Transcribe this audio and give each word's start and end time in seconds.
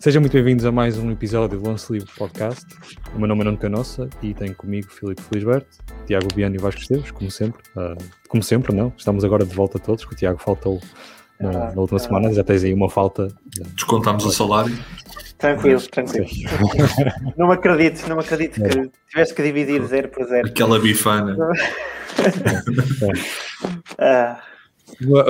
Sejam 0.00 0.22
muito 0.22 0.32
bem-vindos 0.32 0.64
a 0.64 0.70
mais 0.70 0.96
um 0.96 1.10
episódio 1.10 1.58
do 1.58 1.68
Lance 1.68 1.92
Livre 1.92 2.08
Podcast. 2.16 2.64
O 3.16 3.18
meu 3.18 3.26
nome 3.26 3.40
é 3.40 3.44
Nuno 3.46 3.58
Canossa 3.58 4.08
e 4.22 4.32
tenho 4.32 4.54
comigo 4.54 4.88
Filipe 4.88 5.20
Felisberto, 5.22 5.78
Tiago 6.06 6.28
Biano 6.32 6.54
e 6.54 6.58
Vasco 6.58 6.80
Esteves, 6.80 7.10
como 7.10 7.28
sempre. 7.32 7.60
Uh, 7.76 7.96
como 8.28 8.40
sempre, 8.40 8.72
não? 8.72 8.92
Estamos 8.96 9.24
agora 9.24 9.44
de 9.44 9.52
volta 9.52 9.76
todos, 9.76 10.04
que 10.04 10.12
o 10.12 10.16
Tiago 10.16 10.38
faltou 10.38 10.80
na, 11.40 11.72
na 11.72 11.80
última 11.80 11.98
semana, 11.98 12.32
já 12.32 12.44
tens 12.44 12.62
aí 12.62 12.72
uma 12.72 12.88
falta. 12.88 13.26
Descontamos 13.74 14.24
o 14.24 14.30
salário. 14.30 14.72
Tranquilo, 15.36 15.80
tranquilo. 15.80 16.26
não 17.36 17.48
me 17.48 17.54
acredito, 17.54 18.08
não 18.08 18.16
me 18.16 18.22
acredito 18.22 18.54
que 18.54 18.78
é. 18.78 18.88
tivesse 19.10 19.34
que 19.34 19.42
dividir 19.42 19.84
zero 19.84 20.10
por 20.10 20.24
zero. 20.26 20.46
Aquela 20.46 20.78
bifana. 20.78 21.36
ah. 23.98 24.40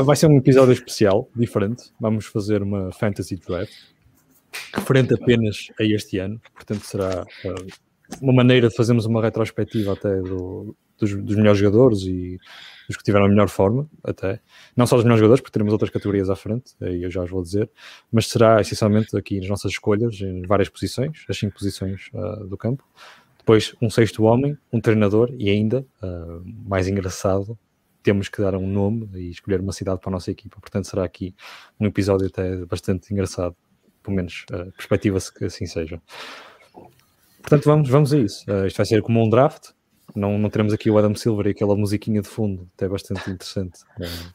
Vai 0.05 0.15
ser 0.15 0.27
um 0.27 0.37
episódio 0.37 0.73
especial, 0.73 1.27
diferente. 1.35 1.85
Vamos 1.99 2.27
fazer 2.27 2.63
uma 2.63 2.93
fantasy 2.93 3.37
draft 3.37 3.73
referente 4.73 5.15
apenas 5.15 5.69
a 5.79 5.85
este 5.85 6.19
ano, 6.19 6.41
portanto 6.55 6.85
será 6.85 7.23
uh, 7.45 7.67
uma 8.21 8.33
maneira 8.33 8.69
de 8.69 8.75
fazermos 8.75 9.05
uma 9.07 9.23
retrospectiva 9.23 9.93
até 9.93 10.21
do, 10.21 10.75
dos, 10.99 11.15
dos, 11.15 11.37
melhores 11.37 11.59
jogadores 11.59 12.03
e 12.03 12.39
dos 12.87 12.97
que 12.97 13.05
tiveram 13.05 13.27
a 13.27 13.29
melhor 13.29 13.49
forma, 13.49 13.89
até. 14.03 14.41
Não 14.75 14.87
só 14.87 14.97
dos 14.97 15.05
melhores 15.05 15.21
jogadores, 15.21 15.41
porque 15.43 15.53
teremos 15.53 15.73
outras 15.73 15.91
categorias 15.91 16.31
à 16.31 16.37
frente, 16.37 16.75
aí 16.81 17.03
eu 17.03 17.11
já 17.11 17.23
os 17.23 17.31
vou 17.31 17.43
dizer, 17.43 17.71
mas 18.11 18.27
será 18.29 18.61
essencialmente 18.61 19.17
aqui 19.17 19.39
nas 19.41 19.49
nossas 19.49 19.73
escolhas, 19.73 20.21
em 20.21 20.43
várias 20.43 20.69
posições, 20.69 21.25
as 21.29 21.37
cinco 21.37 21.55
posições 21.55 22.09
uh, 22.15 22.47
do 22.47 22.57
campo. 22.57 22.83
Depois 23.39 23.75
um 23.81 23.91
sexto 23.91 24.25
homem, 24.25 24.57
um 24.73 24.81
treinador 24.81 25.35
e 25.39 25.51
ainda, 25.51 25.87
uh, 26.03 26.43
mais 26.67 26.89
engraçado, 26.89 27.59
temos 28.03 28.29
que 28.29 28.41
dar 28.41 28.55
um 28.55 28.67
nome 28.67 29.09
e 29.15 29.31
escolher 29.31 29.61
uma 29.61 29.73
cidade 29.73 30.01
para 30.01 30.09
a 30.09 30.13
nossa 30.13 30.31
equipa. 30.31 30.59
Portanto, 30.61 30.87
será 30.87 31.05
aqui 31.05 31.35
um 31.79 31.87
episódio 31.87 32.27
até 32.27 32.65
bastante 32.65 33.13
engraçado 33.13 33.55
pelo 34.09 34.17
menos 34.17 34.47
uh, 34.51 34.73
perspectiva-se 34.73 35.33
que 35.33 35.45
assim 35.45 35.67
seja. 35.67 36.01
Portanto, 37.43 37.65
vamos, 37.65 37.89
vamos 37.89 38.13
a 38.13 38.19
isso. 38.19 38.45
Uh, 38.51 38.67
isto 38.67 38.79
vai 38.79 38.87
ser 38.87 39.03
como 39.03 39.23
um 39.23 39.29
draft. 39.29 39.71
Não, 40.17 40.39
não 40.39 40.49
teremos 40.49 40.73
aqui 40.73 40.91
o 40.91 40.97
Adam 40.97 41.15
Silver 41.15 41.47
e 41.47 41.51
aquela 41.51 41.77
musiquinha 41.77 42.23
de 42.23 42.29
fundo, 42.29 42.69
até 42.75 42.89
bastante 42.89 43.31
interessante. 43.31 43.81
Uh, 44.01 44.33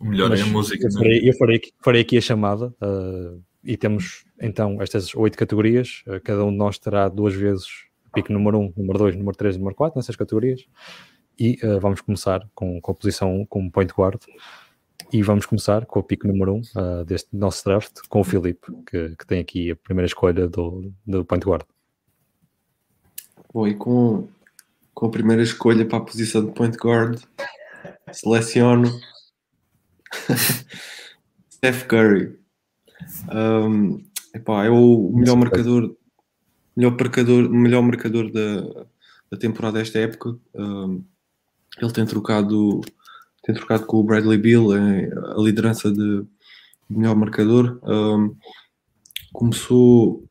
o 0.00 0.04
melhor 0.06 0.32
é 0.32 0.40
a 0.40 0.46
música. 0.46 0.86
Eu, 0.86 0.92
farei, 0.92 1.28
eu 1.28 1.36
farei, 1.36 1.56
aqui, 1.56 1.72
farei 1.82 2.00
aqui 2.02 2.16
a 2.16 2.20
chamada 2.20 2.72
e 3.64 3.76
temos 3.76 4.24
então 4.40 4.80
estas 4.80 5.12
oito 5.16 5.36
categorias. 5.36 6.04
Cada 6.22 6.44
um 6.44 6.52
de 6.52 6.56
nós 6.56 6.78
terá 6.78 7.08
duas 7.08 7.34
vezes 7.34 7.66
pico 8.14 8.32
número 8.32 8.58
1, 8.58 8.62
um, 8.62 8.72
número 8.76 8.98
2, 8.98 9.16
número 9.16 9.36
3 9.36 9.56
e 9.56 9.58
número 9.58 9.74
4 9.74 9.98
nessas 9.98 10.14
categorias. 10.14 10.64
E 11.36 11.58
uh, 11.64 11.80
vamos 11.80 12.00
começar 12.00 12.48
com, 12.54 12.80
com 12.80 12.92
a 12.92 12.94
posição 12.94 13.40
1 13.40 13.46
como 13.46 13.72
point 13.72 13.92
guard. 13.92 14.20
E 15.12 15.22
vamos 15.22 15.46
começar 15.46 15.86
com 15.86 16.00
o 16.00 16.02
pico 16.02 16.26
número 16.26 16.54
1 16.54 16.56
um, 16.56 16.60
uh, 16.60 17.04
deste 17.04 17.34
nosso 17.34 17.64
draft, 17.64 18.00
com 18.08 18.20
o 18.20 18.24
Filipe, 18.24 18.66
que, 18.86 19.16
que, 19.16 19.26
tem 19.26 19.40
aqui 19.40 19.70
a 19.70 19.76
primeira 19.76 20.06
escolha 20.06 20.46
do, 20.46 20.92
do 21.06 21.24
point 21.24 21.44
guard. 21.44 21.64
Bom, 23.52 23.66
e 23.66 23.74
com, 23.74 24.28
com 24.92 25.06
a 25.06 25.10
primeira 25.10 25.42
escolha 25.42 25.86
para 25.86 25.98
a 25.98 26.02
posição 26.02 26.44
de 26.44 26.52
point 26.52 26.76
guard, 26.76 27.22
seleciono 28.12 28.88
Steph 31.50 31.86
Curry. 31.86 32.38
Um, 33.32 34.04
epá, 34.34 34.64
é 34.64 34.70
o 34.70 35.10
melhor 35.14 35.36
marcador, 35.36 35.96
melhor 36.76 36.90
marcador, 36.90 37.48
melhor 37.48 37.82
marcador 37.82 38.30
da, 38.30 38.86
da 39.30 39.38
temporada 39.38 39.78
desta 39.78 39.98
época. 39.98 40.38
Um, 40.54 41.02
ele 41.80 41.92
tem 41.92 42.04
trocado 42.04 42.80
tem 43.48 43.54
trocado 43.54 43.86
com 43.86 43.96
o 43.96 44.04
Bradley 44.04 44.36
Beal 44.36 44.76
em 44.76 45.10
a 45.10 45.40
liderança 45.40 45.90
de, 45.90 46.22
melhor 46.88 47.16
marcador. 47.16 47.80
Um, 47.82 48.36
começou, 49.32 50.22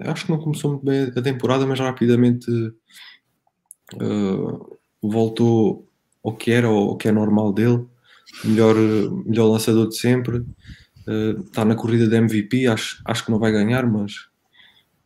acho 0.00 0.26
que 0.26 0.30
não 0.30 0.38
começou 0.38 0.72
muito 0.72 0.84
bem 0.84 1.10
a 1.16 1.22
temporada, 1.22 1.66
mas 1.66 1.80
rapidamente 1.80 2.50
uh, 3.94 4.78
voltou 5.00 5.88
ao 6.22 6.36
que 6.36 6.50
era, 6.50 6.66
ao 6.66 6.98
que 6.98 7.08
é 7.08 7.12
normal 7.12 7.54
dele. 7.54 7.86
Melhor, 8.44 8.74
melhor 9.24 9.46
lançador 9.46 9.88
de 9.88 9.96
sempre. 9.96 10.40
Uh, 11.06 11.40
está 11.46 11.64
na 11.64 11.74
corrida 11.74 12.06
de 12.06 12.16
MVP, 12.16 12.66
acho, 12.66 13.00
acho 13.06 13.24
que 13.24 13.30
não 13.30 13.38
vai 13.38 13.50
ganhar, 13.50 13.86
mas, 13.86 14.12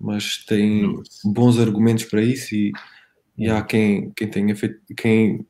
mas 0.01 0.45
tem 0.45 1.01
bons 1.25 1.61
argumentos 1.61 2.07
para 2.07 2.23
isso 2.23 2.57
e, 2.57 2.73
e 3.39 3.49
há 3.49 3.63
quem, 3.63 4.11
quem 4.17 4.29
tenha 4.29 4.57
feito, 4.57 4.81
quem 4.97 5.47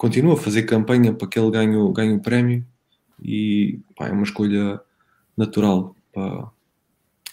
continua 0.00 0.32
a 0.32 0.36
fazer 0.38 0.62
campanha 0.62 1.12
para 1.12 1.28
que 1.28 1.38
ele 1.38 1.50
ganhe, 1.50 1.92
ganhe 1.92 2.14
o 2.14 2.22
prémio 2.22 2.64
e 3.22 3.78
pá, 3.94 4.08
é 4.08 4.12
uma 4.12 4.22
escolha 4.22 4.80
natural 5.36 5.94
para, 6.10 6.48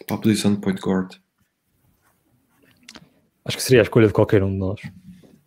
para 0.05 0.15
a 0.17 0.19
posição 0.19 0.53
de 0.53 0.59
point 0.59 0.81
guard. 0.81 1.15
Acho 3.45 3.55
que 3.55 3.63
seria 3.63 3.79
a 3.79 3.83
escolha 3.83 4.07
de 4.07 4.11
qualquer 4.11 4.43
um 4.43 4.51
de 4.51 4.57
nós. 4.57 4.81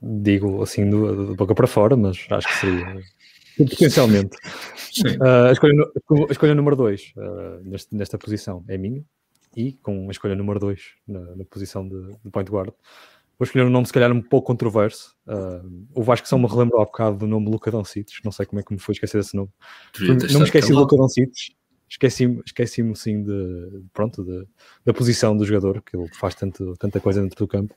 Digo 0.00 0.62
assim 0.62 0.88
de, 0.88 1.34
boca 1.34 1.54
para 1.54 1.66
fora, 1.66 1.94
mas 1.94 2.26
acho 2.30 2.48
que 2.48 2.54
seria 2.54 3.02
potencialmente. 3.68 4.34
Uh, 5.04 5.48
a, 5.50 5.52
escolha, 5.52 5.74
a 6.26 6.32
escolha 6.32 6.54
número 6.54 6.74
2 6.74 7.12
uh, 7.18 7.68
nesta, 7.68 7.94
nesta 7.94 8.16
posição 8.16 8.64
é 8.66 8.78
minha 8.78 9.04
e 9.54 9.74
com 9.74 10.08
a 10.08 10.10
escolha 10.10 10.34
número 10.34 10.58
2 10.58 10.80
na, 11.06 11.36
na, 11.36 11.44
posição 11.44 11.86
de, 11.86 12.16
de 12.24 12.30
point 12.30 12.50
guard 12.50 12.72
Vou 13.40 13.46
escolher 13.46 13.64
um 13.64 13.70
nome, 13.70 13.86
se 13.86 13.92
calhar, 13.94 14.12
um 14.12 14.20
pouco 14.20 14.48
controverso. 14.48 15.16
Uh, 15.26 15.86
o 15.94 16.02
Vasco 16.02 16.28
só 16.28 16.36
me 16.36 16.46
relembrou 16.46 16.82
há 16.82 16.84
bocado 16.84 17.16
do 17.16 17.26
nome 17.26 17.48
Luca 17.48 17.70
Doncic. 17.70 18.22
Não 18.22 18.30
sei 18.30 18.44
como 18.44 18.60
é 18.60 18.62
que 18.62 18.70
me 18.70 18.78
foi 18.78 18.92
esquecer 18.92 19.18
esse 19.18 19.34
nome. 19.34 19.48
Não 20.30 20.40
me 20.40 20.44
esqueci 20.44 20.68
do 20.72 20.78
Luca 20.78 20.94
Doncic. 20.94 21.32
Esqueci-me, 21.88 22.42
esqueci-me 22.44 22.94
sim 22.94 23.22
de, 23.22 23.82
pronto, 23.94 24.22
de, 24.22 24.46
da 24.84 24.92
posição 24.92 25.34
do 25.34 25.46
jogador, 25.46 25.80
que 25.80 25.96
ele 25.96 26.06
faz 26.18 26.34
tanto, 26.34 26.76
tanta 26.78 27.00
coisa 27.00 27.22
dentro 27.22 27.38
do 27.38 27.48
campo. 27.48 27.74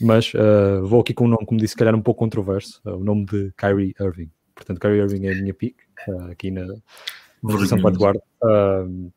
Mas 0.00 0.34
uh, 0.34 0.84
vou 0.84 1.00
aqui 1.00 1.14
com 1.14 1.26
um 1.26 1.28
nome, 1.28 1.46
como 1.46 1.60
disse, 1.60 1.70
se 1.70 1.78
calhar 1.78 1.94
um 1.94 2.02
pouco 2.02 2.18
controverso, 2.18 2.80
uh, 2.84 2.96
o 2.96 3.04
nome 3.04 3.26
de 3.26 3.52
Kyrie 3.56 3.94
Irving. 4.00 4.30
Portanto, 4.56 4.80
Kyrie 4.80 5.02
Irving 5.02 5.26
é 5.28 5.32
a 5.32 5.36
minha 5.36 5.54
pick, 5.54 5.76
aqui 6.28 6.50
na, 6.50 6.66
posição 7.40 7.80
para 7.80 7.96
guarda. 7.96 8.22
Uh, 8.42 9.12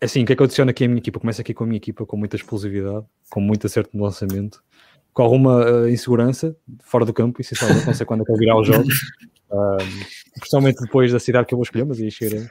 assim, 0.00 0.22
o 0.22 0.26
que 0.26 0.32
é 0.32 0.36
que 0.36 0.42
eu 0.42 0.44
adiciono 0.44 0.70
aqui 0.70 0.84
à 0.84 0.88
minha 0.88 1.00
equipa? 1.00 1.18
Começa 1.18 1.42
aqui 1.42 1.52
com 1.52 1.64
a 1.64 1.66
minha 1.66 1.78
equipa 1.78 2.06
com 2.06 2.16
muita 2.16 2.36
explosividade, 2.36 3.04
com 3.28 3.40
muito 3.40 3.66
acerto 3.66 3.96
no 3.96 4.04
lançamento, 4.04 4.62
com 5.18 5.24
alguma 5.24 5.68
uh, 5.68 5.88
insegurança 5.88 6.56
fora 6.84 7.04
do 7.04 7.12
campo, 7.12 7.40
essencialmente, 7.40 7.84
não 7.88 7.92
sei 7.92 8.06
quando 8.06 8.22
é 8.22 8.24
que 8.24 8.30
eu 8.30 8.36
virar 8.36 8.56
os 8.56 8.68
jogos, 8.68 8.94
uh, 9.50 9.76
principalmente 10.38 10.80
depois 10.80 11.10
da 11.10 11.18
cidade 11.18 11.44
que 11.44 11.54
eu 11.54 11.58
vou 11.58 11.64
escolher, 11.64 11.84
mas 11.84 11.98
aí 11.98 12.08
chegaremos. 12.08 12.48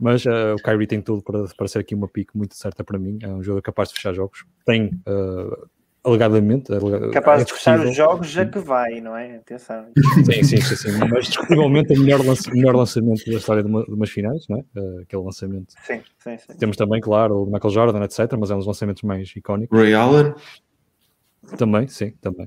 Mas 0.00 0.26
uh, 0.26 0.56
o 0.58 0.60
Kyrie 0.60 0.88
tem 0.88 1.00
tudo 1.00 1.22
para, 1.22 1.44
para 1.56 1.68
ser 1.68 1.78
aqui 1.78 1.94
uma 1.94 2.08
pique 2.08 2.36
muito 2.36 2.56
certa 2.56 2.82
para 2.82 2.98
mim. 2.98 3.20
É 3.22 3.28
um 3.28 3.44
jogador 3.44 3.62
capaz 3.62 3.90
de 3.90 3.94
fechar 3.94 4.12
jogos. 4.12 4.44
Tem, 4.66 4.86
uh, 5.06 5.68
alegadamente. 6.02 6.72
capaz 7.12 7.42
é 7.42 7.44
de 7.44 7.52
fechar 7.52 7.78
os 7.78 7.94
jogos 7.94 8.28
já 8.28 8.44
que 8.44 8.58
vai, 8.58 9.00
não 9.00 9.16
é? 9.16 9.36
Atenção. 9.36 9.86
Sim, 10.24 10.42
sim, 10.42 10.60
sim. 10.60 10.74
sim. 10.76 10.98
Mas 11.08 11.26
discutivelmente 11.26 11.96
o 11.96 12.00
melhor, 12.00 12.26
lance, 12.26 12.50
melhor 12.50 12.74
lançamento 12.74 13.24
da 13.24 13.36
história 13.36 13.62
de, 13.62 13.68
uma, 13.68 13.84
de 13.84 13.92
umas 13.92 14.10
finais, 14.10 14.44
não 14.48 14.58
é? 14.58 14.80
Uh, 14.80 15.00
aquele 15.02 15.22
lançamento. 15.22 15.74
Sim, 15.86 16.00
sim, 16.18 16.38
sim. 16.38 16.58
Temos 16.58 16.76
também, 16.76 17.00
claro, 17.00 17.44
o 17.44 17.46
Michael 17.46 17.70
Jordan, 17.70 18.02
etc. 18.02 18.36
Mas 18.36 18.50
é 18.50 18.54
um 18.54 18.58
dos 18.58 18.66
lançamentos 18.66 19.04
mais 19.04 19.32
icónicos. 19.36 19.78
Ray 19.78 19.94
Allen. 19.94 20.34
Também, 21.56 21.88
sim, 21.88 22.12
também. 22.20 22.46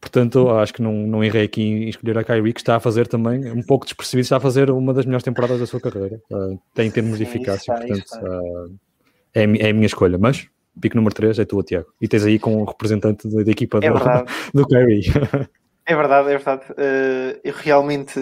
Portanto, 0.00 0.48
acho 0.50 0.72
que 0.72 0.82
não, 0.82 0.92
não 0.92 1.24
errei 1.24 1.44
aqui 1.44 1.62
em 1.62 1.88
escolher 1.88 2.16
a 2.16 2.24
Kyrie, 2.24 2.52
que 2.52 2.60
está 2.60 2.76
a 2.76 2.80
fazer 2.80 3.08
também, 3.08 3.50
um 3.50 3.62
pouco 3.62 3.84
despercebido, 3.84 4.24
está 4.24 4.36
a 4.36 4.40
fazer 4.40 4.70
uma 4.70 4.94
das 4.94 5.04
melhores 5.04 5.24
temporadas 5.24 5.58
da 5.58 5.66
sua 5.66 5.80
carreira, 5.80 6.20
uh, 6.30 6.58
tem 6.72 6.86
em 6.86 6.90
termos 6.90 7.18
de 7.18 7.24
eficácia, 7.24 7.74
portanto, 7.74 8.06
uh, 8.22 8.74
é, 9.34 9.42
é 9.42 9.70
a 9.70 9.72
minha 9.74 9.86
escolha. 9.86 10.16
Mas, 10.16 10.46
pico 10.80 10.96
número 10.96 11.14
3 11.14 11.40
é 11.40 11.44
tua, 11.44 11.64
Tiago. 11.64 11.88
E 12.00 12.06
tens 12.06 12.24
aí 12.24 12.38
com 12.38 12.62
o 12.62 12.64
representante 12.64 13.28
da, 13.28 13.42
da 13.42 13.50
equipa 13.50 13.78
é 13.82 13.90
do, 13.90 13.98
do 14.54 14.66
Kyrie. 14.68 15.02
É 15.84 15.94
verdade, 15.94 16.28
é 16.28 16.36
verdade. 16.36 16.64
Uh, 16.72 17.40
eu 17.42 17.54
realmente, 17.54 18.20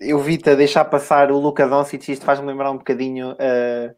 eu 0.00 0.18
vi-te 0.20 0.50
a 0.50 0.54
deixar 0.54 0.84
passar 0.84 1.32
o 1.32 1.38
Luca 1.38 1.66
Doncic, 1.66 2.08
isto 2.08 2.24
faz-me 2.24 2.46
lembrar 2.46 2.70
um 2.70 2.78
bocadinho... 2.78 3.32
Uh, 3.32 3.94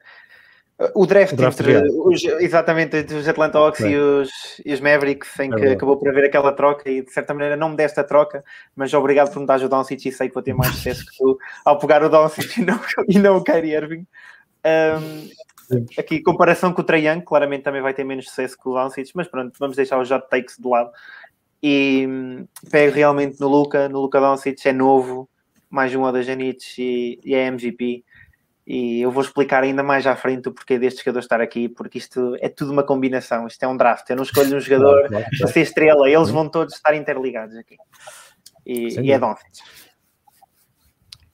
o 0.95 1.07
draft, 1.07 1.33
o 1.33 1.37
draft 1.37 1.59
entre 1.61 1.89
os, 1.91 2.23
exatamente 2.23 2.99
entre 2.99 3.17
os 3.17 3.27
Atlanta 3.27 3.59
Hawks 3.59 3.81
e, 3.81 3.97
os, 3.97 4.31
e 4.63 4.75
os 4.75 4.81
Mavericks, 4.81 5.39
em 5.41 5.51
é 5.51 5.57
que 5.57 5.67
acabou 5.69 5.97
por 5.97 6.09
haver 6.09 6.25
aquela 6.25 6.53
troca, 6.53 6.91
e 6.91 7.01
de 7.01 7.11
certa 7.11 7.33
maneira 7.33 7.57
não 7.57 7.71
me 7.71 7.77
deste 7.77 7.99
a 7.99 8.05
troca, 8.05 8.45
mas 8.75 8.93
obrigado 8.93 9.33
por 9.33 9.41
me 9.41 9.47
dar 9.47 9.63
o 9.63 9.69
Doncic 9.71 10.05
e 10.05 10.13
sei 10.13 10.29
que 10.29 10.35
vou 10.35 10.43
ter 10.43 10.53
mais 10.53 10.75
sucesso 10.75 11.07
que 11.07 11.17
tu 11.17 11.39
ao 11.65 11.79
pegar 11.79 12.03
o 12.03 12.11
Doncic 12.11 12.59
e 12.61 12.65
não, 12.65 12.81
e 13.09 13.19
não 13.19 13.37
o 13.39 13.45
Kyrie 13.45 13.75
Irving. 13.75 14.07
Um, 14.67 15.31
aqui, 15.99 16.21
comparação 16.21 16.75
com 16.75 16.83
o 16.83 16.85
Trae 16.85 17.09
Young, 17.09 17.23
claramente 17.23 17.63
também 17.63 17.81
vai 17.81 17.95
ter 17.95 18.05
menos 18.05 18.29
sucesso 18.29 18.59
que 18.59 18.69
o 18.69 18.75
Doncic, 18.75 19.11
mas 19.15 19.29
pronto, 19.29 19.57
vamos 19.59 19.77
deixar 19.77 19.99
os 19.99 20.11
hot 20.11 20.29
takes 20.29 20.59
de 20.59 20.69
lado. 20.69 20.91
E 21.63 22.07
um, 22.07 22.47
pego 22.71 22.95
realmente 22.95 23.41
no 23.41 23.49
Luca, 23.49 23.89
no 23.89 24.03
Luca 24.03 24.21
Doncic, 24.21 24.67
é 24.67 24.75
novo, 24.75 25.27
mais 25.71 25.95
um 25.95 26.13
da 26.13 26.21
Janits 26.21 26.77
e, 26.77 27.19
e 27.25 27.35
é 27.35 27.47
MVP 27.47 28.05
e 28.67 29.01
eu 29.01 29.13
vou 29.13 29.23
explicar 29.23 29.63
ainda 29.63 29.83
mais 29.83 30.07
à 30.07 30.17
frente 30.17 30.49
o 30.49 30.53
porquê 30.53 30.77
deste 30.77 30.99
jogador 30.99 31.21
estar 31.21 31.41
aqui, 31.41 31.69
porque 31.69 31.99
isto 31.99 32.37
é 32.41 32.49
tudo 32.49 32.73
uma 32.73 32.83
combinação, 32.83 33.47
isto 33.47 33.63
é 33.63 33.69
um 33.69 33.77
draft. 33.77 34.11
Eu 34.11 34.17
não 34.17 34.25
escolho 34.25 34.57
um 34.57 34.61
jogador 34.61 35.09
para 35.09 35.47
ser 35.47 35.61
estrela, 35.61 36.11
eles 36.11 36.31
vão 36.31 36.49
todos 36.49 36.75
estar 36.75 36.95
interligados 36.95 37.57
aqui. 37.57 37.77
E, 38.67 38.99
e 39.01 39.13
é 39.13 39.19
Doncic. 39.19 39.47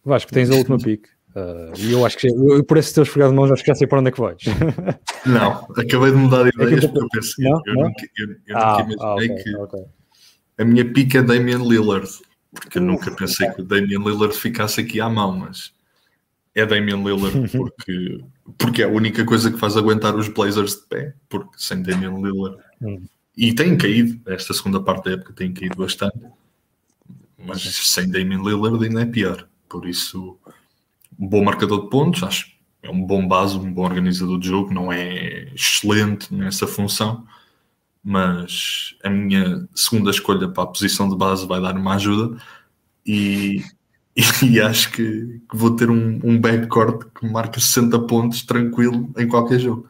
Vasco, 0.04 0.32
tens 0.32 0.50
a 0.50 0.54
última 0.56 0.76
pick. 0.76 1.06
Uh, 1.34 1.72
e 1.78 1.92
eu 1.92 2.04
acho 2.04 2.18
que 2.18 2.26
eu, 2.26 2.62
por 2.62 2.76
esse 2.76 2.92
teu 2.92 3.04
esfregado 3.04 3.32
de 3.32 3.36
mãos 3.36 3.50
acho 3.50 3.62
que 3.62 3.68
já 3.68 3.74
sei 3.74 3.86
para 3.86 4.00
onde 4.00 4.10
é 4.10 4.12
que 4.12 4.20
vais. 4.20 4.42
Não, 5.24 5.66
acabei 5.70 6.10
de 6.10 6.16
mudar 6.16 6.42
de 6.42 6.50
ideias 6.50 6.84
porque 6.84 6.98
eu 6.98 7.08
pensei, 7.08 7.44
não? 7.48 7.62
eu, 7.64 7.74
não? 7.74 7.82
Nunca, 7.84 8.06
eu, 8.18 8.28
eu 8.48 8.56
ah, 8.58 8.70
nunca 8.70 8.82
imaginei 8.82 8.98
ah, 9.00 9.14
okay, 9.14 9.42
que 9.42 9.56
okay. 9.56 9.84
a 10.58 10.64
minha 10.64 10.92
pica 10.92 11.18
é 11.18 11.22
Damian 11.22 11.62
Lillard, 11.62 12.10
porque 12.52 12.76
eu 12.76 12.82
nunca 12.82 13.10
pensei 13.12 13.48
que 13.52 13.62
o 13.62 13.64
Damian 13.64 14.00
Lillard 14.00 14.34
ficasse 14.34 14.80
aqui 14.82 15.00
à 15.00 15.08
mão, 15.08 15.32
mas 15.32 15.72
é 16.54 16.66
Damian 16.66 17.02
Lillard 17.02 17.48
porque, 17.56 18.20
porque 18.58 18.82
é 18.82 18.84
a 18.84 18.90
única 18.90 19.24
coisa 19.24 19.50
que 19.50 19.58
faz 19.58 19.76
aguentar 19.76 20.14
os 20.14 20.28
Blazers 20.28 20.76
de 20.76 20.86
pé, 20.88 21.14
porque 21.28 21.50
sem 21.56 21.82
Damian 21.82 22.18
Lillard. 22.18 22.58
Hum. 22.80 23.02
e 23.36 23.54
tem 23.54 23.76
caído, 23.76 24.20
esta 24.30 24.52
segunda 24.52 24.80
parte 24.80 25.04
da 25.04 25.12
época 25.12 25.32
tem 25.32 25.52
caído 25.52 25.76
bastante, 25.76 26.18
mas 27.38 27.62
sem 27.62 28.10
Damian 28.10 28.42
Lillard 28.42 28.84
ainda 28.84 29.02
é 29.02 29.06
pior, 29.06 29.48
por 29.68 29.86
isso 29.86 30.38
um 31.18 31.28
bom 31.28 31.44
marcador 31.44 31.84
de 31.84 31.90
pontos, 31.90 32.22
acho 32.22 32.52
é 32.82 32.90
um 32.90 33.06
bom 33.06 33.26
base, 33.26 33.56
um 33.56 33.72
bom 33.72 33.84
organizador 33.84 34.38
de 34.38 34.48
jogo, 34.48 34.74
não 34.74 34.92
é 34.92 35.44
excelente 35.54 36.34
nessa 36.34 36.66
função, 36.66 37.24
mas 38.02 38.96
a 39.04 39.08
minha 39.08 39.68
segunda 39.72 40.10
escolha 40.10 40.48
para 40.48 40.64
a 40.64 40.66
posição 40.66 41.08
de 41.08 41.16
base 41.16 41.46
vai 41.46 41.60
dar 41.60 41.76
uma 41.76 41.94
ajuda. 41.94 42.36
E, 43.06 43.62
e 44.44 44.60
acho 44.60 44.92
que, 44.92 45.40
que, 45.50 45.56
vou 45.56 45.74
ter 45.74 45.90
um, 45.90 46.20
um 46.22 46.40
backcourt 46.40 47.06
que 47.14 47.26
marca 47.26 47.58
60 47.58 47.98
pontos 48.06 48.42
tranquilo 48.42 49.08
em 49.16 49.26
qualquer 49.26 49.58
jogo. 49.58 49.88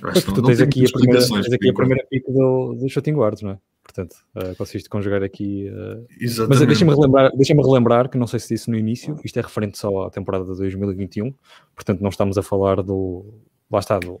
Pois, 0.00 0.24
tu 0.24 0.42
tens 0.42 0.60
aqui, 0.60 0.84
a 0.86 0.90
primeira, 0.90 1.26
tens 1.26 1.52
aqui 1.52 1.70
a 1.70 1.74
primeira 1.74 2.06
pick 2.10 2.24
do, 2.26 2.74
do 2.74 2.88
shooting 2.88 3.12
guards, 3.12 3.42
não 3.42 3.52
é? 3.52 3.58
Portanto, 3.82 4.16
uh, 4.34 4.54
consiste 4.56 4.88
conjugar 4.88 5.22
aqui. 5.22 5.70
Uh... 5.70 6.06
Mas 6.48 6.60
deixa-me 6.60 6.94
relembrar, 6.94 7.30
deixa 7.34 7.54
relembrar 7.54 8.08
que 8.10 8.18
não 8.18 8.26
sei 8.26 8.40
se 8.40 8.48
disse 8.54 8.70
no 8.70 8.76
início, 8.76 9.18
isto 9.24 9.38
é 9.38 9.42
referente 9.42 9.78
só 9.78 10.06
à 10.06 10.10
temporada 10.10 10.44
de 10.44 10.56
2021, 10.58 11.32
portanto, 11.74 12.00
não 12.00 12.10
estamos 12.10 12.36
a 12.36 12.42
falar 12.42 12.82
do. 12.82 13.24
Lá 13.70 13.78
está, 13.78 13.98
do, 13.98 14.20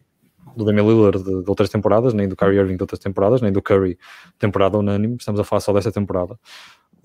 do 0.56 0.64
Damian 0.64 0.84
Lillard 0.84 1.22
de, 1.22 1.42
de, 1.42 1.50
outras 1.50 1.68
temporadas, 1.68 2.14
nem 2.14 2.26
do 2.28 2.34
Kyrie 2.34 2.58
Irving 2.58 2.76
de 2.76 2.82
outras 2.82 2.98
temporadas, 2.98 3.42
nem 3.42 3.52
do 3.52 3.60
Curry 3.60 3.98
temporada 4.38 4.78
unânime, 4.78 5.16
estamos 5.16 5.38
a 5.38 5.44
falar 5.44 5.60
só 5.60 5.72
desta 5.72 5.92
temporada. 5.92 6.38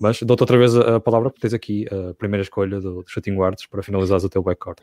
Mas 0.02 0.20
dou-te 0.20 0.40
outra 0.40 0.58
vez 0.58 0.74
a, 0.74 0.98
palavra 0.98 1.30
porque 1.30 1.42
tens 1.42 1.54
aqui 1.54 1.86
a 1.86 2.12
primeira 2.14 2.42
escolha 2.42 2.80
do, 2.80 3.04
do 3.04 3.08
shooting 3.08 3.36
guards 3.36 3.66
para 3.66 3.84
finalizares 3.84 4.24
o 4.24 4.28
teu 4.28 4.42
backcourt. 4.42 4.80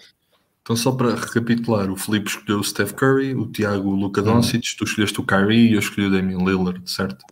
Então, 0.61 0.77
só 0.77 0.93
para 0.93 1.13
recapitular, 1.13 1.91
o 1.91 1.97
Felipe 1.97 2.29
escolheu 2.29 2.59
o 2.59 2.63
Steph 2.63 2.93
Curry, 2.93 3.35
o 3.35 3.45
Tiago 3.45 3.89
o 3.89 3.95
Luca 3.95 4.21
hum. 4.21 4.25
Doncic, 4.25 4.77
tu 4.77 4.85
escolheste 4.85 5.19
o 5.19 5.25
Kyrie 5.25 5.71
e 5.71 5.73
eu 5.73 5.79
escolhi 5.79 6.07
o 6.07 6.11
Damian 6.11 6.37
Lillard, 6.37 6.81
certo? 6.89 7.25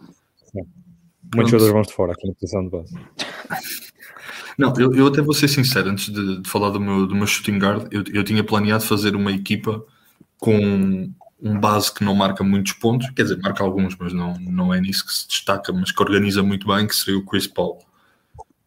Muitos 1.34 1.52
jogadores 1.52 1.74
vão 1.74 1.82
de 1.82 1.94
fora 1.94 2.12
aqui 2.12 2.28
na 2.28 2.34
posição 2.34 2.64
de 2.66 2.70
base. 2.72 2.94
Não, 4.58 4.74
eu, 4.78 4.94
eu 4.94 5.08
até 5.08 5.22
vou 5.22 5.34
ser 5.34 5.48
sincero, 5.48 5.90
antes 5.90 6.12
de, 6.12 6.42
de 6.42 6.50
falar 6.50 6.72
do 6.72 6.82
meu, 6.82 7.06
do 7.06 7.16
meu 7.16 7.28
shooting 7.28 7.58
guard, 7.58 7.88
eu, 7.92 8.04
eu 8.12 8.24
tinha 8.24 8.44
planeado 8.44 8.84
fazer 8.84 9.16
uma 9.16 9.32
equipa 9.32 9.86
com 10.40 11.10
um 11.42 11.60
base 11.60 11.94
que 11.94 12.04
não 12.04 12.16
marca 12.16 12.44
muitos 12.44 12.74
pontos, 12.74 13.10
quer 13.12 13.24
dizer, 13.24 13.38
marca 13.42 13.64
alguns, 13.64 13.96
mas 13.96 14.12
não, 14.12 14.34
não 14.40 14.74
é 14.74 14.82
nisso 14.82 15.06
que 15.06 15.14
se 15.14 15.28
destaca, 15.28 15.72
mas 15.72 15.92
que 15.92 16.02
organiza 16.02 16.42
muito 16.42 16.68
bem, 16.68 16.88
que 16.88 16.96
seria 16.96 17.20
o 17.20 17.26
Chris 17.26 17.46
Paul. 17.46 17.80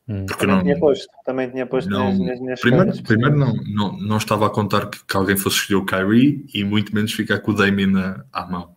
Hum. 0.08 0.26
Porque 0.26 0.40
também 0.40 0.56
não, 0.56 0.62
tinha 0.62 0.78
posto, 0.78 1.08
também 1.24 1.50
tinha 1.50 1.66
posto 1.66 1.90
não, 1.90 2.16
nas, 2.18 2.40
nas 2.40 2.60
Primeiro, 2.60 3.02
primeiro 3.02 3.36
não, 3.36 3.54
não, 3.54 3.92
não 3.98 4.16
estava 4.16 4.46
a 4.46 4.50
contar 4.50 4.86
que, 4.88 5.04
que, 5.04 5.16
alguém 5.16 5.36
fosse 5.36 5.56
escolher 5.56 5.80
o 5.80 5.84
Kyrie 5.84 6.44
e 6.52 6.64
muito 6.64 6.94
menos 6.94 7.12
ficar 7.12 7.38
com 7.40 7.52
o 7.52 7.54
Damien 7.54 7.92
à 8.32 8.46
mão. 8.46 8.74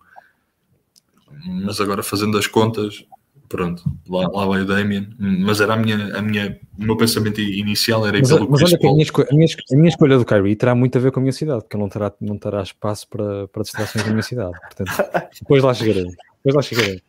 Mas 1.46 1.82
agora 1.82 2.04
fazendo 2.04 2.38
as 2.38 2.48
contas, 2.48 3.06
pronto, 3.54 3.84
lá, 4.10 4.28
lá 4.34 4.48
vai 4.48 4.62
o 4.62 4.66
Damien, 4.66 5.10
mas 5.20 5.62
era 5.62 5.76
a 5.76 5.78
minha, 5.78 6.18
a 6.18 6.24
minha, 6.24 6.60
o 6.76 6.84
meu 6.84 6.98
pensamento 6.98 7.40
inicial 7.40 8.08
era 8.08 8.18
ir 8.18 8.22
mas, 8.22 8.32
pelo 8.32 8.50
Mas 8.50 8.64
olha 8.64 8.78
que 8.80 8.88
a 8.88 8.92
minha, 8.92 9.06
a, 9.06 9.36
minha, 9.36 9.48
a 9.72 9.76
minha, 9.76 9.90
escolha 9.90 10.18
do 10.18 10.26
Kyrie 10.26 10.56
terá 10.56 10.74
muito 10.74 10.98
a 10.98 11.02
ver 11.02 11.12
com 11.12 11.20
a 11.20 11.22
minha 11.22 11.32
cidade, 11.32 11.62
porque 11.62 11.78
não 11.78 11.88
terá, 11.88 12.12
não 12.20 12.36
terá 12.36 12.64
espaço 12.64 13.08
para, 13.08 13.48
para 13.50 13.62
distrações 13.62 14.04
na 14.06 14.12
minha 14.12 14.24
cidade, 14.24 14.54
portanto, 14.60 15.30
depois 15.40 15.62
lá 15.62 15.72
chegarei, 15.72 16.08
depois 16.44 16.56
lá 16.56 16.62
chegarei. 16.64 17.04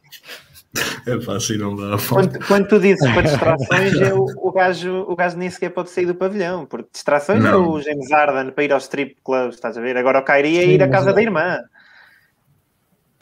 É 1.06 1.20
fácil, 1.20 1.58
não 1.60 1.76
dá. 1.76 1.96
Quando, 2.06 2.46
quando 2.46 2.68
tu 2.68 2.80
dizes 2.80 3.10
para 3.12 3.22
distrações, 3.22 3.94
é 4.00 4.12
o, 4.12 4.26
o, 4.36 4.52
gajo, 4.52 5.06
o 5.08 5.16
gajo 5.16 5.38
nem 5.38 5.48
sequer 5.48 5.70
pode 5.70 5.88
sair 5.88 6.04
do 6.04 6.14
pavilhão, 6.14 6.66
porque 6.66 6.88
distrações 6.92 7.42
não. 7.42 7.50
é 7.50 7.56
o 7.56 7.80
James 7.80 8.10
Harden 8.10 8.50
para 8.50 8.64
ir 8.64 8.72
ao 8.72 8.78
strip 8.78 9.16
club, 9.24 9.50
estás 9.50 9.78
a 9.78 9.80
ver? 9.80 9.96
Agora 9.96 10.18
o 10.18 10.24
Kyrie 10.24 10.58
é 10.58 10.66
ir 10.66 10.82
à 10.82 10.88
casa 10.88 11.12
da 11.12 11.22
irmã. 11.22 11.58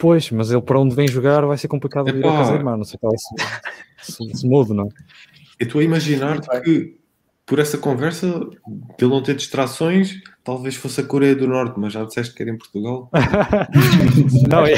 Pois, 0.03 0.29
mas 0.31 0.51
ele 0.51 0.61
para 0.61 0.77
onde 0.77 0.93
vem 0.93 1.07
jogar 1.07 1.45
vai 1.45 1.57
ser 1.57 1.69
complicado 1.69 2.09
ir 2.09 2.27
a 2.27 2.29
casa 2.29 2.55
irmã, 2.55 2.75
não 2.75 2.83
sei 2.83 2.99
qual 2.99 3.13
se, 3.17 3.33
se, 4.01 4.37
se 4.37 4.45
muda, 4.45 4.73
não 4.73 4.89
Eu 5.57 5.65
estou 5.65 5.79
a 5.79 5.83
imaginar 5.85 6.41
que 6.61 6.97
por 7.45 7.57
essa 7.57 7.77
conversa, 7.77 8.27
de 8.27 9.05
ele 9.05 9.11
não 9.13 9.23
ter 9.23 9.33
distrações, 9.33 10.15
talvez 10.43 10.75
fosse 10.75 10.99
a 10.99 11.05
Coreia 11.05 11.33
do 11.33 11.47
Norte, 11.47 11.79
mas 11.79 11.93
já 11.93 12.03
disseste 12.03 12.35
que 12.35 12.43
era 12.43 12.51
em 12.51 12.57
Portugal. 12.57 13.09
não, 14.49 14.65
é, 14.65 14.75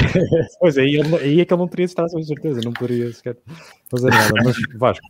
pois 0.60 0.77
é, 0.77 0.81
aí, 0.81 1.01
aí 1.01 1.42
é 1.42 1.45
que 1.45 1.51
ele 1.51 1.60
não 1.60 1.68
teria 1.68 1.88
distrações, 1.88 2.28
certeza, 2.28 2.62
não 2.63 2.71
poderia 2.71 3.12
sequer 3.12 3.36
fazer 3.89 4.12
nada. 4.12 4.31
Mas 4.44 4.57
Vasco, 4.75 5.07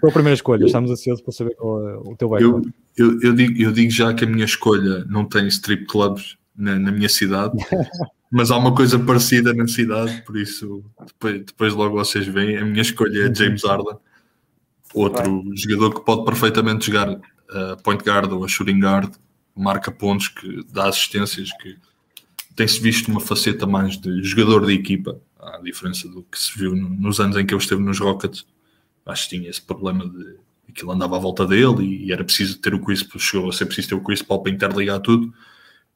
qual 0.00 0.08
a 0.08 0.14
primeira 0.14 0.34
escolha? 0.34 0.64
Estamos 0.64 0.90
ansiosos 0.90 1.22
para 1.22 1.32
saber 1.32 1.54
qual 1.56 1.86
é 1.86 1.96
o 1.98 2.16
teu 2.16 2.30
background. 2.30 2.68
Eu, 2.96 3.06
eu, 3.06 3.20
eu, 3.20 3.34
digo, 3.34 3.62
eu 3.62 3.70
digo 3.70 3.90
já 3.90 4.14
que 4.14 4.24
a 4.24 4.26
minha 4.26 4.46
escolha 4.46 5.04
não 5.04 5.26
tem 5.26 5.46
strip 5.48 5.84
clubs 5.84 6.38
na, 6.56 6.78
na 6.78 6.90
minha 6.90 7.10
cidade, 7.10 7.52
mas 8.30 8.50
há 8.50 8.56
uma 8.56 8.74
coisa 8.74 8.98
parecida 8.98 9.54
na 9.54 9.66
cidade, 9.66 10.22
por 10.22 10.36
isso 10.36 10.84
depois, 11.06 11.44
depois 11.44 11.74
logo 11.74 11.96
vocês 11.96 12.26
veem. 12.26 12.58
A 12.58 12.64
minha 12.64 12.82
escolha 12.82 13.26
é 13.26 13.34
James 13.34 13.64
Harden, 13.64 13.96
outro 14.92 15.42
Vai. 15.42 15.56
jogador 15.56 15.94
que 15.94 16.04
pode 16.04 16.24
perfeitamente 16.24 16.86
jogar 16.86 17.08
a 17.08 17.72
uh, 17.72 17.82
point 17.82 18.02
guard 18.04 18.30
ou 18.32 18.44
a 18.44 18.48
shooting 18.48 18.80
guard, 18.80 19.14
marca 19.56 19.90
pontos, 19.90 20.28
que 20.28 20.64
dá 20.70 20.88
assistências, 20.88 21.50
que 21.60 21.76
tem-se 22.54 22.80
visto 22.80 23.08
uma 23.08 23.20
faceta 23.20 23.66
mais 23.66 23.96
de 23.96 24.22
jogador 24.22 24.66
de 24.66 24.74
equipa, 24.74 25.20
à 25.38 25.58
diferença 25.58 26.06
do 26.08 26.22
que 26.24 26.38
se 26.38 26.56
viu 26.58 26.76
no, 26.76 26.90
nos 26.90 27.20
anos 27.20 27.36
em 27.36 27.46
que 27.46 27.54
ele 27.54 27.62
esteve 27.62 27.82
nos 27.82 27.98
Rockets. 27.98 28.46
Acho 29.06 29.28
que 29.28 29.36
tinha 29.36 29.48
esse 29.48 29.62
problema 29.62 30.06
de 30.06 30.36
aquilo 30.68 30.92
andava 30.92 31.16
à 31.16 31.18
volta 31.18 31.46
dele 31.46 31.82
e, 31.82 32.06
e 32.06 32.12
era 32.12 32.22
preciso 32.22 32.58
ter 32.58 32.74
o 32.74 32.80
Chris, 32.80 33.06
chegou 33.18 33.48
a 33.48 33.52
ser 33.52 33.64
preciso 33.64 33.88
ter 33.88 33.94
o 33.94 34.02
Chris 34.02 34.20
Paul 34.20 34.42
para 34.42 34.52
interligar 34.52 35.00
tudo 35.00 35.32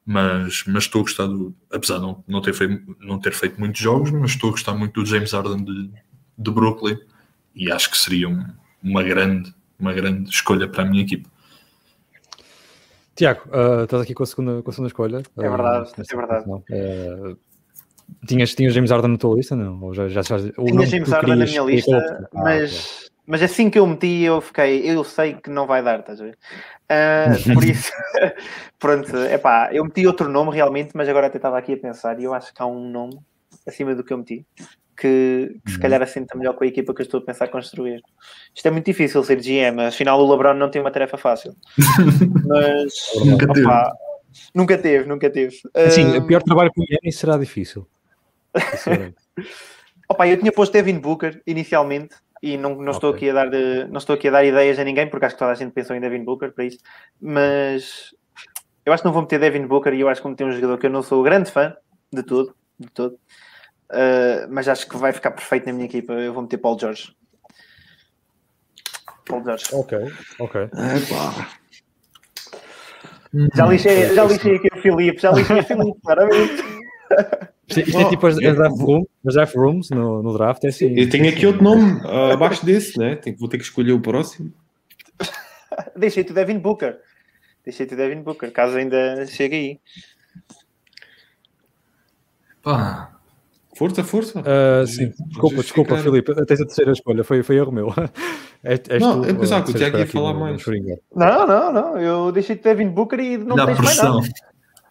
mas, 0.05 0.63
mas 0.67 0.83
estou 0.83 1.01
a 1.01 1.03
gostar 1.03 1.27
do, 1.27 1.53
apesar 1.71 1.95
de 1.95 2.01
não, 2.01 2.23
não, 2.27 2.41
ter 2.41 2.53
feito, 2.53 2.97
não 2.99 3.19
ter 3.19 3.33
feito 3.33 3.59
muitos 3.59 3.81
jogos, 3.81 4.11
mas 4.11 4.31
estou 4.31 4.49
a 4.49 4.51
gostar 4.51 4.73
muito 4.73 5.01
do 5.01 5.05
James 5.05 5.31
Harden 5.31 5.63
de, 5.63 5.91
de 6.37 6.51
Brooklyn 6.51 6.97
e 7.55 7.71
acho 7.71 7.89
que 7.89 7.97
seria 7.97 8.27
um, 8.27 8.45
uma, 8.83 9.03
grande, 9.03 9.53
uma 9.79 9.93
grande 9.93 10.29
escolha 10.29 10.67
para 10.67 10.83
a 10.83 10.85
minha 10.85 11.03
equipa. 11.03 11.29
Tiago, 13.15 13.41
uh, 13.49 13.83
estás 13.83 14.01
aqui 14.01 14.13
com 14.13 14.23
a 14.23 14.25
segunda, 14.25 14.61
com 14.61 14.69
a 14.69 14.73
segunda 14.73 14.87
escolha. 14.87 15.23
É 15.37 15.49
verdade, 15.49 15.89
uh, 15.89 16.01
é 16.01 16.15
verdade. 16.15 16.49
Uh, 16.49 17.37
tinhas, 18.25 18.53
tinhas 18.55 18.73
James 18.73 18.91
Harden 18.91 19.11
na 19.11 19.17
tua 19.17 19.35
lista, 19.35 19.55
não? 19.55 19.81
Ou 19.83 19.93
já, 19.93 20.07
já, 20.09 20.21
já, 20.21 20.37
Tinha 20.39 20.85
James 20.85 21.09
Harden 21.09 21.35
na 21.35 21.45
minha 21.45 21.61
lista, 21.61 22.29
mas, 22.33 23.07
ah, 23.07 23.11
mas 23.25 23.43
assim 23.43 23.69
que 23.69 23.77
eu 23.77 23.85
meti, 23.85 24.23
eu 24.23 24.41
fiquei, 24.41 24.89
eu 24.89 25.03
sei 25.03 25.35
que 25.35 25.49
não 25.49 25.67
vai 25.67 25.83
dar, 25.83 25.99
estás 25.99 26.19
a 26.19 26.23
ver? 26.25 26.37
Uh, 26.91 27.53
por 27.53 27.63
isso, 27.63 27.91
pronto, 28.79 29.15
é 29.17 29.37
pá, 29.37 29.69
eu 29.71 29.83
meti 29.83 30.05
outro 30.05 30.29
nome 30.29 30.51
realmente, 30.51 30.91
mas 30.93 31.07
agora 31.09 31.27
até 31.27 31.37
estava 31.37 31.57
aqui 31.57 31.73
a 31.73 31.77
pensar 31.77 32.19
e 32.19 32.23
eu 32.23 32.33
acho 32.33 32.53
que 32.53 32.61
há 32.61 32.65
um 32.65 32.89
nome 32.89 33.17
acima 33.65 33.95
do 33.95 34.03
que 34.03 34.13
eu 34.13 34.17
meti 34.17 34.45
que, 34.95 35.59
que 35.65 35.71
se 35.71 35.79
calhar 35.79 35.99
uhum. 35.99 36.03
assenta 36.03 36.37
melhor 36.37 36.53
com 36.53 36.63
a 36.63 36.67
equipa 36.67 36.93
que 36.93 37.01
eu 37.01 37.05
estou 37.05 37.19
a 37.19 37.23
pensar 37.23 37.47
construir. 37.47 38.01
Isto 38.53 38.67
é 38.67 38.71
muito 38.71 38.85
difícil 38.85 39.23
ser 39.23 39.37
GM, 39.37 39.81
afinal 39.87 40.19
o 40.19 40.31
LeBron 40.31 40.53
não 40.53 40.69
tem 40.69 40.81
uma 40.81 40.91
tarefa 40.91 41.17
fácil. 41.17 41.55
mas 42.47 42.93
nunca 43.25 43.47
teve. 43.47 43.67
nunca 44.53 44.77
teve, 44.77 45.09
nunca 45.09 45.29
teve. 45.29 45.55
Sim, 45.89 46.17
o 46.17 46.27
pior 46.27 46.43
trabalho 46.43 46.71
com 46.73 46.81
o 46.81 46.85
GM 46.85 47.11
será 47.11 47.37
difícil. 47.37 47.87
Opa, 50.07 50.27
eu 50.27 50.37
tinha 50.37 50.51
posto 50.51 50.73
Devin 50.73 50.99
Booker 50.99 51.41
inicialmente 51.47 52.15
e 52.43 52.57
não, 52.57 52.75
não, 52.75 52.91
estou 52.91 53.13
aqui 53.13 53.29
a 53.29 53.33
dar, 53.33 53.49
não 53.89 53.97
estou 53.97 54.15
aqui 54.15 54.27
a 54.27 54.31
dar 54.31 54.43
ideias 54.43 54.77
a 54.77 54.83
ninguém, 54.83 55.09
porque 55.09 55.25
acho 55.25 55.33
que 55.33 55.39
toda 55.39 55.53
a 55.53 55.55
gente 55.55 55.71
pensou 55.71 55.95
em 55.95 56.01
Devin 56.01 56.25
Booker 56.25 56.51
para 56.51 56.65
isso, 56.65 56.77
mas 57.21 58.13
eu 58.85 58.91
acho 58.91 59.01
que 59.01 59.07
não 59.07 59.13
vou 59.13 59.21
meter 59.21 59.39
Devin 59.39 59.65
Booker 59.65 59.93
e 59.93 60.01
eu 60.01 60.09
acho 60.09 60.19
que 60.19 60.23
vou 60.23 60.31
meter 60.31 60.43
um 60.43 60.51
jogador 60.51 60.77
que 60.77 60.85
eu 60.85 60.89
não 60.89 61.01
sou 61.01 61.23
grande 61.23 61.49
fã 61.49 61.73
de 62.11 62.21
tudo, 62.21 62.53
de 62.77 62.89
todo, 62.89 63.13
uh, 63.13 64.45
mas 64.49 64.67
acho 64.67 64.89
que 64.89 64.97
vai 64.97 65.13
ficar 65.13 65.31
perfeito 65.31 65.67
na 65.67 65.71
minha 65.71 65.85
equipa. 65.85 66.11
Eu 66.11 66.33
vou 66.33 66.43
meter 66.43 66.57
Paul 66.57 66.77
George. 66.77 67.15
Paul 69.25 69.41
George. 69.45 69.63
Ok, 69.71 69.97
ok. 70.41 70.69
Já 73.55 73.65
lixei, 73.67 74.13
já 74.13 74.25
lixei 74.25 74.57
aqui 74.57 74.67
o 74.67 74.81
Filipe, 74.81 75.21
já 75.21 75.31
lixei 75.31 75.59
o 75.59 75.63
Filipe, 75.63 76.01
claramente. 76.03 76.61
Isto 77.67 77.97
é 77.97 78.09
tipo 78.09 78.27
as, 78.27 78.37
as, 78.37 78.55
draft, 78.55 78.77
room, 78.77 79.03
as 79.25 79.33
draft 79.35 79.55
rooms 79.55 79.89
no, 79.89 80.21
no 80.21 80.33
draft, 80.33 80.63
é 80.65 80.67
assim. 80.67 80.93
Eu 80.97 81.09
tenho 81.09 81.29
aqui 81.29 81.45
outro 81.47 81.63
nome 81.63 82.01
uh, 82.01 82.33
abaixo 82.33 82.65
desse, 82.65 82.99
né? 82.99 83.15
Tenho, 83.15 83.37
vou 83.37 83.47
ter 83.47 83.57
que 83.57 83.63
escolher 83.63 83.93
o 83.93 84.01
próximo. 84.01 84.51
Deixei-te 85.95 86.31
o 86.31 86.35
Devin 86.35 86.59
Booker. 86.59 86.97
Deixei-te 87.63 87.93
o 87.93 87.97
Devin 87.97 88.21
Booker, 88.21 88.51
caso 88.51 88.77
ainda 88.77 89.25
chegue 89.27 89.55
aí. 89.55 89.79
Pá. 92.61 93.13
Força, 93.75 94.03
força. 94.03 94.39
Uh, 94.41 94.85
sim, 94.85 95.11
desculpa, 95.27 95.55
desculpa, 95.55 95.97
Filipe. 95.97 96.35
Tens 96.45 96.61
a 96.61 96.65
terceira 96.65 96.91
escolha, 96.91 97.23
foi, 97.23 97.41
foi 97.41 97.55
erro 97.55 97.71
meu. 97.71 97.87
És, 98.63 98.79
és 98.87 99.01
não, 99.01 99.21
tu, 99.21 99.27
eu 99.27 99.35
pensava 99.35 99.65
que 99.65 99.71
o 99.71 99.73
Tiago 99.73 99.97
ia 99.97 100.07
falar 100.07 100.33
mais. 100.33 100.63
Não, 101.13 101.45
não, 101.45 101.73
não. 101.73 101.99
Eu 101.99 102.31
deixei 102.31 102.55
de 102.55 102.61
Devin 102.61 102.87
Booker 102.87 103.19
e 103.19 103.37
não 103.37 103.57
Dá 103.57 103.65
tens 103.65 103.79
mais 103.79 103.97
nada. 103.97 104.19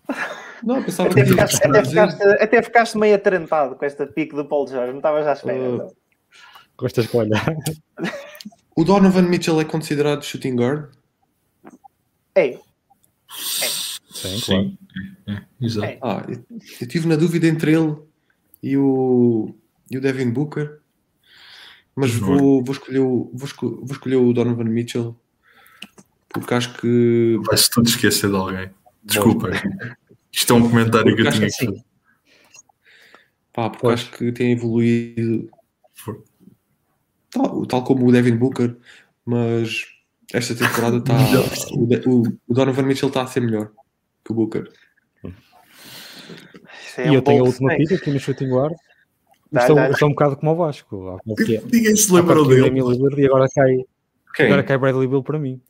Não, 0.64 0.83
pensava 0.83 1.11
até, 1.11 1.23
que 1.23 1.31
ficaste, 1.31 1.66
até, 1.66 1.85
ficaste, 1.85 2.23
até 2.23 2.62
ficaste 2.62 2.99
meio 2.99 3.14
atarantado 3.14 3.76
com 3.76 3.85
esta 3.85 4.07
pique 4.07 4.35
do 4.35 4.45
Paul 4.45 4.66
George. 4.66 4.90
Não 4.90 4.99
estavas 4.99 5.26
à 5.26 5.33
espera. 5.33 5.59
Uh, 5.59 5.97
com 6.76 6.87
esta 6.87 7.00
escolha. 7.00 7.31
o 8.76 8.85
Donovan 8.85 9.23
Mitchell 9.23 9.61
é 9.61 9.64
considerado 9.64 10.25
shooting 10.25 10.57
guard? 10.57 10.90
É. 12.35 12.49
é. 12.49 12.59
Sim, 13.31 14.40
claro. 14.45 14.78
É, 15.26 15.33
é, 15.33 15.42
exato. 15.61 15.87
É. 15.87 15.99
Ah, 16.02 16.25
eu, 16.28 16.45
eu 16.81 16.88
tive 16.88 17.09
na 17.09 17.16
dúvida 17.16 17.47
entre 17.47 17.73
ele 17.73 17.97
e 18.62 18.76
o, 18.76 19.54
e 19.90 19.99
o 19.99 20.00
Devin 20.00 20.31
Booker, 20.31 20.81
mas 21.95 22.14
vou, 22.14 22.62
vou, 22.62 22.73
escolher 22.73 23.00
o, 23.00 23.31
vou, 23.35 23.47
escolher, 23.47 23.75
vou 23.76 23.92
escolher 23.92 24.16
o 24.16 24.33
Donovan 24.33 24.64
Mitchell 24.64 25.16
porque 26.33 26.54
acho 26.54 26.75
que. 26.75 27.38
Vai-se 27.47 27.71
tudo 27.71 27.88
esquecer 27.88 28.31
de 28.31 28.37
alguém. 28.37 28.71
Desculpa. 29.04 29.50
Isto 30.32 30.54
é 30.54 30.56
um 30.56 30.68
comentário 30.68 31.14
que 31.14 31.22
eu 31.22 31.30
tinha 31.30 31.46
que 31.46 31.66
fazer. 31.66 31.84
Pá, 33.52 33.68
porque 33.68 33.82
pois. 33.82 34.00
acho 34.00 34.10
que 34.12 34.32
tem 34.32 34.52
evoluído 34.52 35.50
tal, 37.30 37.66
tal 37.66 37.84
como 37.84 38.06
o 38.06 38.12
Devin 38.12 38.36
Booker, 38.36 38.76
mas 39.24 39.84
esta 40.32 40.54
temporada 40.54 40.96
está. 40.98 41.14
o, 42.06 42.22
o, 42.48 42.54
Donovan 42.54 42.82
Mitchell 42.82 43.08
está 43.08 43.22
a 43.22 43.26
ser 43.26 43.40
melhor 43.40 43.70
que 44.24 44.32
o 44.32 44.34
Booker. 44.34 44.70
É 46.96 47.06
e 47.06 47.10
um 47.10 47.14
eu 47.14 47.22
tenho 47.22 47.42
a 47.42 47.46
última 47.46 47.74
pica 47.76 47.94
aqui 47.94 48.10
no 48.10 48.20
shooting 48.20 48.48
guard. 48.48 48.74
Estou, 49.54 49.78
estou 49.78 50.08
um 50.08 50.12
bocado 50.12 50.36
como 50.36 50.52
o 50.52 50.56
Vasco. 50.56 51.18
Ninguém 51.26 51.96
se 51.96 52.12
lembrou 52.12 52.46
dele. 52.46 52.70
E 53.18 53.26
agora 53.26 53.46
cai, 53.54 53.84
agora 54.46 54.62
cai 54.62 54.78
Bradley 54.78 55.08
Bill 55.08 55.22
para 55.22 55.38
mim. 55.38 55.60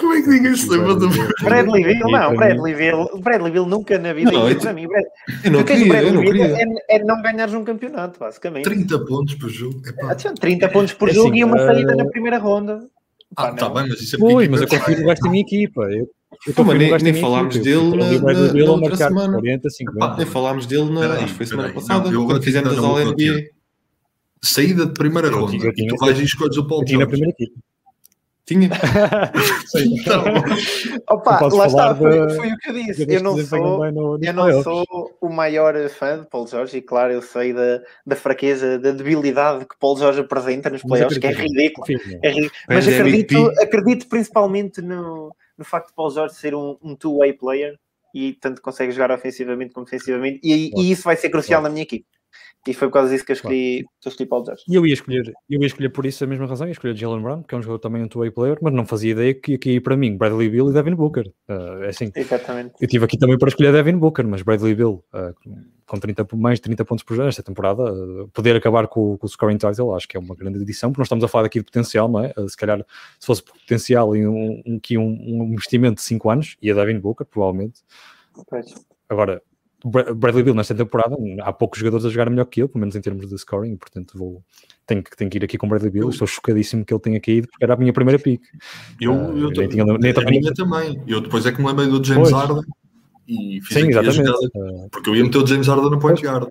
Como 0.00 0.14
é 0.14 0.22
que 0.22 0.28
ninguém 0.30 0.56
se 0.56 0.66
lembra 0.66 0.94
do 0.94 1.10
Bradley 1.42 1.84
Bill? 1.84 2.08
Não, 2.10 2.34
Bradley 2.34 2.74
Bill, 2.74 3.20
Bradley 3.22 3.52
Bill 3.52 3.66
nunca 3.66 3.98
na 3.98 4.14
vida 4.14 4.32
não, 4.32 4.48
eu, 4.48 4.58
para 4.58 4.72
mim. 4.72 4.86
Eu 5.44 5.50
não 5.50 5.62
queria, 5.62 5.88
Bradley 5.88 6.08
eu 6.08 6.14
não 6.14 6.22
queria. 6.22 6.46
É, 6.46 6.96
é, 6.96 7.04
não 7.04 7.20
ganhares 7.20 7.52
um 7.52 7.62
campeonato, 7.62 8.18
basicamente. 8.18 8.64
30 8.64 8.98
pontos 9.04 9.34
por 9.34 9.50
jogo. 9.50 9.78
Epá. 9.86 10.14
30 10.14 10.68
pontos 10.70 10.94
por 10.94 11.10
é 11.10 11.12
jogo 11.12 11.28
assim, 11.28 11.40
e 11.40 11.44
uma 11.44 11.58
saída 11.58 11.92
uh... 11.92 11.96
na 11.98 12.06
primeira 12.06 12.38
ronda. 12.38 12.88
Ah, 13.36 13.52
tá 13.52 13.68
bem, 13.68 13.88
mas 13.90 14.00
isso 14.00 14.16
é 14.16 14.18
Ui, 14.24 14.48
mas 14.48 14.62
eu 14.62 14.68
confio 14.68 15.00
no 15.00 15.06
resto 15.06 15.22
da 15.22 15.30
minha 15.30 15.42
equipa. 15.42 15.82
Eu, 15.82 16.08
eu 16.46 16.54
Pô, 16.54 16.64
nem, 16.64 16.98
nem 16.98 17.14
falámos 17.14 17.58
dele 17.58 17.96
na, 17.96 18.32
na, 18.32 18.52
na 18.54 18.72
outra 18.72 18.96
semana. 18.96 19.34
40, 19.34 19.68
50. 19.68 20.16
nem 20.16 20.26
falámos 20.26 20.64
dele 20.66 20.90
na, 20.90 21.12
acho 21.12 21.26
que 21.26 21.32
foi 21.34 21.46
semana 21.46 21.72
passada, 21.74 22.10
quando 22.10 22.42
fizemos 22.42 22.72
as 22.72 22.78
All-NBA. 22.78 23.50
Saída 24.42 24.86
de 24.86 24.94
primeira 24.94 25.30
ronda. 25.30 25.52
Tu 25.52 25.96
vais 25.96 26.18
e 26.18 26.24
escolhes 26.24 26.56
o 26.56 26.66
Paul 26.66 26.78
George. 26.86 26.96
na 26.96 27.06
primeira 27.06 27.30
equipa. 27.32 27.60
Tinha. 28.46 28.70
Opa, 31.08 31.40
lá 31.52 31.66
está, 31.66 31.94
foi, 31.94 32.34
foi, 32.34 32.52
o 32.52 32.56
que 32.56 32.70
eu 32.70 32.74
disse. 32.74 33.06
Eu 33.08 33.22
não, 33.22 33.36
sou, 33.38 33.86
eu 33.86 34.32
não 34.32 34.62
sou 34.62 35.16
o 35.20 35.28
maior 35.28 35.76
fã 35.88 36.20
de 36.20 36.28
Paul 36.28 36.46
George 36.46 36.78
e, 36.78 36.82
claro, 36.82 37.12
eu 37.12 37.22
sei 37.22 37.52
da, 37.52 37.80
da 38.04 38.16
fraqueza, 38.16 38.78
da 38.78 38.90
debilidade 38.90 39.66
que 39.66 39.78
Paul 39.78 39.96
George 39.96 40.20
apresenta 40.20 40.68
nos 40.68 40.82
playoffs, 40.82 41.18
que 41.18 41.26
é 41.26 41.32
ridículo. 41.32 41.86
É 42.22 42.30
ridículo. 42.30 42.52
Mas 42.68 42.88
acredito, 42.88 43.52
acredito 43.60 44.08
principalmente 44.08 44.82
no, 44.82 45.34
no 45.56 45.64
facto 45.64 45.88
de 45.88 45.94
Paul 45.94 46.10
George 46.10 46.34
ser 46.34 46.54
um, 46.54 46.76
um 46.82 46.96
two-way 46.96 47.34
player 47.34 47.78
e 48.14 48.32
tanto 48.32 48.60
consegue 48.60 48.92
jogar 48.92 49.12
ofensivamente 49.12 49.72
como 49.72 49.84
defensivamente, 49.84 50.40
e, 50.42 50.72
e 50.76 50.90
isso 50.90 51.04
vai 51.04 51.16
ser 51.16 51.30
crucial 51.30 51.62
na 51.62 51.68
minha 51.68 51.82
equipe. 51.82 52.06
E 52.66 52.74
foi 52.74 52.88
por 52.88 52.94
causa 52.94 53.10
disso 53.10 53.24
que 53.24 53.32
eu 53.32 53.34
escolhi, 53.34 53.84
que 54.00 54.08
eu 54.08 54.10
escolhi 54.10 54.28
Paul 54.28 54.44
George. 54.44 54.62
E 54.68 54.74
eu 54.74 54.86
ia 54.86 54.92
escolher, 54.92 55.32
eu 55.48 55.60
ia 55.60 55.66
escolher 55.66 55.88
por 55.88 56.04
isso 56.04 56.22
a 56.22 56.26
mesma 56.26 56.46
razão, 56.46 56.66
ia 56.66 56.72
escolher 56.72 56.94
Jalen 56.94 57.22
Brown, 57.22 57.42
que 57.42 57.54
é 57.54 57.58
um 57.58 57.62
jogador 57.62 57.78
também 57.78 58.02
um 58.02 58.08
two-way 58.08 58.30
player, 58.30 58.58
mas 58.60 58.74
não 58.74 58.84
fazia 58.84 59.12
ideia 59.12 59.32
que 59.32 59.52
ia 59.52 59.58
cair 59.58 59.80
para 59.80 59.96
mim 59.96 60.16
Bradley 60.16 60.50
Bill 60.50 60.68
e 60.68 60.72
Devin 60.74 60.94
Booker. 60.94 61.26
Uh, 61.48 61.84
é 61.84 61.88
assim. 61.88 62.12
Exatamente. 62.14 62.74
Eu 62.78 62.86
tive 62.86 63.04
aqui 63.06 63.16
também 63.16 63.38
para 63.38 63.48
escolher 63.48 63.72
Devin 63.72 63.96
Booker, 63.96 64.26
mas 64.26 64.42
Bradley 64.42 64.74
Bill, 64.74 65.02
uh, 65.14 65.34
com 65.86 65.98
30, 65.98 66.26
mais 66.36 66.58
de 66.58 66.62
30 66.64 66.84
pontos 66.84 67.02
por 67.02 67.16
jogo 67.16 67.28
esta 67.28 67.42
temporada, 67.42 67.82
uh, 67.82 68.28
poder 68.28 68.54
acabar 68.54 68.86
com, 68.88 69.16
com 69.16 69.26
o 69.26 69.28
scoring 69.28 69.56
title, 69.56 69.94
acho 69.94 70.06
que 70.06 70.18
é 70.18 70.20
uma 70.20 70.34
grande 70.34 70.60
edição, 70.60 70.90
porque 70.90 71.00
nós 71.00 71.06
estamos 71.06 71.24
a 71.24 71.28
falar 71.28 71.46
aqui 71.46 71.60
de 71.60 71.64
potencial, 71.64 72.10
não 72.10 72.22
é? 72.22 72.34
se 72.46 72.56
calhar, 72.58 72.84
se 73.18 73.26
fosse 73.26 73.42
potencial 73.42 74.14
e 74.14 74.26
um, 74.26 74.62
um, 74.66 74.80
um, 74.98 74.98
um 74.98 75.44
investimento 75.54 75.94
de 75.94 76.02
5 76.02 76.30
anos, 76.30 76.56
ia 76.60 76.74
Devin 76.74 77.00
Booker, 77.00 77.26
provavelmente. 77.26 77.80
Pois. 78.48 78.74
Agora, 79.08 79.42
Bradley 79.88 80.42
Bill 80.42 80.54
nesta 80.54 80.74
temporada, 80.74 81.16
há 81.42 81.52
poucos 81.52 81.78
jogadores 81.78 82.04
a 82.04 82.10
jogar 82.10 82.28
melhor 82.28 82.44
que 82.44 82.60
ele, 82.60 82.68
pelo 82.68 82.80
menos 82.80 82.94
em 82.94 83.00
termos 83.00 83.28
de 83.28 83.38
scoring, 83.38 83.76
portanto 83.76 84.16
vou, 84.16 84.42
tenho, 84.86 85.02
que, 85.02 85.16
tenho 85.16 85.30
que 85.30 85.38
ir 85.38 85.44
aqui 85.44 85.56
com 85.56 85.68
Bradley 85.68 85.90
Bill. 85.90 86.02
Eu, 86.04 86.10
Estou 86.10 86.26
chocadíssimo 86.26 86.84
que 86.84 86.92
ele 86.92 87.00
tenha 87.00 87.20
caído, 87.20 87.48
porque 87.48 87.64
era 87.64 87.74
a 87.74 87.76
minha 87.76 87.92
primeira 87.92 88.18
pick. 88.18 88.42
Eu, 89.00 89.12
uh, 89.12 89.38
eu 89.38 89.50
nem 89.50 89.68
tinha, 89.68 89.84
nem 89.84 90.12
a 90.12 90.30
minha 90.30 90.54
também. 90.54 91.02
Eu 91.06 91.20
depois 91.20 91.46
é 91.46 91.52
que 91.52 91.60
me 91.60 91.68
lembrei 91.68 91.88
do 91.88 92.02
James. 92.04 92.30
Harden 92.30 92.62
e 93.26 93.60
fiz 93.62 93.78
Sim, 93.78 93.88
exatamente. 93.88 94.26
Jogada, 94.26 94.88
porque 94.90 95.10
eu 95.10 95.16
ia 95.16 95.24
meter 95.24 95.38
o 95.38 95.46
James 95.46 95.66
Harden 95.66 95.90
no 95.90 95.98
point 95.98 96.20
guard. 96.20 96.48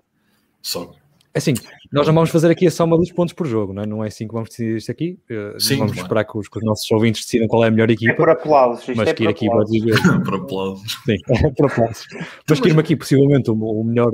Só 0.62 0.92
assim, 1.34 1.54
nós 1.92 2.06
não 2.06 2.14
vamos 2.14 2.30
fazer 2.30 2.50
aqui 2.50 2.66
a 2.66 2.70
soma 2.70 2.96
dos 2.96 3.12
pontos 3.12 3.32
por 3.32 3.46
jogo, 3.46 3.72
não 3.72 3.82
é? 3.82 3.86
Não 3.86 4.04
é 4.04 4.08
assim 4.08 4.26
que 4.26 4.32
vamos 4.32 4.48
decidir 4.48 4.76
isto 4.76 4.90
aqui. 4.90 5.18
Eh, 5.28 5.54
Sim, 5.58 5.78
vamos 5.78 5.92
claro. 5.92 6.06
esperar 6.06 6.24
que 6.24 6.38
os, 6.38 6.48
que 6.48 6.58
os, 6.58 6.64
nossos 6.64 6.90
ouvintes 6.90 7.24
decidam 7.24 7.46
qual 7.48 7.64
é 7.64 7.68
a 7.68 7.70
melhor 7.70 7.90
equipa. 7.90 8.12
É 8.12 8.14
por 8.14 8.30
aplausos. 8.30 8.84
Mas 8.96 9.08
é 9.08 9.14
que 9.14 9.24
ir 9.24 9.28
aqui 9.28 9.48
para 9.48 9.64
dizer. 9.64 9.94
por 10.24 10.34
aplausos. 10.34 10.98
Sim, 11.04 11.16
é 11.46 11.50
por 11.50 11.66
aplausos. 11.66 12.06
Mas 12.48 12.60
que 12.60 12.68
ir 12.68 12.78
aqui, 12.78 12.96
possivelmente, 12.96 13.50
o, 13.50 13.54
o 13.54 13.84
melhor, 13.84 14.10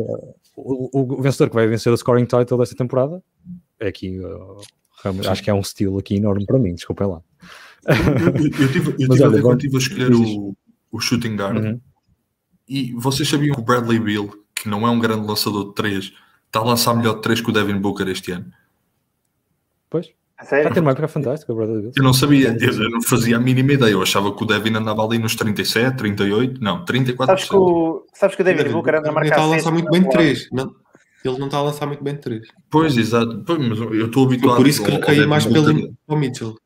o, 0.57 1.17
o, 1.17 1.23
vencedor 1.23 1.49
que 1.49 1.55
vai 1.55 1.67
vencer 1.67 1.93
o 1.93 1.97
scoring 1.97 2.27
title 2.27 2.59
desta 2.59 2.77
temporada 2.77 3.23
é 3.81 3.89
aqui. 3.89 4.19
Uh, 4.19 4.61
acho 5.29 5.43
que 5.43 5.51
é 5.51 5.55
um 5.55 5.61
estilo 5.61 5.99
aqui 5.99 6.17
enorme 6.17 6.45
para 6.45 6.59
mim, 6.59 6.75
desculpem 6.75 7.07
lá. 7.07 7.21
Eu, 7.87 7.95
eu, 7.95 8.35
eu 8.35 8.73
tive, 8.73 8.91
eu 8.91 9.09
tive, 9.09 9.23
olha, 9.23 9.37
eu 9.37 9.57
tive 9.57 9.77
a 9.77 9.79
escolher 9.79 10.13
o, 10.13 10.57
o 10.91 11.01
shooting 11.01 11.37
guard 11.37 11.65
uhum. 11.65 11.81
e 12.69 12.93
vocês 12.95 13.29
sabiam 13.29 13.55
que 13.55 13.61
o 13.61 13.65
Bradley 13.65 14.01
Bill, 14.01 14.45
que 14.55 14.69
não 14.69 14.87
é 14.87 14.91
um 14.91 14.99
grande 14.99 15.25
lançador 15.25 15.69
de 15.69 15.75
3, 15.75 16.13
Está 16.57 16.65
a 16.65 16.71
lançar 16.71 16.95
melhor 16.95 17.17
de 17.17 17.21
3 17.21 17.43
que 17.43 17.51
o 17.51 17.53
Devin 17.53 17.79
Booker 17.79 18.09
este 18.09 18.33
ano. 18.33 18.47
Pois. 19.91 20.09
Está 20.41 20.69
a 20.69 20.71
ter 20.71 20.81
uma 20.81 20.93
época 20.93 21.09
fantástica, 21.09 21.53
Eu 21.53 22.03
não 22.03 22.15
sabia, 22.15 22.57
eu 22.59 22.91
não 22.91 23.03
fazia 23.03 23.37
a 23.37 23.41
mínima 23.41 23.75
ideia. 23.75 23.93
Eu 23.93 24.03
achava 24.03 24.35
que 24.35 24.43
o 24.43 24.47
Devin 24.47 24.75
andava 24.75 25.05
ali 25.05 25.19
nos 25.19 25.35
37, 25.35 25.97
38, 25.97 26.61
não, 26.63 26.83
34. 26.85 27.27
Sabes 27.27 27.49
que 27.51 27.57
o, 27.57 28.07
sabes 28.15 28.37
que 28.37 28.43
o 28.43 28.45
Devin, 28.45 28.59
Devin 28.59 28.73
Booker 28.73 28.97
anda 28.97 29.11
a 29.11 29.13
marcar. 29.13 29.27
Ele 29.27 29.35
está 29.35 29.43
a 29.43 29.47
lançar 29.47 29.71
muito 29.71 29.91
bem 29.91 30.03
de 30.03 30.09
3. 30.09 30.49
Não, 30.51 30.75
ele 31.25 31.39
não 31.39 31.47
está 31.47 31.59
a 31.59 31.63
lançar 31.63 31.87
muito 31.87 32.03
bem 32.03 32.15
de 32.15 32.21
3. 32.21 32.49
Pois, 32.71 32.97
exato. 32.97 33.43
Pois, 33.47 33.59
mas 33.59 33.79
eu 33.79 34.07
estou 34.07 34.25
habituado. 34.25 34.55
Foi 34.55 34.65
por 34.65 34.69
isso 34.69 34.83
que 34.83 34.91
ele 34.91 34.99
caiu 34.99 35.29
mais 35.29 35.45
pelo 35.45 35.95
ao 36.09 36.17
Mitchell. 36.17 36.57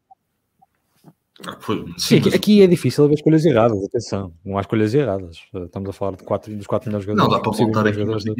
Ah, 1.46 1.56
sim, 1.96 2.18
aqui, 2.18 2.34
aqui, 2.34 2.62
é 2.62 2.66
difícil 2.66 3.04
haver 3.04 3.14
escolhas 3.14 3.44
erradas, 3.46 3.82
atenção, 3.84 4.32
não 4.44 4.58
há 4.58 4.60
escolhas 4.60 4.92
erradas. 4.92 5.38
Estamos 5.54 5.88
a 5.88 5.92
falar 5.92 6.16
de 6.16 6.24
quatro, 6.24 6.54
dos 6.54 6.66
quatro 6.66 6.88
melhores 6.90 7.06
jogadores. 7.06 7.30
Não, 7.30 7.36
dá 7.36 7.42
para 7.42 7.56
voltar 7.56 7.86
aqui 7.86 7.98
jogadores 7.98 8.24
da, 8.24 8.32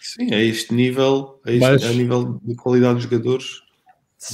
Sim, 0.00 0.32
a 0.32 0.40
este 0.40 0.74
nível, 0.74 1.40
a, 1.44 1.50
este, 1.50 1.60
Mas... 1.60 1.84
a 1.84 1.88
nível 1.90 2.40
de 2.44 2.54
qualidade 2.54 2.94
dos 2.94 3.04
jogadores. 3.04 3.62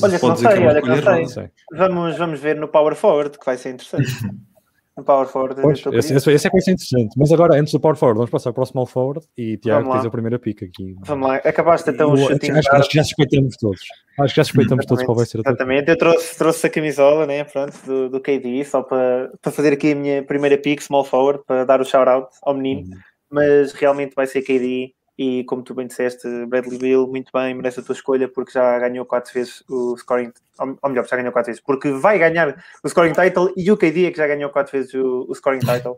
Olha, 0.02 0.18
não 0.22 0.36
sei, 0.36 0.46
olha, 0.46 1.20
não 1.20 1.26
sei. 1.26 1.50
Vamos, 1.72 2.16
vamos 2.16 2.38
ver 2.38 2.56
no 2.56 2.68
Power 2.68 2.94
Forward, 2.94 3.36
que 3.38 3.44
vai 3.44 3.56
ser 3.56 3.70
interessante. 3.70 4.06
no 4.96 5.04
Power 5.04 5.26
Forward. 5.26 5.60
Pois, 5.60 5.78
esse, 5.78 6.14
esse, 6.14 6.30
esse, 6.30 6.48
é 6.48 6.60
ser 6.60 6.70
interessante. 6.72 7.14
Mas 7.16 7.32
agora, 7.32 7.58
antes 7.58 7.72
do 7.72 7.80
Power 7.80 7.96
Forward, 7.96 8.18
vamos 8.18 8.30
passar 8.30 8.52
para 8.52 8.62
o 8.62 8.66
Small 8.66 8.86
Forward 8.86 9.26
e 9.36 9.56
Tiago, 9.56 9.92
tens 9.92 10.04
a 10.04 10.10
primeira 10.10 10.38
pica 10.38 10.64
aqui. 10.64 10.94
Vamos 11.06 11.28
lá, 11.28 11.36
acabaste 11.36 11.90
então 11.90 12.12
o 12.12 12.16
shooting 12.16 12.52
acho, 12.52 12.74
acho, 12.74 12.88
que 12.88 12.96
já 12.96 13.04
suspeitamos 13.04 13.56
todos. 13.56 13.80
Acho 14.18 14.34
que 14.34 14.40
já 14.40 14.44
suspeitamos 14.44 14.86
todos 14.86 15.04
qual 15.04 15.16
vai 15.16 15.26
ser 15.26 15.38
a 15.38 15.40
Exatamente, 15.40 15.90
eu 15.90 15.96
trouxe, 15.96 16.36
trouxe 16.36 16.66
a 16.66 16.70
camisola 16.70 17.26
né, 17.26 17.44
pronto, 17.44 17.74
do, 17.86 18.10
do 18.10 18.20
KD 18.20 18.64
só 18.64 18.82
para, 18.82 19.30
para 19.40 19.52
fazer 19.52 19.72
aqui 19.72 19.92
a 19.92 19.96
minha 19.96 20.22
primeira 20.22 20.58
pick, 20.58 20.80
Small 20.82 21.04
Forward, 21.04 21.42
para 21.46 21.64
dar 21.64 21.80
o 21.80 21.84
shout-out 21.84 22.28
ao 22.42 22.54
menino. 22.54 22.88
Uhum. 22.88 23.00
Mas 23.30 23.72
realmente 23.72 24.14
vai 24.14 24.26
ser 24.26 24.42
KD 24.42 24.92
e 25.22 25.44
como 25.44 25.62
tu 25.62 25.74
bem 25.74 25.86
disseste, 25.86 26.26
Bradley 26.46 26.78
Bill, 26.78 27.06
muito 27.06 27.30
bem, 27.30 27.52
merece 27.52 27.80
a 27.80 27.82
tua 27.82 27.92
escolha 27.92 28.26
porque 28.26 28.52
já 28.52 28.78
ganhou 28.78 29.04
quatro 29.04 29.34
vezes 29.34 29.62
o 29.68 29.94
scoring, 29.98 30.32
ou 30.58 30.88
melhor, 30.88 31.06
já 31.06 31.14
ganhou 31.14 31.30
quatro 31.30 31.50
vezes, 31.50 31.60
porque 31.60 31.90
vai 31.90 32.18
ganhar 32.18 32.64
o 32.82 32.88
scoring 32.88 33.12
title 33.12 33.52
e 33.54 33.70
o 33.70 33.76
KD 33.76 34.06
é 34.06 34.10
que 34.12 34.16
já 34.16 34.26
ganhou 34.26 34.48
quatro 34.48 34.72
vezes 34.72 34.94
o, 34.94 35.26
o 35.28 35.34
scoring 35.34 35.58
title. 35.58 35.92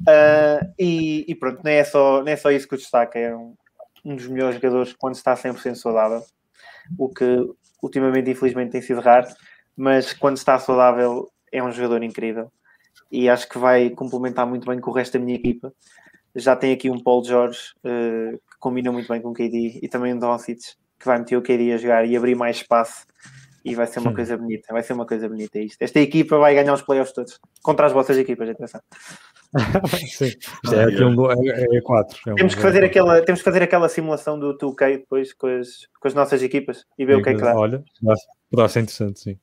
Uh, 0.00 0.60
e, 0.78 1.24
e, 1.26 1.34
pronto, 1.34 1.62
não 1.64 1.70
é, 1.70 1.82
só, 1.82 2.22
não 2.22 2.28
é 2.28 2.36
só 2.36 2.50
isso 2.50 2.68
que 2.68 2.74
o 2.74 2.76
destaca, 2.76 3.18
é 3.18 3.34
um, 3.34 3.54
um 4.04 4.14
dos 4.14 4.26
melhores 4.26 4.56
jogadores 4.56 4.92
quando 4.92 5.14
está 5.14 5.34
100% 5.34 5.74
saudável, 5.76 6.22
o 6.98 7.08
que 7.08 7.24
ultimamente, 7.82 8.30
infelizmente, 8.30 8.72
tem 8.72 8.82
sido 8.82 9.00
raro, 9.00 9.28
mas 9.74 10.12
quando 10.12 10.36
está 10.36 10.58
saudável 10.58 11.30
é 11.50 11.62
um 11.62 11.72
jogador 11.72 12.02
incrível 12.02 12.52
e 13.10 13.30
acho 13.30 13.48
que 13.48 13.56
vai 13.56 13.88
complementar 13.88 14.46
muito 14.46 14.66
bem 14.66 14.78
com 14.78 14.90
o 14.90 14.94
resto 14.94 15.18
da 15.18 15.24
minha 15.24 15.38
equipa. 15.38 15.72
Já 16.34 16.54
tem 16.54 16.74
aqui 16.74 16.90
um 16.90 17.02
Paul 17.02 17.24
George 17.24 17.72
uh, 17.82 18.38
combina 18.58 18.92
muito 18.92 19.08
bem 19.08 19.20
com 19.20 19.30
o 19.30 19.34
KD 19.34 19.80
e 19.82 19.88
também 19.88 20.14
um 20.14 20.18
Doncic 20.18 20.58
que 20.98 21.06
vai 21.06 21.18
meter 21.18 21.36
o 21.36 21.42
KD 21.42 21.72
a 21.72 21.76
jogar 21.76 22.06
e 22.06 22.16
abrir 22.16 22.34
mais 22.34 22.56
espaço 22.56 23.06
e 23.64 23.74
vai 23.74 23.86
ser 23.86 24.00
uma 24.00 24.14
coisa 24.14 24.36
bonita, 24.36 24.72
vai 24.72 24.82
ser 24.82 24.92
uma 24.92 25.06
coisa 25.06 25.28
bonita 25.28 25.58
isto. 25.58 25.80
Esta 25.82 26.00
equipa 26.00 26.38
vai 26.38 26.54
ganhar 26.54 26.72
os 26.72 26.82
playoffs 26.82 27.14
todos 27.14 27.38
contra 27.62 27.86
as 27.86 27.92
vossas 27.92 28.16
equipas, 28.16 28.48
atenção. 28.48 28.80
Sim, 30.08 30.32
é, 30.72 30.84
aqui 30.84 31.02
um, 31.02 31.30
é, 31.30 31.76
é 31.76 31.80
quatro. 31.80 32.18
É 32.28 32.34
temos, 32.34 32.54
que 32.54 32.60
fazer 32.60 32.84
aquela, 32.84 33.20
temos 33.22 33.40
que 33.40 33.44
fazer 33.44 33.62
aquela 33.62 33.88
simulação 33.88 34.38
do 34.38 34.56
2K 34.56 34.98
depois 34.98 35.32
com 35.32 35.46
as, 35.46 35.86
com 36.00 36.08
as 36.08 36.14
nossas 36.14 36.42
equipas 36.42 36.84
e 36.98 37.04
ver 37.04 37.14
Sim, 37.14 37.20
o 37.20 37.24
que 37.24 37.30
é 37.30 37.34
que 37.34 37.40
dá. 37.40 37.54
Olha, 37.54 37.84
Poderá 38.50 38.68
ser 38.68 38.80
interessante, 38.80 39.20
sim. 39.20 39.38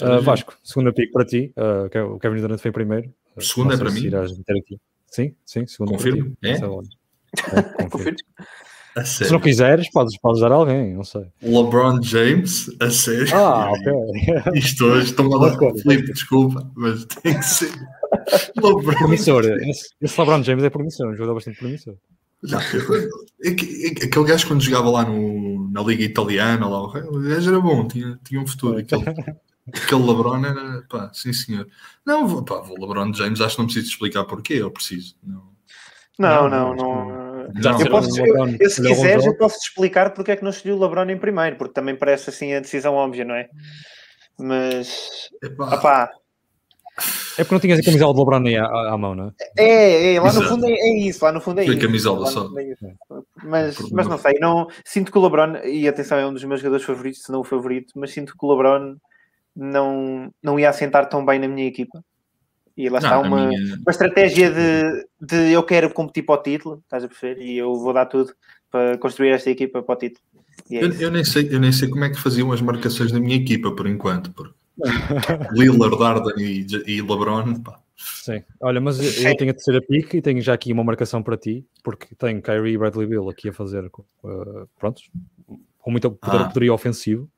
Uh, 0.00 0.20
Vasco, 0.20 0.56
segunda 0.62 0.92
pick 0.92 1.10
para 1.12 1.24
ti. 1.24 1.52
Uh, 1.56 2.14
o 2.14 2.18
Kevin 2.20 2.40
Durant 2.40 2.60
foi 2.60 2.70
primeiro. 2.70 3.12
Segunda 3.38 3.74
é 3.74 3.78
para 3.78 3.90
mim? 3.90 4.10
Sim, 5.06 5.34
sim, 5.44 5.66
segunda 5.66 5.92
Confirmo. 5.92 6.36
É? 6.44 6.54
É. 7.52 8.48
Se 9.04 9.30
não 9.30 9.40
quiseres, 9.40 9.90
podes, 9.90 10.18
podes 10.18 10.40
dar 10.40 10.52
alguém, 10.52 10.94
não 10.94 11.04
sei. 11.04 11.26
LeBron 11.42 12.02
James, 12.02 12.70
a 12.80 12.90
sério. 12.90 13.28
Ah, 13.34 13.70
ok. 13.70 13.92
Isto 14.54 14.86
hoje, 14.86 15.10
estou 15.10 15.44
a 15.44 15.50
dar 15.50 15.56
Felipe, 15.82 16.12
desculpa, 16.12 16.68
mas 16.74 17.04
tem 17.04 17.38
que 17.38 17.44
ser. 17.44 17.70
LeBron 18.56 18.94
promissor. 18.94 19.44
Esse, 19.44 19.90
esse 20.00 20.20
LeBron 20.20 20.42
James 20.42 20.64
é 20.64 20.70
promissor, 20.70 21.08
um 21.08 21.14
jogador 21.14 21.34
bastante 21.34 21.58
promissor. 21.58 21.94
Já, 22.42 22.58
aquele 22.58 24.24
gajo 24.26 24.46
quando 24.46 24.62
jogava 24.62 24.90
lá 24.90 25.04
no, 25.04 25.70
na 25.70 25.82
Liga 25.82 26.04
Italiana, 26.04 26.68
lá, 26.68 26.82
o 26.82 27.20
gajo 27.20 27.50
era 27.50 27.60
bom, 27.60 27.86
tinha, 27.86 28.18
tinha 28.24 28.40
um 28.40 28.46
futuro. 28.46 28.78
Aquele, 28.78 29.04
aquele 29.74 30.02
LeBron 30.02 30.44
era, 30.44 30.82
pá, 30.88 31.10
sim 31.12 31.32
senhor. 31.32 31.66
Não, 32.06 32.44
pá, 32.44 32.60
o 32.60 32.80
LeBron 32.80 33.12
James 33.12 33.40
acho 33.40 33.56
que 33.56 33.62
não 33.62 33.66
preciso 33.66 33.90
explicar 33.90 34.24
porquê, 34.24 34.54
eu 34.54 34.70
preciso. 34.70 35.16
Não, 35.22 35.42
não, 36.18 36.48
não. 36.48 36.74
não, 36.74 37.08
não. 37.08 37.27
Eu, 37.80 37.90
posso, 37.90 38.20
eu, 38.20 38.48
eu, 38.60 38.70
se 38.70 38.82
quiseres, 38.82 39.26
eu 39.26 39.36
posso 39.36 39.58
te 39.58 39.68
explicar 39.68 40.12
porque 40.12 40.32
é 40.32 40.36
que 40.36 40.42
não 40.42 40.50
escolhi 40.50 40.74
o 40.74 40.78
LeBron 40.78 41.10
em 41.10 41.18
primeiro, 41.18 41.56
porque 41.56 41.74
também 41.74 41.96
parece 41.96 42.30
assim 42.30 42.54
a 42.54 42.60
decisão 42.60 42.94
óbvia, 42.94 43.24
não 43.24 43.34
é? 43.34 43.48
Mas, 44.38 45.28
opá, 45.58 46.10
é 47.38 47.44
porque 47.44 47.54
não 47.54 47.60
tinhas 47.60 47.78
a 47.78 47.82
camisola 47.82 48.12
do 48.12 48.18
LeBron 48.18 48.64
à, 48.64 48.92
à, 48.92 48.98
mão, 48.98 49.14
não 49.14 49.28
é? 49.28 49.32
É, 49.56 50.14
é 50.14 50.20
lá 50.20 50.26
Exato. 50.26 50.42
no 50.42 50.50
fundo 50.50 50.66
é, 50.66 50.72
é, 50.72 50.98
isso, 50.98 51.24
lá 51.24 51.32
no 51.32 51.40
fundo 51.40 51.60
é 51.60 51.64
Foi 51.64 51.74
isso. 51.74 51.86
camisola 51.86 52.26
só. 52.26 52.50
É 52.58 52.74
mas, 53.44 53.78
mas 53.92 54.08
não 54.08 54.18
sei, 54.18 54.34
não, 54.40 54.66
sinto 54.84 55.12
que 55.12 55.18
o 55.18 55.22
LeBron, 55.22 55.58
e 55.64 55.86
atenção, 55.86 56.18
é 56.18 56.26
um 56.26 56.32
dos 56.32 56.42
meus 56.42 56.60
jogadores 56.60 56.84
favoritos, 56.84 57.22
se 57.22 57.30
não 57.30 57.40
o 57.40 57.44
favorito, 57.44 57.92
mas 57.94 58.10
sinto 58.10 58.32
que 58.36 58.44
o 58.44 58.50
LeBron 58.50 58.96
não, 59.54 60.32
não 60.42 60.58
ia 60.58 60.68
assentar 60.68 61.08
tão 61.08 61.24
bem 61.24 61.38
na 61.38 61.46
minha 61.46 61.68
equipa. 61.68 62.02
E 62.78 62.88
lá 62.88 63.00
não, 63.00 63.08
está 63.08 63.18
uma, 63.18 63.46
minha... 63.48 63.74
uma 63.74 63.90
estratégia 63.90 64.52
de, 64.52 65.06
de 65.20 65.52
eu 65.52 65.64
quero 65.64 65.92
competir 65.92 66.22
para 66.22 66.36
o 66.36 66.42
título, 66.44 66.80
estás 66.84 67.02
a 67.02 67.08
perceber? 67.08 67.42
E 67.42 67.58
eu 67.58 67.74
vou 67.74 67.92
dar 67.92 68.06
tudo 68.06 68.32
para 68.70 68.96
construir 68.98 69.30
esta 69.30 69.50
equipa 69.50 69.82
para 69.82 69.94
o 69.94 69.98
título. 69.98 70.22
É 70.70 70.84
eu, 70.84 70.92
eu, 70.92 71.10
nem 71.10 71.24
sei, 71.24 71.48
eu 71.50 71.58
nem 71.58 71.72
sei 71.72 71.88
como 71.88 72.04
é 72.04 72.10
que 72.10 72.20
faziam 72.20 72.52
as 72.52 72.60
marcações 72.60 73.10
da 73.10 73.18
minha 73.18 73.34
equipa, 73.34 73.72
por 73.72 73.88
enquanto, 73.88 74.30
porque 74.32 74.54
Lillard, 75.52 76.00
Arden 76.00 76.34
e, 76.38 76.66
e 76.86 77.02
LeBron, 77.02 77.60
pá. 77.62 77.80
Sim, 77.96 78.44
olha, 78.60 78.80
mas 78.80 79.00
eu, 79.24 79.36
tenho 79.36 79.50
a 79.50 79.54
terceira 79.54 79.82
pick 79.82 80.14
e 80.14 80.22
tenho 80.22 80.40
já 80.40 80.54
aqui 80.54 80.72
uma 80.72 80.84
marcação 80.84 81.20
para 81.20 81.36
ti, 81.36 81.66
porque 81.82 82.14
tenho 82.16 82.40
Kyrie 82.40 82.74
e 82.74 82.78
Bradley 82.78 83.08
Bill 83.08 83.28
aqui 83.28 83.48
a 83.48 83.52
fazer, 83.52 83.84
uh, 83.86 84.68
prontos, 84.78 85.10
com 85.80 85.90
muito 85.90 86.08
poder, 86.12 86.42
ah. 86.42 86.44
poderio 86.44 86.74
ofensivo. 86.74 87.28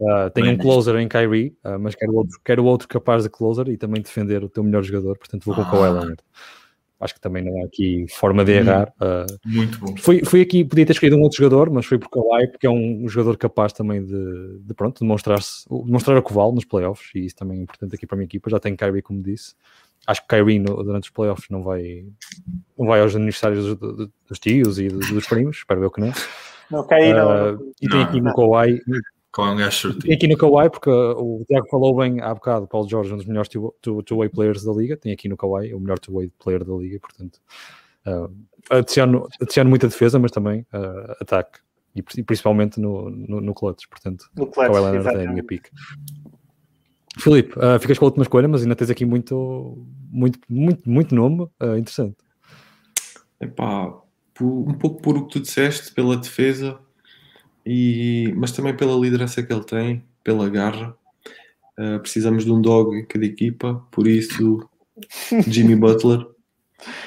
Uh, 0.00 0.44
um 0.44 0.56
closer 0.56 0.94
em 0.96 1.08
Kyrie, 1.08 1.56
uh, 1.64 1.78
mas 1.78 1.94
quero 1.94 2.14
outro, 2.14 2.40
quero 2.44 2.64
outro 2.64 2.86
capaz 2.86 3.24
de 3.24 3.30
closer 3.30 3.68
e 3.68 3.76
também 3.76 4.00
defender 4.00 4.44
o 4.44 4.48
teu 4.48 4.62
melhor 4.62 4.84
jogador, 4.84 5.18
portanto 5.18 5.44
vou 5.44 5.54
com 5.56 5.62
o 5.62 5.64
Kawhi 5.64 5.90
Leonard 5.90 6.22
acho 7.00 7.14
que 7.14 7.20
também 7.20 7.44
não 7.44 7.62
há 7.62 7.66
aqui 7.66 8.06
forma 8.10 8.44
de 8.44 8.52
errar. 8.52 8.92
Muito, 9.00 9.32
uh, 9.32 9.38
muito 9.44 9.78
bom. 9.78 9.96
Fui, 9.96 10.24
fui 10.24 10.40
aqui, 10.40 10.64
podia 10.64 10.84
ter 10.84 10.92
escolhido 10.92 11.16
um 11.16 11.22
outro 11.22 11.38
jogador, 11.38 11.70
mas 11.70 11.86
foi 11.86 11.98
por 11.98 12.10
Kawhi, 12.10 12.48
porque 12.48 12.66
é 12.66 12.70
um 12.70 13.08
jogador 13.08 13.36
capaz 13.36 13.72
também 13.72 14.04
de, 14.04 14.58
de 14.60 14.74
pronto, 14.74 15.00
demonstrar-se, 15.00 15.68
demonstrar 15.68 16.16
a 16.16 16.22
coval 16.22 16.52
nos 16.52 16.64
playoffs, 16.64 17.10
e 17.14 17.26
isso 17.26 17.36
também 17.36 17.58
é 17.58 17.62
importante 17.62 17.94
aqui 17.94 18.06
para 18.06 18.16
a 18.16 18.18
minha 18.18 18.26
equipa. 18.26 18.50
Já 18.50 18.58
tem 18.58 18.74
Kyrie, 18.74 19.02
como 19.02 19.22
disse. 19.22 19.54
Acho 20.06 20.22
que 20.22 20.28
Kyrie 20.28 20.58
no, 20.58 20.82
durante 20.82 21.04
os 21.04 21.10
playoffs 21.10 21.48
não 21.50 21.62
vai, 21.62 22.04
não 22.76 22.86
vai 22.86 23.00
aos 23.00 23.14
aniversários 23.14 23.76
dos, 23.76 24.08
dos 24.26 24.38
tios 24.38 24.78
e 24.78 24.88
dos, 24.88 25.10
dos 25.10 25.26
primos, 25.26 25.58
espero 25.58 25.82
eu 25.82 25.90
que 25.90 26.00
não. 26.00 26.12
Não, 26.70 26.86
Kyrie 26.86 27.12
uh, 27.12 27.16
não. 27.16 27.72
E 27.80 27.88
tem 27.88 28.02
aqui 28.02 28.20
no 28.20 28.34
Kawhi, 28.34 28.82
qual 29.32 29.48
é 29.48 29.50
um 29.52 29.56
gajo 29.56 29.98
Tem 29.98 30.14
aqui 30.14 30.26
no 30.26 30.36
Kawhi, 30.36 30.70
porque 30.70 30.90
o 30.90 31.44
Tiago 31.46 31.68
falou 31.68 31.96
bem 31.96 32.20
há 32.20 32.34
bocado, 32.34 32.66
Paulo 32.66 32.88
Jorge, 32.88 33.12
um 33.12 33.16
dos 33.16 33.26
melhores 33.26 33.50
two-way 33.50 34.28
players 34.28 34.64
da 34.64 34.72
liga. 34.72 34.96
Tem 34.96 35.12
aqui 35.12 35.28
no 35.28 35.36
Kawhi 35.36 35.74
o 35.74 35.80
melhor 35.80 35.98
two-way 35.98 36.30
player 36.42 36.64
da 36.64 36.74
liga, 36.74 36.98
portanto, 36.98 37.40
uh, 38.06 38.34
adiciono, 38.70 39.28
adiciono 39.40 39.68
muita 39.70 39.88
defesa, 39.88 40.18
mas 40.18 40.30
também 40.30 40.66
uh, 40.72 41.12
ataque. 41.20 41.60
E 41.94 42.02
principalmente 42.22 42.80
no, 42.80 43.10
no, 43.10 43.40
no 43.40 43.54
clutch, 43.54 43.86
portanto, 43.88 44.30
no 44.36 44.46
clutch, 44.46 44.70
Kawhi 44.70 44.92
Leonard 44.92 45.18
é 45.18 45.26
a 45.26 45.30
minha 45.30 45.44
pick. 45.44 45.68
Filipe, 47.18 47.58
uh, 47.58 47.78
ficas 47.80 47.98
com 47.98 48.04
a 48.04 48.08
última 48.08 48.22
escolha, 48.22 48.46
mas 48.46 48.62
ainda 48.62 48.76
tens 48.76 48.90
aqui 48.90 49.04
muito, 49.04 49.86
muito, 50.10 50.38
muito, 50.48 50.88
muito 50.88 51.14
nome 51.14 51.42
uh, 51.60 51.76
interessante. 51.76 52.16
Epá, 53.40 53.92
um 54.40 54.74
pouco 54.74 55.02
por 55.02 55.16
o 55.16 55.26
que 55.26 55.32
tu 55.32 55.40
disseste, 55.40 55.92
pela 55.92 56.16
defesa, 56.16 56.78
e, 57.70 58.32
mas 58.34 58.52
também 58.52 58.74
pela 58.74 58.98
liderança 58.98 59.42
que 59.42 59.52
ele 59.52 59.64
tem, 59.64 60.02
pela 60.24 60.48
garra. 60.48 60.96
Uh, 61.78 62.00
precisamos 62.00 62.46
de 62.46 62.50
um 62.50 62.62
dog 62.62 62.96
em 62.96 63.04
cada 63.04 63.26
equipa, 63.26 63.86
por 63.90 64.08
isso 64.08 64.66
Jimmy 65.46 65.76
Butler. 65.76 66.26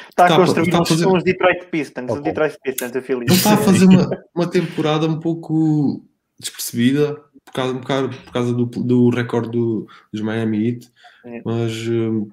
Está 0.10 0.28
a 0.28 0.36
construir 0.36 0.68
está 0.68 0.82
a 0.82 0.86
fazer... 0.86 1.08
uns 1.08 1.24
Detroit 1.24 1.66
Pistons, 1.72 2.12
okay. 2.12 2.24
Detroit 2.24 2.58
Pistons, 2.64 2.96
eu 2.96 3.22
Ele 3.22 3.34
está 3.34 3.54
a 3.56 3.58
fazer 3.58 3.86
uma, 3.86 4.24
uma 4.36 4.48
temporada 4.48 5.08
um 5.08 5.20
pouco 5.20 6.06
despercebida 6.40 7.16
por 7.44 7.54
causa, 7.54 7.74
por 7.74 7.88
causa, 7.88 8.08
por 8.10 8.32
causa 8.32 8.54
do, 8.54 8.66
do 8.66 9.10
recorde 9.10 9.50
do, 9.50 9.88
dos 10.14 10.22
Miami 10.22 10.68
Heat, 10.68 10.92
é. 11.26 11.42
mas, 11.44 11.88
uh, 11.88 12.32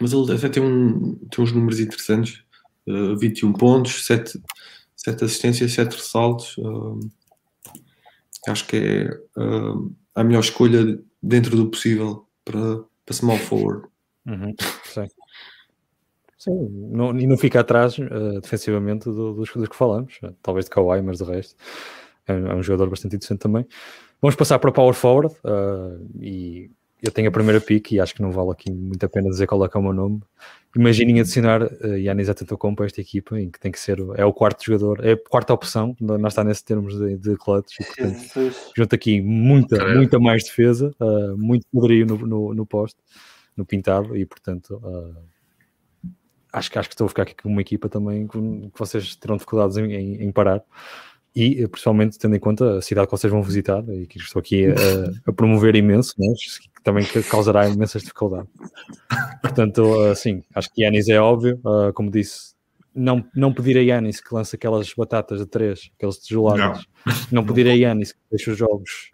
mas 0.00 0.12
ele 0.14 0.32
até 0.32 0.48
tem, 0.48 0.62
um, 0.62 1.16
tem 1.30 1.44
uns 1.44 1.52
números 1.52 1.80
interessantes, 1.80 2.42
uh, 2.86 3.14
21 3.18 3.52
pontos, 3.52 4.06
7, 4.06 4.40
7 4.96 5.24
assistências, 5.24 5.72
7 5.72 5.94
ressaltos, 5.94 6.56
uh, 6.58 6.98
Acho 8.46 8.66
que 8.66 8.76
é 8.76 9.40
uh, 9.40 9.94
a 10.14 10.22
melhor 10.22 10.40
escolha 10.40 10.98
dentro 11.22 11.56
do 11.56 11.70
possível 11.70 12.26
para, 12.44 12.84
para 13.04 13.14
small 13.14 13.38
forward. 13.38 13.86
Uhum, 14.26 14.54
sim. 14.84 15.06
Sim, 16.36 16.68
não, 16.92 17.18
e 17.18 17.26
não 17.26 17.36
fica 17.36 17.60
atrás 17.60 17.98
uh, 17.98 18.40
defensivamente 18.40 19.06
do, 19.06 19.34
dos, 19.34 19.50
dos, 19.52 19.68
que 19.68 19.74
falamos, 19.74 20.20
talvez 20.40 20.66
de 20.66 20.70
Kawhi, 20.70 21.02
mas 21.02 21.18
de 21.18 21.24
resto 21.24 21.56
é, 22.28 22.32
é, 22.32 22.54
um 22.54 22.62
jogador 22.62 22.88
bastante 22.88 23.16
interessante 23.16 23.40
também. 23.40 23.66
Vamos 24.20 24.36
passar 24.36 24.58
para 24.58 24.70
Power 24.70 24.94
Forward 24.94 25.34
uh, 25.44 26.08
e 26.20 26.70
eu 27.02 27.10
tenho 27.12 27.28
a 27.28 27.32
primeira 27.32 27.60
pick 27.60 27.92
e 27.92 28.00
acho 28.00 28.14
que 28.14 28.22
não 28.22 28.32
vale 28.32 28.50
aqui 28.50 28.70
muito 28.72 29.04
a 29.04 29.08
pena 29.08 29.28
dizer 29.28 29.46
qual 29.46 29.64
é 29.64 29.68
que 29.68 29.76
é 29.76 29.80
o 29.80 29.82
meu 29.82 29.92
nome. 29.92 30.20
Imaginem 30.76 31.20
adicionar 31.20 31.62
uh, 31.62 31.96
Yannis 31.96 32.28
Antetokounmpo 32.28 32.78
para 32.78 32.86
esta 32.86 33.00
equipa, 33.00 33.40
em 33.40 33.50
que 33.50 33.58
tem 33.58 33.72
que 33.72 33.80
ser, 33.80 33.98
é 34.16 34.24
o 34.24 34.32
quarto 34.32 34.64
jogador, 34.64 35.04
é 35.04 35.12
a 35.12 35.16
quarta 35.16 35.54
opção, 35.54 35.96
não 36.00 36.28
está 36.28 36.44
nesse 36.44 36.64
termos 36.64 36.98
de, 36.98 37.16
de 37.16 37.36
clutch, 37.36 37.80
e 37.80 37.84
portanto, 37.84 38.54
junto 38.76 38.94
aqui 38.94 39.20
muita, 39.20 39.94
muita 39.94 40.18
mais 40.20 40.44
defesa, 40.44 40.94
uh, 41.00 41.36
muito 41.38 41.66
poderio 41.72 42.06
no, 42.06 42.18
no, 42.18 42.54
no 42.54 42.66
poste, 42.66 42.98
no 43.56 43.64
pintado, 43.64 44.16
e 44.16 44.26
portanto, 44.26 44.80
uh, 44.84 45.16
acho, 46.52 46.70
que, 46.70 46.78
acho 46.78 46.88
que 46.88 46.94
estou 46.94 47.06
a 47.06 47.08
ficar 47.08 47.22
aqui 47.22 47.34
com 47.34 47.48
uma 47.48 47.62
equipa 47.62 47.88
também 47.88 48.26
que 48.28 48.78
vocês 48.78 49.16
terão 49.16 49.36
dificuldades 49.36 49.76
em, 49.78 49.92
em, 49.94 50.22
em 50.22 50.30
parar 50.30 50.62
e 51.38 51.62
eh, 51.62 51.68
principalmente 51.68 52.18
tendo 52.18 52.34
em 52.34 52.40
conta 52.40 52.78
a 52.78 52.82
cidade 52.82 53.06
que 53.06 53.12
vocês 53.12 53.32
vão 53.32 53.42
visitar 53.42 53.84
e 53.88 54.08
que 54.08 54.18
estou 54.18 54.40
aqui 54.40 54.66
a, 54.66 55.30
a 55.30 55.32
promover 55.32 55.76
imenso, 55.76 56.14
mas 56.18 56.58
que 56.58 56.82
também 56.82 57.06
causará 57.30 57.68
imensas 57.68 58.02
dificuldades. 58.02 58.50
Portanto, 59.40 60.00
assim, 60.10 60.42
acho 60.52 60.68
que 60.72 60.82
Yanis 60.82 61.08
é 61.08 61.20
óbvio, 61.20 61.60
uh, 61.64 61.92
como 61.92 62.10
disse, 62.10 62.56
não, 62.92 63.24
não 63.36 63.54
pedir 63.54 63.78
a 63.78 63.80
Yanis 63.80 64.20
que 64.20 64.34
lance 64.34 64.56
aquelas 64.56 64.92
batatas 64.92 65.38
de 65.38 65.46
três, 65.46 65.92
aqueles 65.96 66.18
tijoladas, 66.18 66.84
não, 67.06 67.42
não 67.42 67.46
pedir 67.46 67.68
a 67.68 67.74
Yanis 67.74 68.10
que 68.10 68.18
deixe 68.28 68.50
os 68.50 68.58
jogos, 68.58 69.12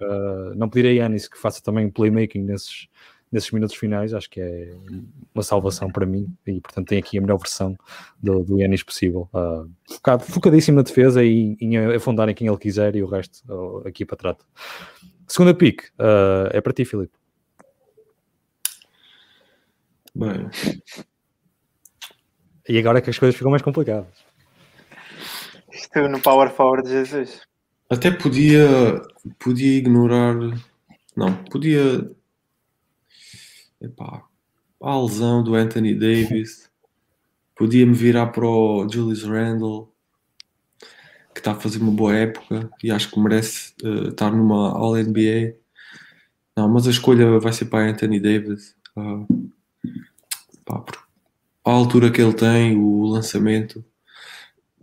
não 0.56 0.70
pedir 0.70 0.88
a 0.88 0.92
Yanis 0.92 1.28
que 1.28 1.36
faça 1.36 1.62
também 1.62 1.90
playmaking 1.90 2.42
nesses, 2.42 2.88
nesses 3.34 3.50
minutos 3.50 3.74
finais, 3.74 4.14
acho 4.14 4.30
que 4.30 4.40
é 4.40 4.70
uma 5.34 5.42
salvação 5.42 5.90
para 5.90 6.06
mim 6.06 6.32
e, 6.46 6.60
portanto, 6.60 6.86
tem 6.86 6.98
aqui 6.98 7.18
a 7.18 7.20
melhor 7.20 7.36
versão 7.36 7.76
do, 8.22 8.44
do 8.44 8.60
Yanis 8.60 8.84
possível. 8.84 9.28
Uh, 9.34 9.68
focado, 9.92 10.22
focadíssimo 10.22 10.76
na 10.76 10.82
defesa 10.82 11.24
e 11.24 11.56
em 11.60 11.76
afundar 11.94 12.28
em 12.28 12.34
quem 12.34 12.46
ele 12.46 12.56
quiser 12.56 12.94
e 12.94 13.02
o 13.02 13.06
resto 13.06 13.42
uh, 13.52 13.82
a 13.84 13.88
equipa 13.88 14.14
trata. 14.14 14.44
Segunda 15.26 15.52
pick 15.52 15.82
uh, 15.98 16.48
é 16.52 16.60
para 16.60 16.72
ti, 16.72 16.84
Filipe. 16.84 17.12
Bem. 20.14 20.48
E 22.68 22.78
agora 22.78 22.98
é 22.98 23.02
que 23.02 23.10
as 23.10 23.18
coisas 23.18 23.34
ficam 23.34 23.50
mais 23.50 23.62
complicadas. 23.62 24.14
Estou 25.72 26.08
no 26.08 26.20
Power 26.20 26.50
Forward 26.50 26.88
Jesus. 26.88 27.40
Até 27.90 28.12
podia, 28.12 29.02
podia 29.40 29.78
ignorar. 29.78 30.36
Não, 31.16 31.34
podia 31.50 32.08
epá, 33.84 34.22
a 34.80 35.00
lesão 35.00 35.42
do 35.42 35.54
Anthony 35.54 35.94
Davis, 35.94 36.70
podia-me 37.56 37.94
virar 37.94 38.26
para 38.28 38.46
o 38.46 38.88
Julius 38.88 39.22
Randle, 39.24 39.92
que 41.32 41.40
está 41.40 41.52
a 41.52 41.60
fazer 41.60 41.78
uma 41.78 41.90
boa 41.90 42.14
época 42.14 42.70
e 42.82 42.90
acho 42.90 43.10
que 43.10 43.18
merece 43.18 43.72
uh, 43.82 44.08
estar 44.08 44.30
numa 44.30 44.70
All-NBA. 44.70 45.56
Não, 46.56 46.68
mas 46.68 46.86
a 46.86 46.90
escolha 46.90 47.38
vai 47.40 47.52
ser 47.52 47.66
para 47.66 47.90
Anthony 47.90 48.20
Davis. 48.20 48.76
Uh, 48.96 49.50
pá, 50.64 50.84
a 51.64 51.70
altura 51.70 52.10
que 52.10 52.20
ele 52.20 52.34
tem, 52.34 52.76
o 52.76 53.04
lançamento, 53.06 53.84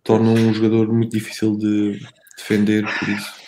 torna 0.04 0.30
um 0.32 0.54
jogador 0.54 0.92
muito 0.92 1.12
difícil 1.12 1.56
de 1.56 2.00
defender, 2.38 2.84
por 3.00 3.10
isso. 3.10 3.42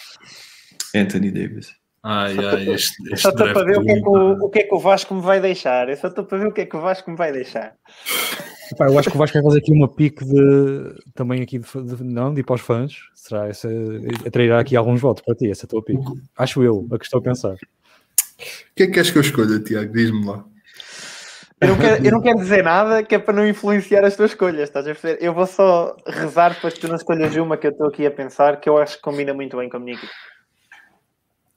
Anthony 0.95 1.31
Davis. 1.31 1.82
Ai, 2.03 2.35
ai, 2.37 2.69
este, 2.69 3.01
este 3.13 3.21
só 3.21 3.29
estou 3.29 3.53
para 3.53 3.63
ver 3.63 3.77
o 3.77 3.83
que, 3.83 3.91
é 3.91 4.01
que 4.01 4.09
o, 4.09 4.45
o 4.45 4.49
que 4.49 4.59
é 4.59 4.63
que 4.63 4.75
o 4.75 4.79
Vasco 4.79 5.15
me 5.15 5.21
vai 5.21 5.39
deixar. 5.39 5.87
Eu 5.89 5.95
só 5.95 6.09
estou 6.09 6.25
para 6.25 6.37
ver 6.37 6.47
o 6.47 6.51
que 6.51 6.61
é 6.61 6.65
que 6.65 6.75
o 6.75 6.81
Vasco 6.81 7.09
me 7.09 7.17
vai 7.17 7.31
deixar. 7.31 7.75
Epá, 8.71 8.87
eu 8.87 8.99
acho 8.99 9.09
que 9.09 9.15
o 9.15 9.19
Vasco 9.19 9.37
vai 9.37 9.43
fazer 9.43 9.59
aqui 9.59 9.71
uma 9.71 9.87
pique 9.87 10.25
de 10.25 10.95
também 11.13 11.41
aqui 11.41 11.59
de, 11.59 11.65
de, 11.65 12.03
não, 12.03 12.33
de 12.33 12.41
ir 12.41 12.43
para 12.43 12.55
os 12.55 12.61
fãs. 12.61 12.93
Será 13.13 13.47
essa 13.47 13.69
atrairá 14.25 14.59
aqui 14.59 14.75
alguns 14.75 14.99
votos 14.99 15.23
para 15.23 15.35
ti, 15.35 15.49
essa 15.49 15.65
tua 15.65 15.81
pique. 15.81 16.03
Acho 16.37 16.61
eu, 16.61 16.87
a 16.91 16.97
que 16.97 17.05
estou 17.05 17.19
a 17.19 17.23
pensar. 17.23 17.53
O 17.53 18.75
que 18.75 18.83
é 18.83 18.87
que 18.87 18.93
queres 18.93 19.09
que 19.09 19.17
eu 19.17 19.21
escolha, 19.21 19.59
Tiago? 19.59 19.93
Diz-me 19.93 20.25
lá. 20.25 20.43
Eu 21.61 21.69
não, 21.69 21.77
quero, 21.77 22.05
eu 22.05 22.11
não 22.11 22.21
quero 22.21 22.39
dizer 22.39 22.61
nada 22.61 23.03
que 23.03 23.15
é 23.15 23.19
para 23.19 23.33
não 23.33 23.47
influenciar 23.47 24.03
as 24.03 24.17
tuas 24.17 24.31
escolhas, 24.31 24.63
estás 24.63 24.85
a 24.85 24.89
perceber? 24.89 25.23
Eu 25.23 25.33
vou 25.33 25.47
só 25.47 25.95
rezar 26.05 26.59
para 26.59 26.69
que 26.69 26.79
tu 26.81 26.89
não 26.89 26.95
escolhas 26.95 27.33
uma 27.37 27.55
que 27.55 27.67
eu 27.67 27.71
estou 27.71 27.87
aqui 27.87 28.05
a 28.05 28.11
pensar 28.11 28.59
que 28.59 28.67
eu 28.67 28.77
acho 28.77 28.97
que 28.97 29.01
combina 29.01 29.33
muito 29.33 29.55
bem 29.55 29.69
com 29.69 29.77
a 29.77 29.79
minha 29.79 29.95
equipe. 29.95 30.11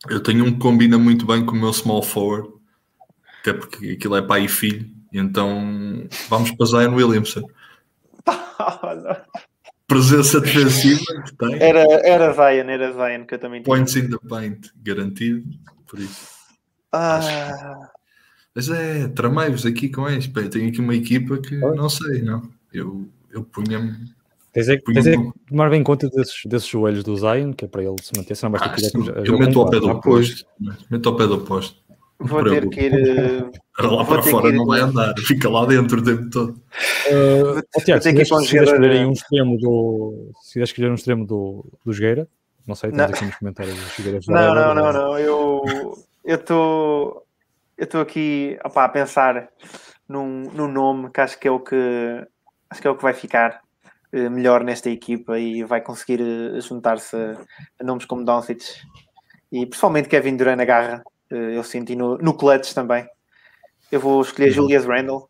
Eu 0.08 0.22
tenho 0.22 0.44
um 0.44 0.52
que 0.52 0.58
combina 0.58 0.98
muito 0.98 1.26
bem 1.26 1.44
com 1.44 1.52
o 1.52 1.58
meu 1.58 1.72
small 1.72 2.02
forward, 2.02 2.48
até 3.40 3.52
porque 3.52 3.92
aquilo 3.92 4.16
é 4.16 4.22
pai 4.22 4.44
e 4.44 4.48
filho, 4.48 4.90
então 5.12 6.08
vamos 6.28 6.50
para 6.52 6.66
Zion 6.66 6.94
Williamson. 6.94 7.42
Presença 9.86 10.40
defensiva 10.40 11.22
que 11.24 11.36
tem. 11.36 11.62
Era, 11.62 11.84
era 12.04 12.32
Zion, 12.32 12.68
era 12.68 12.92
Zion 12.92 13.24
que 13.24 13.34
eu 13.34 13.38
também 13.38 13.62
tinha. 13.62 13.76
Points 13.76 13.94
in 13.94 14.10
the 14.10 14.18
paint, 14.28 14.68
garantido, 14.82 15.44
por 15.86 16.00
isso. 16.00 16.36
Ah. 16.92 17.90
Mas 18.54 18.68
é, 18.68 19.06
tramei-vos 19.08 19.64
aqui 19.66 19.88
com 19.88 20.08
este. 20.08 20.32
tenho 20.48 20.68
aqui 20.68 20.80
uma 20.80 20.94
equipa 20.94 21.38
que 21.38 21.56
não 21.56 21.88
sei, 21.88 22.22
não. 22.22 22.50
Eu, 22.72 23.08
eu 23.30 23.44
punha-me 23.44 24.10
Tens 24.56 24.70
é, 24.70 24.78
tens 24.78 25.06
é 25.06 25.18
que 25.18 25.32
tomar 25.50 25.68
bem 25.68 25.82
conta 25.82 26.08
desses, 26.08 26.46
desses 26.46 26.66
joelhos 26.66 27.04
do 27.04 27.14
Zion, 27.14 27.52
que 27.52 27.66
é 27.66 27.68
para 27.68 27.82
ele 27.82 27.96
se 28.00 28.16
manter, 28.16 28.34
senão 28.34 28.52
vais 28.52 28.80
ter 28.80 28.90
que 28.90 29.10
ah, 29.10 29.22
Eu 29.22 29.38
meto 29.38 29.60
ao 29.60 29.68
pé 29.68 29.78
do 29.78 29.90
oposto. 29.90 30.46
Meto 30.90 31.08
ao 31.10 31.14
pé 31.14 31.26
do 31.26 31.34
oposto. 31.34 31.78
Vou 32.18 32.42
ter 32.42 32.66
que 32.70 32.80
ir. 32.80 32.94
Uh, 32.94 33.50
lá 33.94 34.04
para 34.06 34.22
fora 34.22 34.50
não 34.50 34.64
vai 34.64 34.80
andar, 34.80 35.12
fica 35.18 35.50
lá 35.50 35.66
dentro 35.66 36.00
o 36.00 36.02
tempo 36.02 36.30
todo. 36.30 36.52
Uh, 36.52 37.62
oh, 37.76 37.80
Tiago, 37.82 38.02
se 38.02 38.14
quiseres 38.14 38.70
escolher 38.70 39.06
um 39.06 39.12
extremo 39.12 39.58
do. 39.58 40.32
Se 40.40 40.48
quiseres 40.54 40.70
escolher 40.70 40.90
um 40.90 40.94
extremo 40.94 41.26
do, 41.26 41.66
do 41.84 41.92
Jogueira, 41.92 42.26
não 42.66 42.74
sei, 42.74 42.90
temos 42.92 43.12
aqui 43.12 43.26
nos 43.26 43.36
comentários 43.36 43.76
dos 43.76 44.26
Não, 44.26 44.54
não, 44.54 44.74
não, 44.74 44.90
não. 44.90 45.18
Eu 45.18 45.64
estou. 46.24 47.26
Eu 47.76 47.84
estou 47.84 48.00
aqui 48.00 48.58
opa, 48.64 48.86
a 48.86 48.88
pensar 48.88 49.50
num, 50.08 50.44
num 50.50 50.66
nome 50.66 51.10
que 51.10 51.20
acho 51.20 51.38
que 51.38 51.46
é 51.46 51.50
o 51.50 51.60
que 51.60 52.26
acho 52.70 52.80
que 52.80 52.88
é 52.88 52.90
o 52.90 52.96
que 52.96 53.02
vai 53.02 53.12
ficar 53.12 53.50
eh, 53.50 53.65
melhor 54.12 54.62
nesta 54.64 54.90
equipa 54.90 55.38
e 55.38 55.64
vai 55.64 55.80
conseguir 55.80 56.20
eh, 56.20 56.60
juntar-se 56.60 57.16
a, 57.16 57.84
nomes 57.84 58.04
como 58.04 58.24
Doncic 58.24 58.62
e 59.50 59.66
principalmente 59.66 60.08
Kevin 60.08 60.36
Durant 60.36 60.60
agarra, 60.60 61.02
eh, 61.30 61.56
eu 61.56 61.62
senti 61.62 61.96
no, 61.96 62.16
no 62.18 62.34
clutch 62.34 62.72
também. 62.72 63.06
Eu 63.90 64.00
vou 64.00 64.20
escolher 64.20 64.48
uhum. 64.48 64.54
Julius 64.54 64.84
Randle 64.84 65.28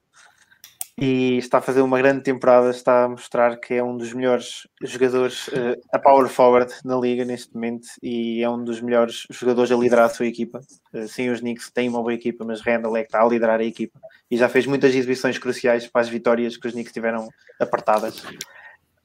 e 0.99 1.37
está 1.37 1.59
a 1.59 1.61
fazer 1.61 1.83
uma 1.83 1.99
grande 1.99 2.23
temporada, 2.23 2.71
está 2.71 3.05
a 3.05 3.09
mostrar 3.09 3.59
que 3.59 3.75
é 3.75 3.85
um 3.85 3.99
dos 3.99 4.15
melhores 4.15 4.67
jogadores 4.83 5.51
a 5.93 5.99
power 5.99 6.27
forward 6.27 6.73
na 6.87 6.97
liga 6.97 7.23
neste 7.23 7.55
momento 7.55 7.87
e 8.03 8.43
é 8.43 8.49
um 8.49 8.65
dos 8.65 8.81
melhores 8.81 9.27
jogadores 9.31 9.71
a 9.71 9.77
liderar 9.77 10.07
a 10.07 10.09
sua 10.09 10.27
equipa. 10.27 10.59
Sim, 11.07 11.29
os 11.29 11.41
Knicks 11.41 11.71
têm 11.71 11.91
uma 11.91 12.01
boa 12.01 12.15
equipa, 12.15 12.47
mas 12.47 12.63
Randall 12.63 12.97
é 12.97 13.03
que 13.03 13.09
está 13.09 13.23
a 13.23 13.29
liderar 13.29 13.61
a 13.61 13.65
equipa 13.65 14.01
e 14.31 14.39
já 14.39 14.49
fez 14.49 14.65
muitas 14.65 14.95
exibições 14.95 15.37
cruciais 15.37 15.87
para 15.87 16.01
as 16.01 16.09
vitórias 16.09 16.57
que 16.57 16.67
os 16.67 16.73
Knicks 16.73 16.95
tiveram 16.95 17.29
apertadas 17.61 18.25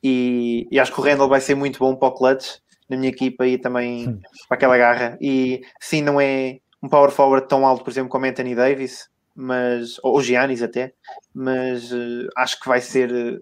e, 0.04 0.68
e, 0.72 0.80
acho 0.80 0.92
que 0.92 1.00
o 1.00 1.04
Randall 1.04 1.30
vai 1.30 1.42
ser 1.42 1.56
muito 1.56 1.80
bom 1.80 1.96
para 1.96 2.08
o 2.08 2.12
clutch 2.12 2.58
na 2.90 2.98
minha 2.98 3.10
equipa 3.10 3.46
e 3.46 3.58
também 3.58 4.06
sim. 4.06 4.20
para 4.48 4.58
aquela 4.58 4.78
garra. 4.78 5.18
E 5.22 5.62
sim, 5.80 6.02
não 6.02 6.20
é 6.20 6.60
um 6.82 6.90
power 6.90 7.12
forward 7.12 7.48
tão 7.48 7.66
alto, 7.66 7.84
por 7.84 7.92
exemplo, 7.92 8.10
como 8.10 8.26
Anthony 8.26 8.56
Davis, 8.56 9.08
mas, 9.36 9.98
ou 10.04 10.22
Giannis 10.22 10.62
até, 10.62 10.94
mas 11.34 11.92
uh, 11.92 12.28
acho 12.36 12.60
que 12.60 12.68
vai 12.68 12.82
ser 12.82 13.12
uh, 13.12 13.42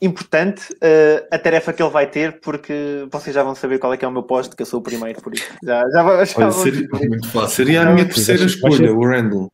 importante 0.00 0.72
uh, 0.72 1.26
a 1.30 1.38
tarefa 1.38 1.72
que 1.72 1.82
ele 1.82 1.90
vai 1.90 2.10
ter, 2.10 2.40
porque 2.40 3.06
vocês 3.10 3.34
já 3.34 3.42
vão 3.42 3.54
saber 3.54 3.78
qual 3.78 3.92
é 3.92 3.96
que 3.96 4.04
é 4.04 4.08
o 4.08 4.12
meu 4.12 4.22
posto, 4.22 4.56
que 4.56 4.62
eu 4.62 4.66
sou 4.66 4.80
o 4.80 4.82
primeiro, 4.82 5.20
por 5.20 5.34
isso. 5.34 5.52
Já, 5.62 5.82
já, 5.90 6.24
já 6.24 6.38
Olha, 6.38 6.52
seria, 6.52 6.88
muito 6.90 7.28
fácil. 7.28 7.48
seria 7.48 7.82
a 7.82 7.92
minha 7.92 8.06
terceira 8.06 8.44
escolha, 8.44 8.92
o 8.92 9.06
Randall. 9.06 9.52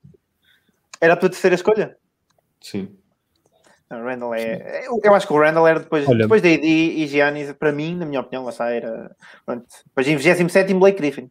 Era 1.00 1.14
a 1.14 1.16
tua 1.16 1.30
terceira 1.30 1.56
escolha? 1.56 1.96
Sim. 2.60 2.96
O 3.90 4.04
Randall 4.04 4.34
é. 4.34 4.86
Eu 5.02 5.14
acho 5.14 5.26
que 5.26 5.32
o 5.32 5.38
Randall 5.38 5.66
era 5.66 5.80
depois, 5.80 6.06
Olha, 6.06 6.22
depois 6.22 6.40
da 6.40 6.48
AD 6.48 6.64
e 6.64 7.06
Giannis, 7.08 7.52
para 7.52 7.72
mim, 7.72 7.96
na 7.96 8.06
minha 8.06 8.20
opinião, 8.20 8.44
lá 8.44 8.50
está, 8.50 8.70
era. 8.70 9.14
Pronto, 9.44 9.66
depois 9.86 10.06
em 10.06 10.16
27 10.16 10.74
Blake 10.74 10.98
Griffin. 10.98 11.28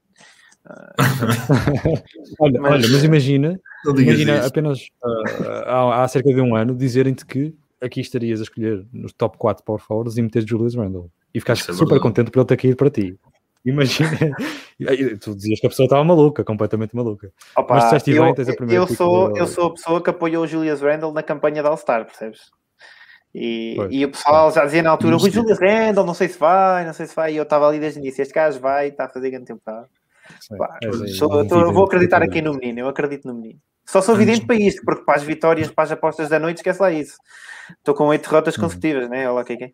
olha, 2.39 2.59
mas, 2.59 2.71
olha, 2.73 2.87
mas 2.91 3.03
imagina, 3.03 3.59
imagina 3.97 4.45
apenas 4.45 4.81
uh, 5.03 5.43
há, 5.65 6.03
há, 6.03 6.07
cerca 6.07 6.31
de 6.31 6.41
um 6.41 6.55
ano 6.55 6.75
dizerem-te 6.75 7.25
que 7.25 7.55
aqui 7.81 8.01
estarias 8.01 8.39
a 8.39 8.43
escolher 8.43 8.85
nos 8.91 9.13
top 9.13 9.37
4 9.37 9.63
power 9.63 9.81
forwards 9.81 10.17
e 10.17 10.21
meter 10.21 10.47
Julius 10.47 10.75
Randle 10.75 11.09
e 11.33 11.39
ficaste 11.39 11.61
é 11.63 11.73
super 11.73 11.85
verdade. 11.85 12.01
contente 12.01 12.29
por 12.31 12.39
ele 12.39 12.47
ter 12.47 12.57
caído 12.57 12.75
para 12.75 12.89
ti. 12.89 13.17
Imagina, 13.65 14.09
tu 15.19 15.35
dizias 15.35 15.59
que 15.59 15.67
a 15.67 15.69
pessoa 15.69 15.85
estava 15.85 16.03
maluca, 16.03 16.43
completamente 16.43 16.95
maluca. 16.95 17.31
Opa, 17.57 17.75
Mas 17.75 17.83
disseste 17.85 18.11
eu, 18.11 18.23
bem, 18.23 18.33
tens 18.33 18.49
a 18.49 18.55
primeira 18.55 18.81
eu 18.81 18.87
sou, 18.87 19.35
eu 19.35 19.47
sou 19.47 19.67
a 19.67 19.73
pessoa 19.73 20.01
que 20.01 20.09
apoiou 20.09 20.43
o 20.43 20.47
Julius 20.47 20.81
Randle 20.81 21.11
na 21.11 21.23
campanha 21.23 21.61
da 21.61 21.69
All-Star, 21.69 22.05
percebes? 22.05 22.51
E, 23.33 23.75
e 23.91 24.05
o 24.05 24.11
pessoal 24.11 24.51
já 24.51 24.65
dizia 24.65 24.81
na 24.81 24.89
altura: 24.89 25.17
o 25.17 25.29
Julius 25.29 25.59
Randle, 25.59 26.05
não 26.05 26.13
sei 26.13 26.29
se 26.29 26.39
vai, 26.39 26.85
não 26.85 26.93
sei 26.93 27.05
se 27.05 27.15
vai. 27.15 27.33
E 27.33 27.37
eu 27.37 27.43
estava 27.43 27.67
ali 27.67 27.79
desde 27.79 27.99
o 27.99 28.01
início: 28.01 28.21
este 28.21 28.33
gajo 28.33 28.59
vai, 28.59 28.87
está 28.87 29.05
a 29.05 29.09
fazer 29.09 29.29
grande 29.29 29.45
temporada. 29.45 29.87
Pá, 30.57 30.77
é, 30.83 31.07
sou, 31.07 31.47
tô, 31.47 31.71
vou 31.71 31.85
acreditar 31.85 32.21
aqui 32.21 32.41
no 32.41 32.53
menino, 32.53 32.79
eu 32.79 32.87
acredito 32.87 33.27
no 33.27 33.33
menino. 33.33 33.59
Só 33.85 34.01
sou 34.01 34.15
evidente 34.15 34.45
para 34.45 34.55
isto, 34.55 34.83
porque 34.85 35.03
para 35.03 35.15
as 35.15 35.23
vitórias, 35.23 35.71
para 35.71 35.83
as 35.83 35.91
apostas 35.91 36.29
da 36.29 36.39
noite, 36.39 36.57
esquece 36.57 36.81
lá 36.81 36.91
isso. 36.91 37.17
Estou 37.77 37.95
com 37.95 38.05
oito 38.05 38.29
derrotas 38.29 38.55
uhum. 38.55 38.63
consecutivas, 38.63 39.09
né? 39.09 39.29
Olha 39.29 39.41
o 39.41 39.45
que 39.45 39.53
é 39.53 39.57
que 39.57 39.63
é. 39.65 39.71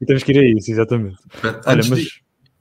E 0.00 0.06
temos 0.06 0.22
que 0.22 0.32
ir 0.32 0.38
a 0.38 0.58
isso, 0.58 0.70
exatamente. 0.70 1.16
Olha, 1.66 1.82
mas... 1.88 1.88
de, 1.88 2.08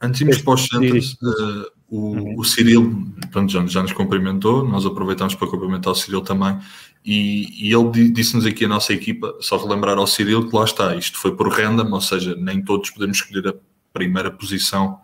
antes 0.02 0.20
de 0.20 0.24
irmos 0.24 0.42
para 0.42 0.54
os 0.54 0.66
centros, 0.66 1.14
uh, 1.14 1.72
o, 1.90 1.98
uhum. 1.98 2.40
o 2.40 2.44
Cirilo 2.44 3.06
pronto, 3.32 3.52
já, 3.52 3.66
já, 3.66 3.82
nos 3.82 3.94
cumprimentou, 3.94 4.68
nós 4.68 4.86
aproveitamos 4.86 5.36
para 5.36 5.48
cumprimentar 5.48 5.94
o 5.94 5.96
Cirilo 5.96 6.24
também, 6.24 6.58
e, 7.06 7.68
e 7.68 7.74
ele 7.74 8.12
disse-nos 8.12 8.46
aqui 8.46 8.66
a 8.66 8.68
nossa 8.68 8.94
equipa, 8.94 9.36
só 9.40 9.58
relembrar 9.58 9.98
ao 9.98 10.08
Cirilo 10.08 10.50
que 10.50 10.56
lá 10.56 10.64
está, 10.64 10.96
isto 10.96 11.18
foi 11.18 11.36
por 11.36 11.48
random, 11.50 11.92
ou 11.92 12.02
seja, 12.02 12.36
nem 12.36 12.64
todos 12.64 12.90
podemos 12.90 13.18
escolher 13.18 13.48
a 13.48 13.54
primeira 13.94 14.32
posição, 14.32 15.00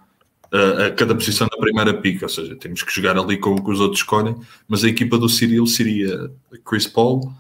uh, 0.54 0.88
a 0.88 0.92
cada 0.92 1.14
posição 1.14 1.48
da 1.48 1.58
primeira 1.58 1.94
pica, 1.94 2.26
ou 2.26 2.30
seja, 2.30 2.56
temos 2.56 2.84
que 2.84 2.94
jogar 2.94 3.18
ali 3.18 3.38
com 3.38 3.52
o 3.52 3.64
que 3.64 3.72
os 3.72 3.80
outros 3.80 4.02
escolhem, 4.02 4.36
mas 4.68 4.84
a 4.84 4.90
equipa 4.90 5.18
do 5.18 5.30
Cirilo 5.30 5.68
seria 5.68 6.32
Chris 6.66 6.88
Paul, 6.88 7.32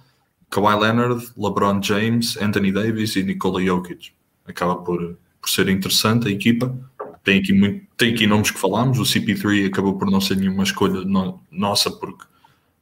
Kawhi 0.49 0.79
Leonard, 0.79 1.27
LeBron 1.37 1.81
James, 1.81 2.37
Anthony 2.37 2.71
Davis 2.71 3.15
e 3.15 3.23
Nikola 3.23 3.63
Jokic. 3.63 4.11
Acaba 4.45 4.77
por, 4.77 5.17
por 5.41 5.49
ser 5.49 5.69
interessante 5.69 6.27
a 6.27 6.31
equipa. 6.31 6.75
Tem 7.23 7.39
aqui, 7.39 7.53
muito, 7.53 7.85
tem 7.95 8.13
aqui 8.13 8.25
nomes 8.25 8.49
que 8.49 8.59
falámos. 8.59 8.97
O 8.97 9.03
CP3 9.03 9.67
acabou 9.67 9.97
por 9.97 10.09
não 10.09 10.19
ser 10.19 10.37
nenhuma 10.37 10.63
escolha 10.63 11.01
no, 11.01 11.39
nossa, 11.51 11.91
porque 11.91 12.25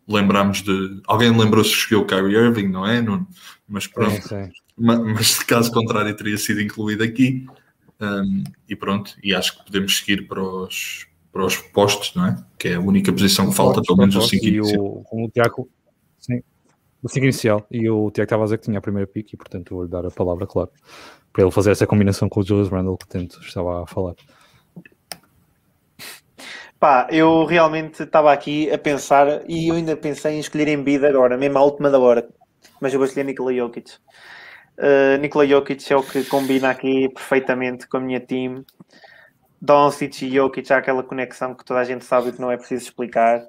lembramos 0.08 0.62
de. 0.62 1.02
Alguém 1.08 1.36
lembrou-se 1.36 1.72
que 1.72 1.78
escolheu 1.78 2.02
o 2.02 2.06
Kyrie 2.06 2.38
Irving, 2.38 2.68
não 2.70 2.86
é? 2.86 3.02
Não, 3.02 3.28
mas 3.68 3.88
pronto. 3.88 4.22
Sim, 4.22 4.46
sim. 4.46 4.52
Mas, 4.78 5.00
mas 5.00 5.40
caso 5.44 5.72
contrário, 5.72 6.16
teria 6.16 6.38
sido 6.38 6.62
incluído 6.62 7.04
aqui. 7.04 7.46
Um, 8.00 8.44
e 8.70 8.76
pronto, 8.76 9.16
e 9.24 9.34
acho 9.34 9.58
que 9.58 9.66
podemos 9.66 9.98
seguir 9.98 10.28
para 10.28 10.42
os, 10.42 11.08
para 11.32 11.44
os 11.44 11.58
postos, 11.58 12.14
não 12.16 12.28
é? 12.28 12.38
Que 12.58 12.70
é 12.70 12.76
a 12.76 12.80
única 12.80 13.12
posição 13.12 13.50
que 13.50 13.56
falta, 13.56 13.82
pelo 13.82 13.98
menos 13.98 14.16
o 14.16 14.22
5 14.22 14.46
e 14.46 14.62
o, 14.62 15.02
como 15.04 15.26
o 15.26 15.30
Tiago, 15.32 15.68
sim, 16.20 16.42
o 17.02 17.10
5 17.10 17.26
inicial. 17.26 17.66
E 17.72 17.90
o 17.90 18.10
Tiago 18.12 18.26
estava 18.26 18.44
a 18.44 18.46
dizer 18.46 18.58
que 18.58 18.66
tinha 18.66 18.80
a 18.80 18.82
primeira 18.82 19.08
pick 19.08 19.34
e, 19.34 19.38
portanto, 19.38 19.76
vou-lhe 19.76 19.90
dar 19.90 20.06
a 20.06 20.12
palavra, 20.12 20.46
claro, 20.46 20.72
para 21.32 21.44
ele 21.44 21.52
fazer 21.52 21.72
essa 21.72 21.88
combinação 21.88 22.28
com 22.30 22.40
o 22.40 22.44
Julius 22.44 22.70
Randle 22.70 22.98
que 22.98 23.08
tanto 23.08 23.40
estava 23.42 23.84
a 23.84 23.88
falar. 23.88 24.16
Pá, 26.80 27.08
eu 27.10 27.44
realmente 27.46 28.04
estava 28.04 28.32
aqui 28.32 28.72
a 28.72 28.78
pensar 28.78 29.50
e 29.50 29.68
eu 29.68 29.76
ainda 29.76 29.98
pensei 29.98 30.36
em 30.36 30.40
escolher 30.40 30.68
Embiid 30.68 31.04
agora, 31.06 31.36
mesmo 31.36 31.58
à 31.58 31.64
última 31.64 31.90
da 31.90 32.00
hora. 32.00 32.28
Mas 32.80 32.94
eu 32.94 33.00
vou 33.00 33.08
escolher 33.08 33.26
Nikola 33.26 33.54
Jokic. 33.54 33.94
Uh, 34.78 35.18
Nikola 35.20 35.48
Jokic 35.48 35.92
é 35.92 35.98
o 35.98 36.04
que 36.04 36.24
combina 36.26 36.70
aqui 36.70 37.10
perfeitamente 37.10 37.88
com 37.88 37.98
a 37.98 38.00
minha 38.00 38.20
team. 38.20 38.64
Doncic 39.60 40.22
e 40.22 40.36
Jokic 40.36 40.72
há 40.72 40.78
aquela 40.78 41.02
conexão 41.02 41.56
que 41.56 41.66
toda 41.66 41.80
a 41.80 41.84
gente 41.84 42.06
sabe 42.06 42.32
que 42.32 42.40
não 42.40 42.52
é 42.52 42.58
preciso 42.58 42.84
explicar. 42.84 43.44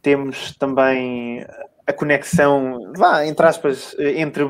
Temos 0.00 0.56
também 0.56 1.44
a 1.88 1.92
conexão, 1.92 2.92
vá, 2.94 3.24
entre 3.24 3.46
aspas, 3.46 3.96
entre 3.98 4.44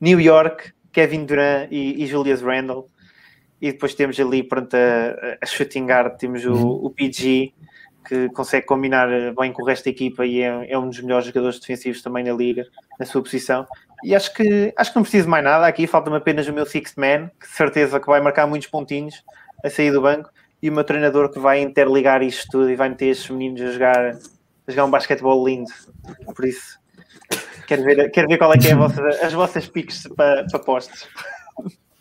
New 0.00 0.20
York, 0.20 0.72
Kevin 0.92 1.24
Durant 1.24 1.68
e, 1.70 2.02
e 2.02 2.06
Julius 2.06 2.42
Randle. 2.42 2.88
E 3.62 3.72
depois 3.72 3.94
temos 3.94 4.18
ali, 4.18 4.42
pronto, 4.42 4.74
a, 4.74 5.38
a 5.40 5.46
shooting 5.46 5.86
guard, 5.86 6.16
temos 6.18 6.44
o, 6.44 6.52
uhum. 6.52 6.86
o, 6.86 6.90
PG, 6.90 7.52
que 8.08 8.28
consegue 8.30 8.66
combinar 8.66 9.08
bem 9.38 9.52
com 9.52 9.62
o 9.62 9.66
resto 9.66 9.84
da 9.84 9.90
equipa 9.90 10.26
e 10.26 10.40
é, 10.40 10.72
é, 10.72 10.78
um 10.78 10.88
dos 10.88 11.00
melhores 11.00 11.26
jogadores 11.26 11.60
defensivos 11.60 12.02
também 12.02 12.24
na 12.24 12.32
liga, 12.32 12.66
na 12.98 13.06
sua 13.06 13.22
posição. 13.22 13.66
E 14.02 14.14
acho 14.14 14.34
que, 14.34 14.72
acho 14.76 14.90
que 14.90 14.96
não 14.96 15.02
preciso 15.02 15.28
mais 15.28 15.44
nada 15.44 15.66
aqui, 15.66 15.86
falta-me 15.86 16.16
apenas 16.16 16.48
o 16.48 16.52
meu 16.52 16.66
sixth 16.66 16.96
man, 16.96 17.30
que 17.38 17.46
de 17.46 17.54
certeza 17.54 18.00
que 18.00 18.06
vai 18.06 18.20
marcar 18.20 18.46
muitos 18.46 18.66
pontinhos, 18.66 19.22
a 19.62 19.70
sair 19.70 19.92
do 19.92 20.00
banco 20.00 20.30
e 20.62 20.70
o 20.70 20.72
meu 20.72 20.82
treinador 20.82 21.30
que 21.30 21.38
vai 21.38 21.60
interligar 21.60 22.22
isto 22.22 22.48
tudo 22.50 22.70
e 22.70 22.74
vai 22.74 22.88
meter 22.88 23.08
estes 23.08 23.30
meninos 23.30 23.60
a 23.60 23.70
jogar, 23.70 23.98
a 24.66 24.70
jogar 24.70 24.86
um 24.86 24.90
basquetebol 24.90 25.46
lindo. 25.46 25.70
Por 26.34 26.46
isso, 26.46 26.79
quero 27.70 27.84
ver, 27.84 28.10
quero 28.10 28.28
ver 28.28 28.38
qual 28.38 28.52
é 28.52 28.58
que 28.58 28.66
é 28.66 28.74
vossa, 28.74 29.00
as 29.22 29.32
vossas 29.32 29.68
piques 29.68 30.08
para, 30.16 30.44
para 30.46 30.58
postos. 30.58 31.08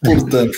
Portanto, 0.04 0.58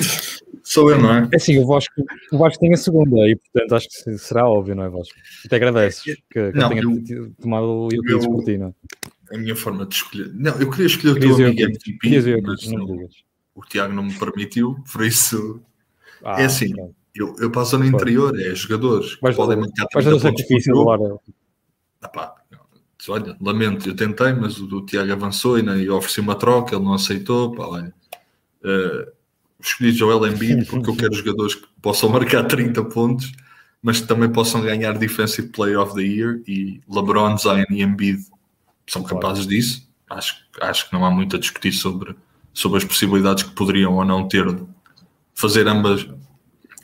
sou 0.64 0.90
eu, 0.90 1.02
não 1.02 1.14
é? 1.14 1.30
É 1.34 1.36
assim, 1.36 1.60
o 1.60 1.68
Vasco, 1.68 1.94
o 2.32 2.38
Vasco 2.38 2.60
tem 2.60 2.74
a 2.74 2.78
segunda 2.78 3.18
e, 3.28 3.36
portanto, 3.36 3.76
acho 3.76 3.88
que 3.90 4.18
será 4.18 4.48
óbvio, 4.48 4.76
não 4.76 4.84
é, 4.84 4.90
Vasco? 4.90 5.14
Até 5.46 5.58
agradeces 5.58 6.04
que, 6.04 6.16
que 6.30 6.52
não, 6.54 6.70
tenha 6.70 6.82
eu, 6.82 7.32
tomado 7.42 7.66
o 7.66 7.90
Jokic 7.92 8.26
por 8.30 8.44
ti, 8.46 8.58
não 8.58 8.68
é? 8.68 9.36
A 9.36 9.38
minha 9.38 9.56
forma 9.56 9.86
de 9.86 9.96
escolher. 9.96 10.32
Não, 10.34 10.60
eu 10.60 10.70
queria 10.70 10.86
escolher 10.86 11.12
o 11.12 11.20
teu 11.20 11.36
amigo 11.36 11.62
MVP, 11.62 12.42
mas 12.42 12.68
não, 12.68 13.10
o 13.56 13.62
Tiago 13.62 13.94
não 13.94 14.04
me 14.04 14.14
permitiu, 14.14 14.78
por 14.92 15.06
isso. 15.06 15.62
Ah, 16.24 16.42
é 16.42 16.46
assim, 16.46 16.72
eu, 17.16 17.36
eu 17.40 17.52
passo 17.52 17.78
no 17.78 17.86
interior, 17.86 18.40
é 18.40 18.56
jogadores 18.56 19.16
que 19.16 19.36
podem 19.36 19.58
marcar 19.58 19.88
30 19.88 20.20
pontos 20.20 20.44
por 20.46 20.60
jogo. 20.62 21.22
Ah, 22.02 22.36
olha, 23.10 23.36
lamento, 23.42 23.90
eu 23.90 23.96
tentei, 23.96 24.34
mas 24.34 24.60
o, 24.60 24.66
o 24.66 24.86
Tiago 24.86 25.12
avançou 25.12 25.58
e, 25.58 25.64
né, 25.64 25.80
e 25.80 25.90
ofereci 25.90 26.20
uma 26.20 26.36
troca, 26.36 26.76
ele 26.76 26.84
não 26.84 26.94
aceitou, 26.94 27.54
pá, 27.56 27.66
olha. 27.66 27.94
Uh, 28.64 29.12
escolhi 29.60 29.92
Joel 29.92 30.28
Embiid 30.28 30.66
porque 30.70 30.90
eu 30.90 30.96
quero 30.96 31.14
jogadores 31.14 31.56
que 31.56 31.68
possam 31.82 32.10
marcar 32.10 32.44
30 32.44 32.84
pontos, 32.86 33.32
mas 33.82 34.00
que 34.00 34.08
também 34.08 34.30
possam 34.30 34.62
ganhar 34.62 34.94
Defensive 34.94 35.50
Player 35.50 35.80
of 35.80 35.96
the 35.96 36.02
Year 36.02 36.42
e 36.48 36.82
LeBron, 36.88 37.38
Zion 37.38 37.66
e 37.72 37.82
Embiid 37.82 38.24
são 38.88 39.04
capazes 39.04 39.48
disso. 39.48 39.90
Acho, 40.10 40.36
acho 40.60 40.90
que 40.90 40.94
não 40.94 41.06
há 41.06 41.10
muito 41.10 41.36
a 41.36 41.40
discutir 41.40 41.72
sobre, 41.72 42.16
sobre 42.54 42.78
as 42.78 42.84
possibilidades 42.84 43.44
que 43.44 43.52
poderiam 43.52 43.94
ou 43.94 44.06
não 44.06 44.28
ter 44.28 44.54
de 44.54 44.64
fazer 45.34 45.68
ambas, 45.68 46.08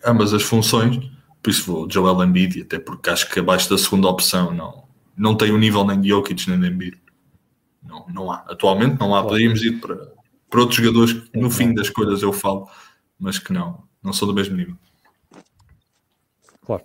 ambas 0.05 0.33
as 0.33 0.41
funções. 0.41 0.97
Por 1.43 1.51
isso 1.51 1.71
vou 1.71 1.87
Joel 1.89 2.23
Embiid, 2.23 2.61
até 2.61 2.79
porque 2.79 3.09
acho 3.09 3.29
que 3.29 3.39
abaixo 3.39 3.69
da 3.69 3.77
segunda 3.77 4.07
opção 4.07 4.53
não, 4.53 4.86
não 5.17 5.35
tem 5.35 5.51
o 5.51 5.57
nível 5.57 5.85
nem 5.85 5.99
de 5.99 6.09
Jokic 6.09 6.49
nem 6.49 6.59
de 6.59 6.67
Embiid. 6.67 7.01
Não, 7.83 8.05
não 8.09 8.31
há. 8.31 8.45
Atualmente 8.47 8.99
não 8.99 9.15
há. 9.15 9.23
Poderíamos 9.23 9.61
ir 9.63 9.79
para 9.79 10.17
para 10.49 10.61
outros 10.61 10.77
jogadores 10.77 11.13
que 11.13 11.39
no 11.39 11.49
fim 11.49 11.73
das 11.73 11.87
escolhas 11.87 12.21
eu 12.21 12.31
falo, 12.31 12.69
mas 13.19 13.39
que 13.39 13.51
não, 13.51 13.83
não 14.01 14.13
são 14.13 14.27
do 14.27 14.33
mesmo 14.33 14.55
nível. 14.55 14.75
Claro. 16.65 16.83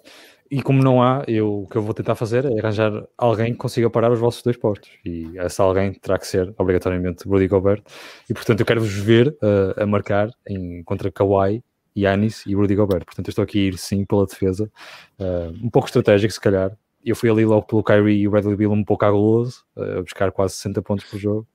E 0.50 0.60
como 0.60 0.82
não 0.82 1.02
há, 1.02 1.24
eu, 1.26 1.62
o 1.62 1.66
que 1.66 1.76
eu 1.76 1.82
vou 1.82 1.94
tentar 1.94 2.14
fazer 2.14 2.44
é 2.44 2.58
arranjar 2.58 2.92
alguém 3.16 3.52
que 3.52 3.58
consiga 3.58 3.88
parar 3.88 4.12
os 4.12 4.20
vossos 4.20 4.42
dois 4.42 4.56
postos. 4.56 4.90
E 5.02 5.32
essa 5.38 5.62
alguém 5.62 5.94
terá 5.94 6.18
que 6.18 6.26
ser, 6.26 6.52
obrigatoriamente, 6.58 7.26
Rudy 7.26 7.48
Gobert. 7.48 7.82
E, 8.28 8.34
portanto, 8.34 8.60
eu 8.60 8.66
quero-vos 8.66 8.92
ver 8.92 9.28
uh, 9.28 9.82
a 9.82 9.86
marcar 9.86 10.28
em, 10.46 10.82
contra 10.84 11.10
Kawhi, 11.10 11.64
Yanis 11.96 12.44
e 12.46 12.54
Rudy 12.54 12.74
Gobert. 12.74 13.06
Portanto, 13.06 13.28
eu 13.28 13.30
estou 13.30 13.42
aqui 13.42 13.60
a 13.60 13.62
ir, 13.68 13.78
sim, 13.78 14.04
pela 14.04 14.26
defesa. 14.26 14.70
Uh, 15.18 15.64
um 15.64 15.70
pouco 15.70 15.88
estratégico, 15.88 16.32
se 16.32 16.40
calhar. 16.40 16.76
Eu 17.04 17.16
fui 17.16 17.30
ali 17.30 17.44
logo 17.44 17.66
pelo 17.66 17.82
Kyrie 17.82 18.20
e 18.20 18.28
o 18.28 18.30
Bradley 18.30 18.56
Bill 18.56 18.72
um 18.72 18.84
pouco 18.84 19.04
aguloso, 19.04 19.64
uh, 19.76 19.98
a 19.98 20.02
buscar 20.02 20.30
quase 20.32 20.54
60 20.54 20.82
pontos 20.82 21.04
por 21.04 21.18
jogo. 21.18 21.46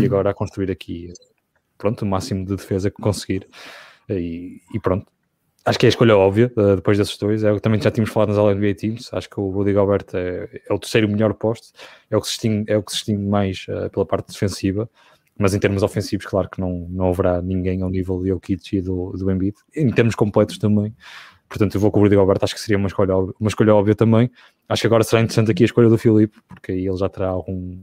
e 0.00 0.04
agora 0.04 0.30
a 0.30 0.34
construir 0.34 0.70
aqui 0.70 1.12
pronto, 1.82 2.02
o 2.02 2.06
máximo 2.06 2.44
de 2.44 2.54
defesa 2.54 2.90
que 2.90 3.02
conseguir. 3.02 3.48
E, 4.08 4.60
e 4.72 4.78
pronto, 4.80 5.06
acho 5.64 5.78
que 5.78 5.86
é 5.86 5.88
a 5.88 5.90
escolha 5.90 6.16
óbvia 6.16 6.52
uh, 6.56 6.76
depois 6.76 6.96
desses 6.96 7.16
dois. 7.18 7.42
É 7.42 7.50
o 7.50 7.56
que 7.56 7.60
também 7.60 7.80
já 7.80 7.90
tínhamos 7.90 8.12
falado 8.12 8.32
nas 8.32 8.56
NBA 8.56 8.74
Teams. 8.74 9.12
Acho 9.12 9.28
que 9.28 9.40
o 9.40 9.50
Rudy 9.50 9.72
Gobert 9.72 10.06
é, 10.14 10.62
é, 10.68 10.72
o 10.72 10.78
terceiro 10.78 11.08
melhor 11.08 11.34
posto, 11.34 11.72
é 12.08 12.16
o 12.16 12.20
que 12.20 12.28
se 12.28 12.34
distingue, 12.34 12.70
é 12.70 12.76
o 12.76 12.82
que 12.82 12.92
se 12.92 12.98
distingue 12.98 13.24
mais 13.24 13.66
uh, 13.68 13.90
pela 13.90 14.06
parte 14.06 14.28
defensiva. 14.32 14.88
Mas 15.36 15.54
em 15.54 15.58
termos 15.58 15.82
ofensivos, 15.82 16.26
claro 16.26 16.48
que 16.48 16.60
não, 16.60 16.86
não 16.90 17.08
haverá 17.08 17.42
ninguém 17.42 17.82
ao 17.82 17.90
nível 17.90 18.18
do 18.18 18.26
Jokic 18.26 18.76
e 18.76 18.80
do, 18.80 19.12
do 19.12 19.30
Embiid. 19.30 19.56
Em 19.74 19.90
termos 19.90 20.14
completos 20.14 20.58
também. 20.58 20.94
Portanto, 21.52 21.74
eu 21.74 21.80
vou 21.82 21.90
com 21.90 22.00
o 22.00 22.02
Rudy 22.02 22.16
Gobert, 22.16 22.38
acho 22.40 22.54
que 22.54 22.60
seria 22.62 22.78
uma 22.78 22.86
escolha, 22.86 23.14
uma 23.14 23.48
escolha 23.48 23.74
óbvia 23.74 23.94
também. 23.94 24.30
Acho 24.66 24.80
que 24.80 24.86
agora 24.86 25.04
será 25.04 25.20
interessante 25.20 25.50
aqui 25.50 25.64
a 25.64 25.66
escolha 25.66 25.90
do 25.90 25.98
Filipe, 25.98 26.38
porque 26.48 26.72
aí 26.72 26.86
ele 26.86 26.96
já 26.96 27.10
terá 27.10 27.28
algum, 27.28 27.78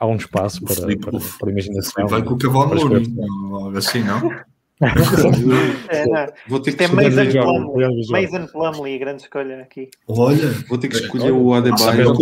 há 0.00 0.06
um 0.06 0.16
espaço 0.16 0.64
para, 0.64 0.74
Felipe, 0.74 1.04
para, 1.04 1.18
para, 1.38 1.50
imaginação. 1.50 2.06
Vai 2.06 2.22
com 2.22 2.32
o 2.32 2.38
cavalo 2.38 2.74
louro, 2.74 3.76
assim, 3.76 4.02
não? 4.02 4.30
é, 5.90 6.32
vou 6.48 6.60
ter 6.60 6.72
que 6.72 6.82
é 6.82 6.86
escolher 6.86 8.10
Mason 8.10 8.46
Plumley, 8.46 8.98
grande 8.98 9.22
escolha 9.22 9.60
aqui. 9.60 9.90
Olha, 10.08 10.48
vou 10.66 10.78
ter 10.78 10.88
que 10.88 10.96
escolher 10.96 11.30
o 11.30 11.52
Adebayo. 11.52 12.14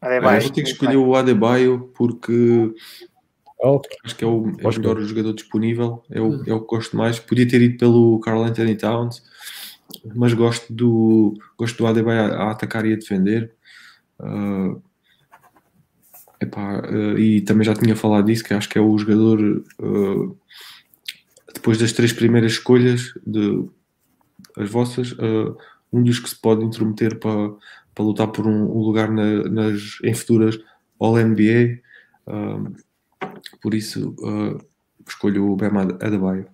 Adebayo. 0.00 0.40
Vou 0.40 0.50
ter 0.50 0.62
que 0.62 0.70
escolher 0.70 0.96
o 0.96 1.16
Adebayo 1.16 1.90
porque 1.96 2.72
okay. 3.68 3.96
acho 4.04 4.16
que 4.16 4.24
é 4.24 4.26
o, 4.26 4.52
é 4.58 4.68
o 4.68 4.70
melhor 4.70 5.00
jogador 5.00 5.32
disponível, 5.34 6.02
é 6.10 6.20
o, 6.20 6.42
é 6.48 6.54
o 6.54 6.60
que 6.60 6.66
gosto 6.66 6.96
mais. 6.96 7.18
Podia 7.18 7.48
ter 7.48 7.60
ido 7.60 7.78
pelo 7.78 8.18
Carl 8.20 8.42
Anthony 8.42 8.76
Towns, 8.76 9.22
mas 10.14 10.32
gosto 10.32 10.72
do, 10.72 11.34
gosto 11.58 11.78
do 11.78 11.86
Adebayo 11.86 12.32
a, 12.32 12.36
a 12.36 12.50
atacar 12.52 12.86
e 12.86 12.92
a 12.92 12.96
defender. 12.96 13.52
Uh, 14.18 14.80
Epá, 16.40 16.80
uh, 16.80 17.18
e 17.18 17.42
também 17.42 17.64
já 17.64 17.74
tinha 17.74 17.94
falado 17.94 18.24
disso, 18.24 18.42
que 18.42 18.54
acho 18.54 18.68
que 18.68 18.78
é 18.78 18.80
o 18.80 18.96
jogador, 18.96 19.38
uh, 19.78 20.38
depois 21.52 21.76
das 21.76 21.92
três 21.92 22.14
primeiras 22.14 22.52
escolhas, 22.52 23.12
de, 23.26 23.68
as 24.56 24.70
vossas, 24.70 25.12
uh, 25.12 25.54
um 25.92 26.02
dos 26.02 26.18
que 26.18 26.30
se 26.30 26.40
pode 26.40 26.64
intrometer 26.64 27.18
para, 27.18 27.52
para 27.94 28.04
lutar 28.04 28.28
por 28.28 28.46
um, 28.46 28.62
um 28.62 28.78
lugar 28.78 29.10
na, 29.10 29.44
nas, 29.50 29.98
em 30.02 30.14
futuras 30.14 30.58
All-NBA. 30.98 31.80
Por 33.60 33.74
isso, 33.74 34.14
escolho 35.06 35.50
o 35.50 35.56
Bema 35.56 35.82
Adebayo. 35.82 36.46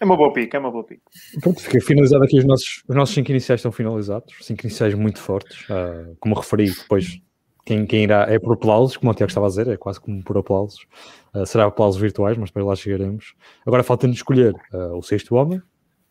É 0.00 0.04
uma 0.04 0.16
boa 0.16 0.32
pica, 0.32 0.56
é 0.56 0.60
uma 0.60 0.70
boa 0.70 0.82
pica. 0.82 1.02
Pronto, 1.42 1.60
fica 1.60 1.78
finalizado 1.78 2.24
aqui 2.24 2.38
os 2.38 2.44
nossos, 2.46 2.82
os 2.88 2.96
nossos 2.96 3.14
cinco 3.14 3.30
iniciais 3.30 3.60
estão 3.60 3.70
finalizados, 3.70 4.34
cinco 4.40 4.64
iniciais 4.64 4.94
muito 4.94 5.20
fortes, 5.20 5.68
uh, 5.68 6.16
como 6.18 6.34
referi, 6.34 6.70
depois 6.70 7.20
quem, 7.66 7.84
quem 7.84 8.04
irá 8.04 8.22
é 8.22 8.38
por 8.38 8.54
aplausos, 8.54 8.96
como 8.96 9.12
o 9.12 9.14
Tiago 9.14 9.28
estava 9.28 9.44
a 9.44 9.50
dizer, 9.50 9.68
é 9.68 9.76
quase 9.76 10.00
como 10.00 10.24
por 10.24 10.38
aplausos. 10.38 10.86
Uh, 11.34 11.44
será 11.44 11.66
aplausos 11.66 12.00
virtuais, 12.00 12.38
mas 12.38 12.48
depois 12.48 12.64
lá 12.64 12.74
chegaremos. 12.74 13.34
Agora 13.66 13.82
falta-nos 13.82 14.16
escolher 14.16 14.54
uh, 14.72 14.96
o 14.96 15.02
sexto 15.02 15.34
homem, 15.34 15.60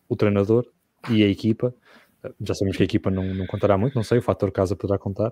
o 0.08 0.16
treinador 0.16 0.68
e 1.10 1.24
a 1.24 1.28
equipa. 1.28 1.74
Uh, 2.24 2.34
já 2.42 2.54
sabemos 2.54 2.78
que 2.78 2.84
a 2.84 2.86
equipa 2.86 3.10
não, 3.10 3.34
não 3.34 3.46
contará 3.48 3.78
muito, 3.78 3.96
não 3.96 4.04
sei, 4.04 4.20
o 4.20 4.22
fator 4.22 4.52
casa 4.52 4.76
poderá 4.76 5.00
contar. 5.00 5.32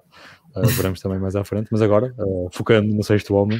veremos 0.75 0.99
também 0.99 1.19
mais 1.19 1.35
à 1.35 1.43
frente. 1.43 1.67
Mas 1.71 1.81
agora, 1.81 2.15
focando 2.51 2.93
no 2.93 3.03
sexto 3.03 3.33
homem, 3.35 3.59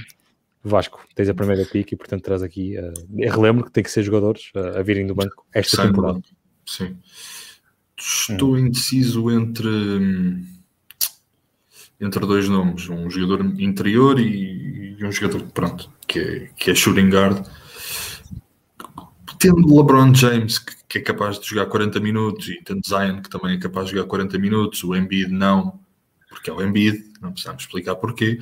Vasco, 0.64 1.00
tens 1.16 1.30
a 1.30 1.34
primeira 1.34 1.66
pick 1.66 1.92
e 1.92 1.96
portanto 1.96 2.24
traz 2.24 2.42
aqui. 2.42 2.76
relembro 3.16 3.66
que 3.66 3.72
tem 3.72 3.84
que 3.84 3.92
ser 3.92 4.04
jogadores 4.04 4.52
a 4.56 4.82
virem 4.82 5.08
do 5.08 5.16
banco 5.16 5.46
esta 5.54 5.78
Sem 5.78 5.88
temporada. 5.88 6.22
Sim. 6.66 6.98
Estou 7.98 8.54
hum. 8.54 8.58
indeciso 8.58 9.32
entre. 9.32 9.68
Hum, 9.68 10.46
entre 12.00 12.20
dois 12.26 12.48
nomes, 12.48 12.88
um 12.90 13.10
jogador 13.10 13.44
interior 13.60 14.20
e, 14.20 14.96
e 15.00 15.04
um 15.06 15.12
jogador 15.12 15.42
pronto, 15.52 15.92
que 16.08 16.20
é, 16.20 16.50
que 16.56 16.72
é 16.72 16.76
shooting 16.76 17.10
guard. 17.10 17.44
Tendo 19.40 19.76
LeBron 19.76 20.14
James, 20.14 20.60
que, 20.60 20.76
que, 20.88 20.98
é 21.00 21.02
capaz 21.02 21.40
de 21.40 21.48
jogar 21.48 21.68
40 21.68 22.00
minutos, 22.00 22.48
e 22.50 22.62
tendo 22.64 22.82
Zion, 22.88 23.22
que 23.22 23.30
também 23.30 23.56
é 23.56 23.60
capaz 23.60 23.88
de 23.88 23.96
jogar 23.96 24.08
40 24.08 24.38
minutos, 24.40 24.84
o 24.84 24.96
Embiid 24.96 25.32
não, 25.32 25.80
porque 26.30 26.50
é 26.50 26.54
o 26.54 26.62
Embiid, 26.62 27.04
não 27.22 27.32
precisamos 27.32 27.64
explicar 27.64 27.96
porquê. 27.96 28.40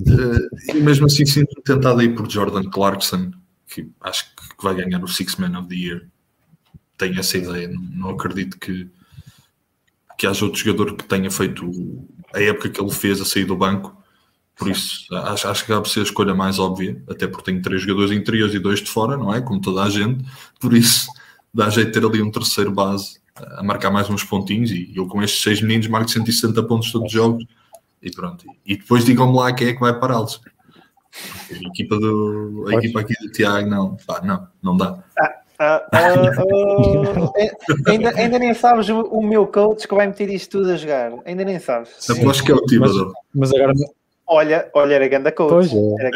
Uh, 0.00 0.74
e 0.74 0.80
mesmo 0.80 1.06
assim, 1.06 1.26
sinto 1.26 1.60
tentado 1.62 2.02
ir 2.02 2.14
por 2.14 2.30
Jordan 2.30 2.68
Clarkson, 2.70 3.32
que 3.66 3.88
acho 4.00 4.24
que 4.34 4.64
vai 4.64 4.74
ganhar 4.74 5.02
o 5.02 5.08
Six 5.08 5.36
Man 5.36 5.58
of 5.58 5.68
the 5.68 5.74
Year. 5.74 6.06
Tenho 6.96 7.18
essa 7.18 7.38
ideia, 7.38 7.68
não, 7.68 7.80
não 7.80 8.10
acredito 8.10 8.58
que, 8.58 8.88
que 10.18 10.26
haja 10.26 10.44
outro 10.44 10.60
jogador 10.60 10.96
que 10.96 11.04
tenha 11.04 11.30
feito 11.30 11.70
a 12.34 12.40
época 12.42 12.68
que 12.68 12.80
ele 12.80 12.90
fez 12.90 13.20
a 13.20 13.24
sair 13.24 13.44
do 13.44 13.56
banco. 13.56 13.99
Por 14.60 14.70
isso, 14.70 15.06
acho, 15.10 15.48
acho 15.48 15.64
que 15.64 15.72
deve 15.72 15.88
ser 15.88 16.00
a 16.00 16.02
escolha 16.02 16.34
mais 16.34 16.58
óbvia, 16.58 17.02
até 17.08 17.26
porque 17.26 17.44
tenho 17.44 17.62
três 17.62 17.80
jogadores 17.80 18.12
interiores 18.12 18.54
e 18.54 18.58
dois 18.58 18.80
de 18.80 18.90
fora, 18.90 19.16
não 19.16 19.34
é? 19.34 19.40
Como 19.40 19.58
toda 19.58 19.82
a 19.82 19.88
gente. 19.88 20.22
Por 20.60 20.74
isso, 20.74 21.08
dá 21.52 21.70
jeito 21.70 21.86
de 21.86 21.98
ter 21.98 22.06
ali 22.06 22.20
um 22.20 22.30
terceiro 22.30 22.70
base 22.70 23.18
a 23.34 23.62
marcar 23.62 23.90
mais 23.90 24.10
uns 24.10 24.22
pontinhos. 24.22 24.70
E 24.70 24.92
eu, 24.94 25.06
com 25.06 25.22
estes 25.22 25.42
seis 25.42 25.62
meninos, 25.62 25.86
marco 25.86 26.10
160 26.10 26.62
pontos 26.64 26.92
todos 26.92 27.06
os 27.06 27.12
jogos. 27.12 27.42
E 28.02 28.10
pronto. 28.10 28.44
E 28.66 28.76
depois 28.76 29.02
digam-me 29.02 29.34
lá 29.34 29.50
quem 29.50 29.68
é 29.68 29.72
que 29.72 29.80
vai 29.80 29.98
pará-los. 29.98 30.38
A 31.50 31.68
equipa, 31.68 31.98
do, 31.98 32.66
a 32.68 32.74
equipa 32.74 33.00
aqui 33.00 33.14
do 33.14 33.32
Tiago, 33.32 33.66
não, 33.66 33.96
pá, 34.06 34.20
não, 34.22 34.46
não 34.62 34.76
dá. 34.76 35.02
Ah, 35.18 35.40
ah, 35.58 35.86
ah, 35.90 37.90
ainda, 37.90 38.10
ainda 38.14 38.38
nem 38.38 38.52
sabes 38.52 38.90
o, 38.90 39.00
o, 39.04 39.26
meu 39.26 39.46
coach 39.46 39.88
que 39.88 39.94
vai 39.94 40.06
meter 40.06 40.28
isto 40.28 40.58
tudo 40.58 40.70
a 40.70 40.76
jogar. 40.76 41.12
Ainda 41.24 41.44
nem 41.44 41.58
sabes. 41.58 42.10
Aposto 42.10 42.44
que 42.44 42.52
é 42.52 42.54
o 42.54 42.62
Tibador. 42.66 43.10
Mas, 43.34 43.50
mas 43.50 43.54
agora. 43.54 43.72
Olha, 44.32 44.70
olha, 44.74 44.94
era 44.94 45.08
grande 45.08 45.32
coach. 45.32 45.50
Pois 45.50 45.72
é. 45.72 46.06
Era 46.06 46.10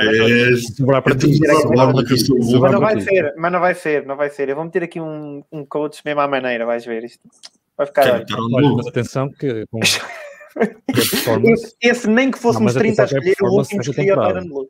Mas 2.61 2.71
não 2.71 2.81
vai 2.81 3.01
ser, 3.01 3.35
mas 3.37 3.53
não 3.53 3.61
vai 3.61 3.75
ser, 3.75 4.07
não 4.07 4.17
vai 4.17 4.31
ser. 4.31 4.49
Eu 4.49 4.55
vou 4.55 4.65
meter 4.65 4.85
aqui 4.85 5.01
um, 5.01 5.43
um 5.51 5.67
coach 5.67 6.01
mesmo 6.05 6.21
à 6.21 6.29
maneira, 6.29 6.65
vais 6.65 6.87
ver 6.87 7.03
isto. 7.03 7.29
Vai 7.77 7.89
ficar. 7.89 8.25
Olha, 8.53 8.69
mas 8.77 8.87
atenção 8.87 9.29
que. 9.29 9.67
Com... 9.67 9.81
esse, 11.51 11.77
esse, 11.83 12.09
nem 12.09 12.31
que 12.31 12.39
fosse 12.39 12.63
não, 12.63 12.73
30 12.73 13.03
a 13.03 13.05
escolher, 13.05 13.35
o 13.43 13.47
último 13.47 13.81
escolhia 13.81 14.15
o 14.15 14.21
Tyron 14.21 14.47
Blue. 14.47 14.69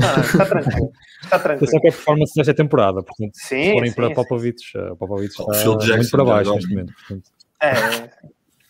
Ah, 0.00 0.20
está 0.20 0.44
tranquilo. 0.44 0.90
Está 1.22 1.38
tranquilo. 1.38 1.70
Só 1.70 1.80
que 1.80 1.86
a 1.86 1.92
performance 1.92 2.34
desta 2.34 2.54
temporada, 2.54 3.00
portanto, 3.00 3.30
sim, 3.34 3.64
se 3.64 3.72
forem 3.74 3.90
sim, 3.90 3.94
para 3.94 4.10
Popovich, 4.12 4.76
uh, 4.76 4.96
Popovich 4.96 5.30
está 5.30 5.96
muito 5.96 6.10
para 6.10 6.24
baixo 6.24 6.52
neste 6.52 6.68
momento. 6.68 6.92
Portanto. 6.94 7.30
É. 7.62 7.72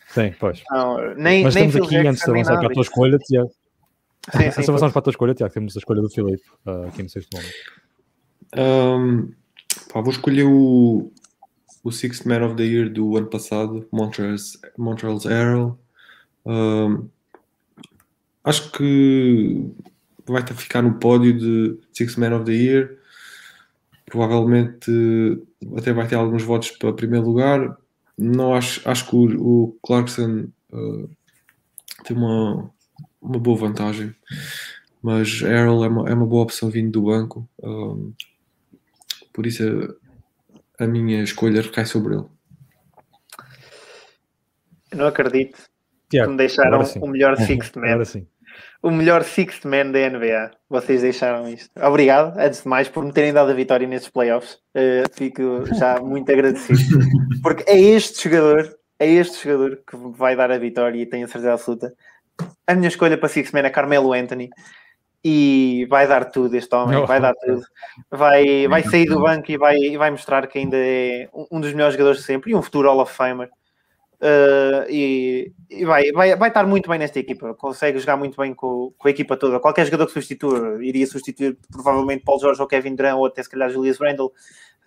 Sim, 0.08 0.34
pois. 0.38 0.62
Não, 0.70 1.14
nem, 1.14 1.44
Mas 1.44 1.54
nem 1.54 1.70
temos 1.70 1.86
aqui, 1.86 1.96
antes 1.96 2.22
de 2.22 2.30
avançar 2.30 2.58
para 2.58 2.66
a 2.66 2.70
tua 2.74 2.82
escolha, 2.82 3.16
Tiago. 3.16 3.50
Sim, 4.30 4.50
sim, 4.52 4.70
avançarmos 4.70 4.92
para 4.92 4.98
a 5.00 5.02
tua 5.02 5.10
escolha, 5.10 5.34
Tiago, 5.34 5.52
temos 5.52 5.76
a 5.76 5.78
escolha 5.78 6.00
do 6.00 6.08
Filipe 6.08 6.44
uh, 6.64 6.86
aqui 6.86 7.02
no 7.02 7.08
sexto 7.08 7.36
momento. 7.36 7.54
Um, 8.56 9.32
pá, 9.92 10.00
vou 10.00 10.12
escolher 10.12 10.44
o, 10.44 11.12
o 11.82 11.90
Sixth 11.90 12.24
Man 12.24 12.44
of 12.44 12.54
the 12.54 12.62
Year 12.62 12.88
do 12.88 13.16
ano 13.16 13.26
passado, 13.26 13.86
Montreal's, 13.90 14.60
Montreal's 14.78 15.26
Arrow. 15.26 15.78
Um, 16.46 17.08
acho 18.44 18.70
que 18.72 19.66
vai 20.26 20.46
ficar 20.46 20.82
no 20.82 20.94
pódio 20.94 21.36
de 21.36 21.80
Sixth 21.92 22.16
Man 22.16 22.36
of 22.36 22.44
the 22.44 22.52
Year. 22.52 22.98
Provavelmente 24.06 25.42
até 25.76 25.92
vai 25.92 26.06
ter 26.06 26.14
alguns 26.14 26.44
votos 26.44 26.70
para 26.72 26.92
primeiro 26.92 27.26
lugar. 27.26 27.76
Não 28.16 28.54
acho, 28.54 28.88
acho 28.88 29.08
que 29.08 29.16
o, 29.16 29.40
o 29.40 29.78
Clarkson 29.82 30.48
uh, 30.72 31.10
tem 32.04 32.16
uma, 32.16 32.70
uma 33.22 33.38
boa 33.38 33.56
vantagem, 33.56 34.14
mas 35.00 35.40
Errol 35.42 35.84
é 35.84 35.88
uma, 35.88 36.10
é 36.10 36.14
uma 36.14 36.26
boa 36.26 36.42
opção 36.42 36.68
vindo 36.68 36.90
do 36.90 37.02
banco. 37.02 37.48
Um, 37.62 38.12
por 39.32 39.46
isso 39.46 39.96
a, 40.78 40.84
a 40.84 40.86
minha 40.86 41.22
escolha 41.22 41.62
recai 41.62 41.86
sobre 41.86 42.14
ele. 42.14 42.26
Eu 44.90 44.98
não 44.98 45.06
acredito 45.06 45.58
Tiago, 46.10 46.26
que 46.26 46.30
me 46.32 46.36
deixaram 46.36 46.82
o 47.00 47.06
melhor 47.06 47.36
Sixth 47.40 47.76
Man. 47.76 48.02
O 48.82 48.90
melhor 48.90 49.22
Sixth 49.22 49.64
Man 49.64 49.90
da 49.92 50.10
NBA. 50.10 50.50
Vocês 50.68 51.00
deixaram 51.02 51.48
isto. 51.48 51.70
Obrigado, 51.80 52.38
antes 52.38 52.62
de 52.62 52.68
mais, 52.68 52.88
por 52.88 53.04
me 53.04 53.12
terem 53.12 53.32
dado 53.32 53.50
a 53.50 53.54
vitória 53.54 53.86
nestes 53.86 54.10
playoffs. 54.10 54.58
Uh, 54.74 55.08
fico 55.12 55.64
já 55.74 55.98
muito 56.02 56.30
agradecido. 56.30 56.98
Porque 57.42 57.64
é 57.66 57.80
este 57.80 58.24
jogador, 58.28 58.76
é 58.98 59.08
este 59.08 59.48
jogador 59.48 59.80
que 59.88 59.96
vai 60.16 60.36
dar 60.36 60.50
a 60.50 60.58
vitória 60.58 61.00
e 61.00 61.06
tenho 61.06 61.24
a 61.24 61.28
certeza 61.28 61.54
absoluta. 61.54 61.94
A 62.66 62.74
minha 62.74 62.88
escolha 62.88 63.18
para 63.18 63.28
Sixth 63.28 63.52
Man 63.52 63.60
é 63.60 63.70
Carmelo 63.70 64.12
Anthony 64.12 64.50
e 65.24 65.86
vai 65.88 66.06
dar 66.06 66.24
tudo 66.26 66.54
este 66.56 66.74
homem, 66.74 67.04
vai 67.06 67.20
dar 67.20 67.34
tudo. 67.34 67.62
Vai, 68.10 68.66
vai 68.66 68.82
sair 68.82 69.06
do 69.06 69.20
banco 69.20 69.50
e 69.50 69.56
vai, 69.56 69.96
vai 69.96 70.10
mostrar 70.10 70.46
que 70.46 70.58
ainda 70.58 70.76
é 70.76 71.28
um 71.50 71.60
dos 71.60 71.72
melhores 71.72 71.94
jogadores 71.94 72.20
de 72.20 72.24
sempre 72.24 72.50
e 72.50 72.54
um 72.54 72.62
futuro 72.62 72.88
Hall 72.88 73.00
of 73.00 73.12
Famer. 73.14 73.48
Uh, 74.20 74.86
e, 74.88 75.52
e 75.68 75.84
vai, 75.84 76.12
vai, 76.12 76.36
vai 76.36 76.48
estar 76.48 76.64
muito 76.64 76.88
bem 76.88 76.96
nesta 76.96 77.18
equipa, 77.18 77.54
consegue 77.54 77.98
jogar 77.98 78.16
muito 78.16 78.40
bem 78.40 78.54
com, 78.54 78.92
com 78.96 79.08
a 79.08 79.10
equipa 79.10 79.36
toda. 79.36 79.58
Qualquer 79.58 79.84
jogador 79.84 80.06
que 80.06 80.12
substitua, 80.12 80.78
iria 80.80 81.06
substituir 81.08 81.58
provavelmente 81.72 82.22
Paul 82.22 82.38
George 82.38 82.60
ou 82.60 82.68
Kevin 82.68 82.94
Durant 82.94 83.16
ou 83.16 83.26
até 83.26 83.42
se 83.42 83.50
calhar 83.50 83.68
Julius 83.68 83.98
Randle 83.98 84.32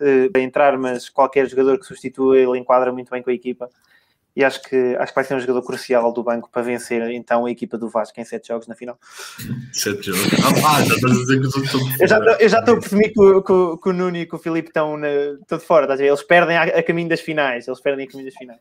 uh, 0.00 0.32
para 0.32 0.40
entrar, 0.40 0.78
mas 0.78 1.10
qualquer 1.10 1.46
jogador 1.48 1.78
que 1.78 1.84
substitua 1.84 2.38
ele 2.38 2.58
enquadra 2.58 2.90
muito 2.90 3.10
bem 3.10 3.22
com 3.22 3.28
a 3.28 3.34
equipa 3.34 3.68
e 4.36 4.44
acho 4.44 4.62
que, 4.62 4.76
acho 4.98 5.12
que 5.12 5.14
vai 5.14 5.24
ser 5.24 5.34
um 5.34 5.40
jogador 5.40 5.62
crucial 5.62 6.12
do 6.12 6.22
banco 6.22 6.50
para 6.52 6.60
vencer 6.60 7.00
então 7.10 7.46
a 7.46 7.50
equipa 7.50 7.78
do 7.78 7.88
Vasco 7.88 8.20
em 8.20 8.24
sete 8.24 8.48
jogos 8.48 8.68
na 8.68 8.74
final. 8.74 8.98
Sete 9.72 10.02
jogos? 10.02 10.26
Ah, 10.62 10.84
já 10.84 10.94
estás 10.94 11.12
a 11.12 11.20
dizer 11.20 11.40
que 11.40 11.46
os 11.46 11.56
outros 11.56 11.74
estão 11.74 11.96
eu 11.98 12.06
já, 12.06 12.18
eu 12.18 12.48
já 12.50 12.58
estou 12.58 12.74
a 12.76 12.78
presumir 12.78 13.14
que, 13.14 13.20
o, 13.20 13.42
que, 13.42 13.82
que 13.82 13.88
o 13.88 13.92
Nuno 13.94 14.16
e 14.18 14.26
que 14.26 14.34
o 14.34 14.38
Filipe 14.38 14.68
estão, 14.68 14.98
na, 14.98 15.08
estão 15.08 15.56
de 15.56 15.64
fora, 15.64 15.84
estás 15.84 15.98
a 15.98 16.02
ver? 16.02 16.10
eles 16.10 16.22
perdem 16.22 16.54
a, 16.54 16.64
a, 16.64 16.82
caminho 16.82 17.08
das 17.08 17.20
finais, 17.20 17.66
eles 17.66 17.80
perdem 17.80 18.06
a 18.06 18.10
caminho 18.10 18.28
das 18.28 18.38
finais. 18.38 18.60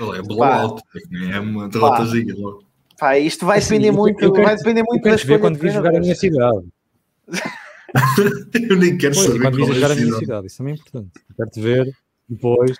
Olha, 0.00 0.18
é 0.18 0.22
blowout, 0.22 0.82
é 1.30 1.40
uma 1.40 1.68
derrotazinha 1.68 2.34
logo. 2.34 2.64
Pá, 2.98 3.18
isto 3.18 3.44
vai 3.44 3.60
depender 3.60 3.88
assim, 3.88 3.96
muito, 3.98 4.24
eu 4.24 4.32
quero, 4.32 4.46
vai 4.46 4.56
depender 4.56 4.82
muito 4.82 5.04
das 5.04 5.22
ver 5.22 5.38
quando 5.40 5.58
vi 5.58 5.68
jogar 5.68 5.94
a 5.94 6.00
minha 6.00 6.14
cidade. 6.14 6.64
eu 8.70 8.76
nem 8.78 8.96
quero 8.96 9.14
pois, 9.14 9.26
saber 9.26 9.40
quando 9.42 9.56
vi 9.56 9.62
é 9.62 9.74
jogar 9.74 9.90
a 9.90 9.94
minha 9.94 10.14
cidade, 10.14 10.46
isso 10.46 10.56
também 10.56 10.72
é 10.72 10.76
importante. 10.76 11.10
Quero-te 11.36 11.60
ver 11.60 11.92
depois 12.30 12.78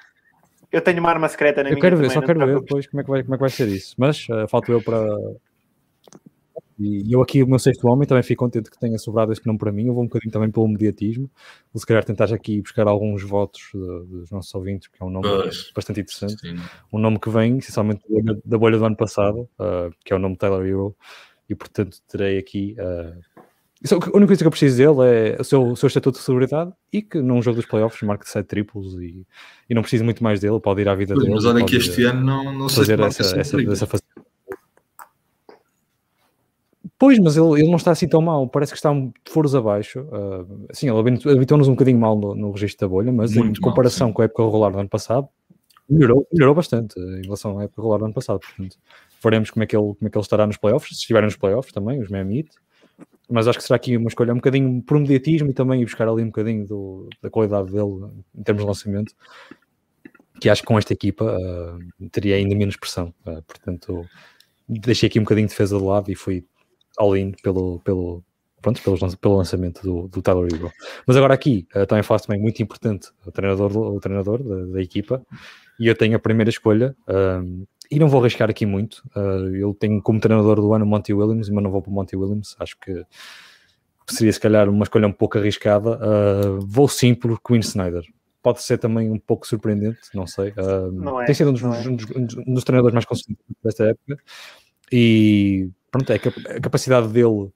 eu 0.73 0.81
tenho 0.81 1.01
uma 1.01 1.11
arma 1.11 1.29
secreta 1.29 1.63
na 1.63 1.69
eu 1.69 1.75
minha 1.75 1.83
quero 1.83 1.97
ver, 1.97 2.09
também, 2.09 2.21
Só 2.21 2.27
quero 2.27 2.47
ver 2.47 2.61
depois 2.61 2.87
como 2.87 3.01
é, 3.01 3.05
que 3.05 3.11
vai, 3.11 3.23
como 3.23 3.35
é 3.35 3.37
que 3.37 3.41
vai 3.43 3.51
ser 3.51 3.69
isso. 3.69 3.95
Mas 3.99 4.27
uh, 4.29 4.49
falto 4.49 4.73
eu 4.73 4.83
para. 4.83 5.07
E 6.79 7.13
eu 7.15 7.21
aqui, 7.21 7.43
o 7.43 7.47
meu 7.47 7.59
sexto 7.59 7.87
homem, 7.87 8.09
também 8.09 8.23
fico 8.23 8.45
contente 8.45 8.71
que 8.71 8.79
tenha 8.79 8.99
sobrado 8.99 9.31
este 9.31 9.47
nome 9.47 9.59
para 9.59 9.71
mim. 9.71 9.87
Eu 9.87 9.95
vou 9.95 10.03
um 10.03 10.07
bocadinho 10.07 10.33
também 10.33 10.51
pelo 10.51 10.67
mediatismo. 10.67 11.31
Vou 11.73 11.79
se 11.79 11.87
calhar 11.87 12.03
tentar 12.03 12.33
aqui 12.33 12.61
buscar 12.61 12.89
alguns 12.89 13.23
votos 13.23 13.61
de, 13.73 14.07
dos 14.07 14.31
nossos 14.31 14.53
ouvintes, 14.55 14.89
que 14.89 15.01
é 15.01 15.05
um 15.05 15.11
nome 15.11 15.29
pois. 15.29 15.71
bastante 15.77 16.01
interessante. 16.01 16.41
Sim. 16.41 16.57
Um 16.93 16.99
nome 16.99 17.21
que 17.21 17.29
vem, 17.31 17.59
essencialmente, 17.59 18.03
da 18.45 18.59
bolha 18.59 18.79
do 18.79 18.85
ano 18.87 18.97
passado, 18.97 19.49
uh, 19.61 19.95
que 20.05 20.13
é 20.13 20.17
o 20.17 20.19
nome 20.19 20.37
Taylor 20.37 20.67
Hero. 20.67 20.97
E 21.49 21.55
portanto 21.55 21.99
terei 22.09 22.39
aqui. 22.39 22.75
Uh, 22.79 23.21
a 23.91 24.17
única 24.17 24.29
coisa 24.29 24.43
que 24.43 24.47
eu 24.47 24.51
preciso 24.51 24.77
dele 24.77 25.35
é 25.37 25.41
o 25.41 25.45
seu, 25.45 25.67
o 25.69 25.77
seu 25.77 25.89
estatuto 25.89 26.19
de 26.19 26.25
celebridade 26.25 26.73
e 26.93 27.03
que 27.03 27.21
num 27.21 27.43
jogo 27.43 27.57
dos 27.57 27.67
playoffs 27.67 28.01
marque 28.03 28.29
7 28.29 28.47
triplos 28.47 28.95
e, 28.95 29.27
e 29.69 29.75
não 29.75 29.83
preciso 29.83 30.05
muito 30.05 30.23
mais 30.23 30.41
dele, 30.41 30.61
pode 30.61 30.83
ir 30.83 30.89
à 30.89 30.95
vida 30.95 31.15
pois, 31.15 31.25
dele. 31.25 31.35
Mas 31.35 31.45
olha 31.45 31.65
que 31.65 31.77
este 31.77 32.05
ano 32.05 32.25
não, 32.25 32.53
não 32.53 32.69
fazer 32.69 33.01
essa, 33.01 33.23
essa, 33.23 33.41
essa, 33.41 33.85
essa 33.85 34.03
Pois, 36.97 37.19
mas 37.19 37.37
ele, 37.37 37.61
ele 37.61 37.69
não 37.69 37.79
está 37.79 37.91
assim 37.91 38.07
tão 38.07 38.23
mal, 38.23 38.47
parece 38.47 38.71
que 38.71 38.79
está 38.79 38.95
de 38.95 39.13
foros 39.29 39.57
abaixo. 39.57 40.03
Uh, 40.03 40.67
assim, 40.71 40.89
ele 40.89 41.19
habitou-nos 41.33 41.67
um 41.67 41.73
bocadinho 41.73 41.99
mal 41.99 42.17
no, 42.17 42.33
no 42.37 42.53
registro 42.53 42.87
da 42.87 42.89
bolha, 42.89 43.11
mas 43.11 43.35
Muito 43.35 43.59
em 43.59 43.61
comparação 43.61 44.09
mal, 44.09 44.15
com 44.15 44.23
a 44.23 44.25
época 44.27 44.45
regular 44.45 44.71
do 44.71 44.79
ano 44.79 44.89
passado, 44.89 45.29
melhorou, 45.91 46.25
melhorou 46.33 46.55
bastante 46.55 46.97
em 47.01 47.23
relação 47.23 47.59
à 47.59 47.65
época 47.65 47.83
regular 47.83 47.99
do 47.99 48.05
ano 48.05 48.15
passado. 48.15 48.39
Portanto, 48.39 48.79
veremos 49.21 49.51
como 49.51 49.65
é 49.65 49.67
que 49.67 49.77
ele, 49.77 49.83
como 49.83 50.07
é 50.07 50.11
que 50.11 50.17
ele 50.17 50.23
estará 50.23 50.47
nos 50.47 50.57
playoffs, 50.57 50.91
se 50.91 51.01
estiver 51.01 51.25
nos 51.25 51.35
playoffs 51.35 51.73
também, 51.73 52.01
os 52.01 52.09
Memit 52.09 52.51
mas 53.31 53.49
acho 53.49 53.59
que 53.59 53.65
será 53.65 53.77
aqui 53.77 53.97
uma 53.97 54.09
escolha 54.09 54.33
um 54.33 54.37
bocadinho 54.37 54.83
por 54.83 54.99
mediatismo 54.99 55.51
e 55.51 55.55
também 55.55 55.83
buscar 55.85 56.09
ali 56.09 56.23
um 56.23 56.27
bocadinho 56.27 56.67
do, 56.67 57.09
da 57.23 57.31
qualidade 57.31 57.73
dele 57.73 58.11
em 58.35 58.43
termos 58.43 58.63
de 58.63 58.69
lançamento, 58.69 59.15
que 60.41 60.51
acho 60.51 60.63
que 60.63 60.69
com 60.69 60.79
esta 60.79 60.93
equipa 60.93 61.25
uh, 61.25 62.09
teria 62.11 62.37
ainda 62.37 62.55
menos 62.55 62.77
pressão. 62.77 63.15
Uh, 63.27 63.43
portanto, 63.43 64.05
deixei 64.69 65.09
aqui 65.09 65.19
um 65.19 65.23
bocadinho 65.23 65.47
de 65.47 65.53
defesa 65.53 65.79
de 65.79 65.85
lado 65.85 66.11
e 66.11 66.15
fui 66.15 66.45
all-in 66.99 67.33
pelo, 67.43 67.81
pelo, 67.81 68.23
pronto, 68.61 68.83
pelo, 68.83 69.17
pelo 69.17 69.37
lançamento 69.37 69.83
do, 69.83 70.09
do 70.09 70.21
Tyler 70.21 70.53
Hero. 70.53 70.71
Mas 71.07 71.17
agora 71.17 71.33
aqui 71.33 71.67
uh, 71.75 71.87
também 71.87 72.03
faço 72.03 72.27
também 72.27 72.43
muito 72.43 72.63
importante 72.63 73.09
o 73.25 73.31
treinador, 73.31 73.77
o 73.77 74.01
treinador 74.01 74.43
da, 74.43 74.73
da 74.73 74.83
equipa 74.83 75.25
e 75.81 75.87
eu 75.87 75.95
tenho 75.95 76.17
a 76.17 76.19
primeira 76.19 76.51
escolha 76.51 76.95
e 77.93 77.99
não 77.99 78.09
vou 78.09 78.21
arriscar 78.21 78.49
aqui 78.49 78.65
muito. 78.65 79.05
Uh, 79.15 79.55
eu 79.55 79.75
tenho 79.75 80.01
como 80.01 80.19
treinador 80.19 80.57
do 80.57 80.73
ano 80.73 80.87
Monty 80.87 81.13
Williams, 81.13 81.51
mas 81.51 81.63
não 81.63 81.71
vou 81.71 81.83
para 81.83 81.91
o 81.91 81.95
Monty 81.95 82.17
Williams. 82.17 82.57
Acho 82.59 82.75
que 82.81 83.05
seria 84.09 84.33
se 84.33 84.41
calhar 84.41 84.67
uma 84.67 84.85
escolha 84.85 85.07
um 85.07 85.13
pouco 85.13 85.37
arriscada. 85.37 85.99
Uh, 85.99 86.59
vou 86.67 86.89
sim 86.89 87.15
por 87.15 87.39
Queen 87.43 87.61
Snyder. 87.61 88.03
Pode 88.43 88.63
ser 88.63 88.79
também 88.79 89.11
um 89.11 89.19
pouco 89.19 89.47
surpreendente, 89.47 90.01
não 90.15 90.27
sei. 90.27 90.53
Uh, 90.53 90.91
não 90.91 91.21
é, 91.21 91.27
tem 91.27 91.35
sido 91.35 91.51
um 91.51 91.53
dos, 91.53 91.63
é. 91.63 91.67
um, 91.67 91.95
dos, 91.95 92.37
um 92.39 92.55
dos, 92.55 92.65
treinadores 92.65 92.95
mais 92.95 93.05
consistentes 93.05 93.45
desta 93.63 93.85
época. 93.85 94.19
E 94.91 95.69
pronto, 95.91 96.11
é 96.11 96.17
a 96.17 96.61
capacidade 96.63 97.09
dele, 97.09 97.51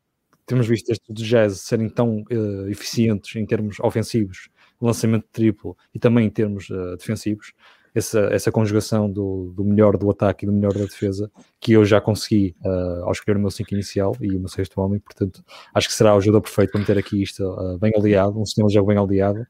temos 0.44 0.68
visto 0.68 0.90
estes 0.90 1.08
do 1.08 1.22
Jazz 1.22 1.60
serem 1.60 1.88
tão 1.88 2.24
eficientes 2.68 3.34
em 3.36 3.46
termos 3.46 3.80
ofensivos, 3.80 4.50
lançamento 4.78 5.26
triplo 5.32 5.76
e 5.94 5.98
também 5.98 6.26
em 6.26 6.30
termos 6.30 6.68
defensivos 6.98 7.54
essa, 7.96 8.20
essa 8.30 8.52
conjugação 8.52 9.10
do, 9.10 9.52
do 9.56 9.64
melhor 9.64 9.96
do 9.96 10.10
ataque 10.10 10.44
e 10.44 10.46
do 10.46 10.52
melhor 10.52 10.74
da 10.74 10.84
defesa 10.84 11.30
que 11.58 11.72
eu 11.72 11.84
já 11.84 11.98
consegui 11.98 12.54
uh, 12.62 13.04
ao 13.04 13.12
escolher 13.12 13.38
o 13.38 13.40
meu 13.40 13.50
5 13.50 13.72
inicial 13.72 14.14
e 14.20 14.36
o 14.36 14.38
meu 14.38 14.48
sexto 14.48 14.78
homem, 14.80 15.00
portanto 15.00 15.42
acho 15.74 15.88
que 15.88 15.94
será 15.94 16.14
o 16.14 16.20
jogador 16.20 16.42
perfeito 16.42 16.72
para 16.72 16.80
meter 16.80 16.98
aqui 16.98 17.22
isto 17.22 17.42
uh, 17.42 17.78
bem 17.78 17.92
aliado, 17.96 18.38
um 18.38 18.44
sistema 18.44 18.68
de 18.68 18.74
jogo 18.74 18.88
bem 18.88 18.98
aliado 18.98 19.46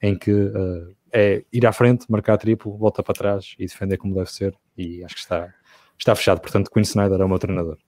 em 0.00 0.16
que 0.16 0.30
uh, 0.30 0.94
é 1.12 1.42
ir 1.52 1.66
à 1.66 1.72
frente, 1.72 2.06
marcar 2.08 2.36
triplo, 2.38 2.76
volta 2.76 3.02
para 3.02 3.14
trás 3.14 3.56
e 3.58 3.66
defender 3.66 3.96
como 3.96 4.14
deve 4.14 4.30
ser. 4.30 4.54
E 4.76 5.02
acho 5.02 5.14
que 5.14 5.20
está, 5.20 5.52
está 5.98 6.14
fechado, 6.14 6.40
portanto 6.40 6.70
Quinn 6.70 6.82
Snyder 6.82 7.20
é 7.20 7.24
o 7.24 7.28
meu 7.28 7.38
treinador. 7.38 7.78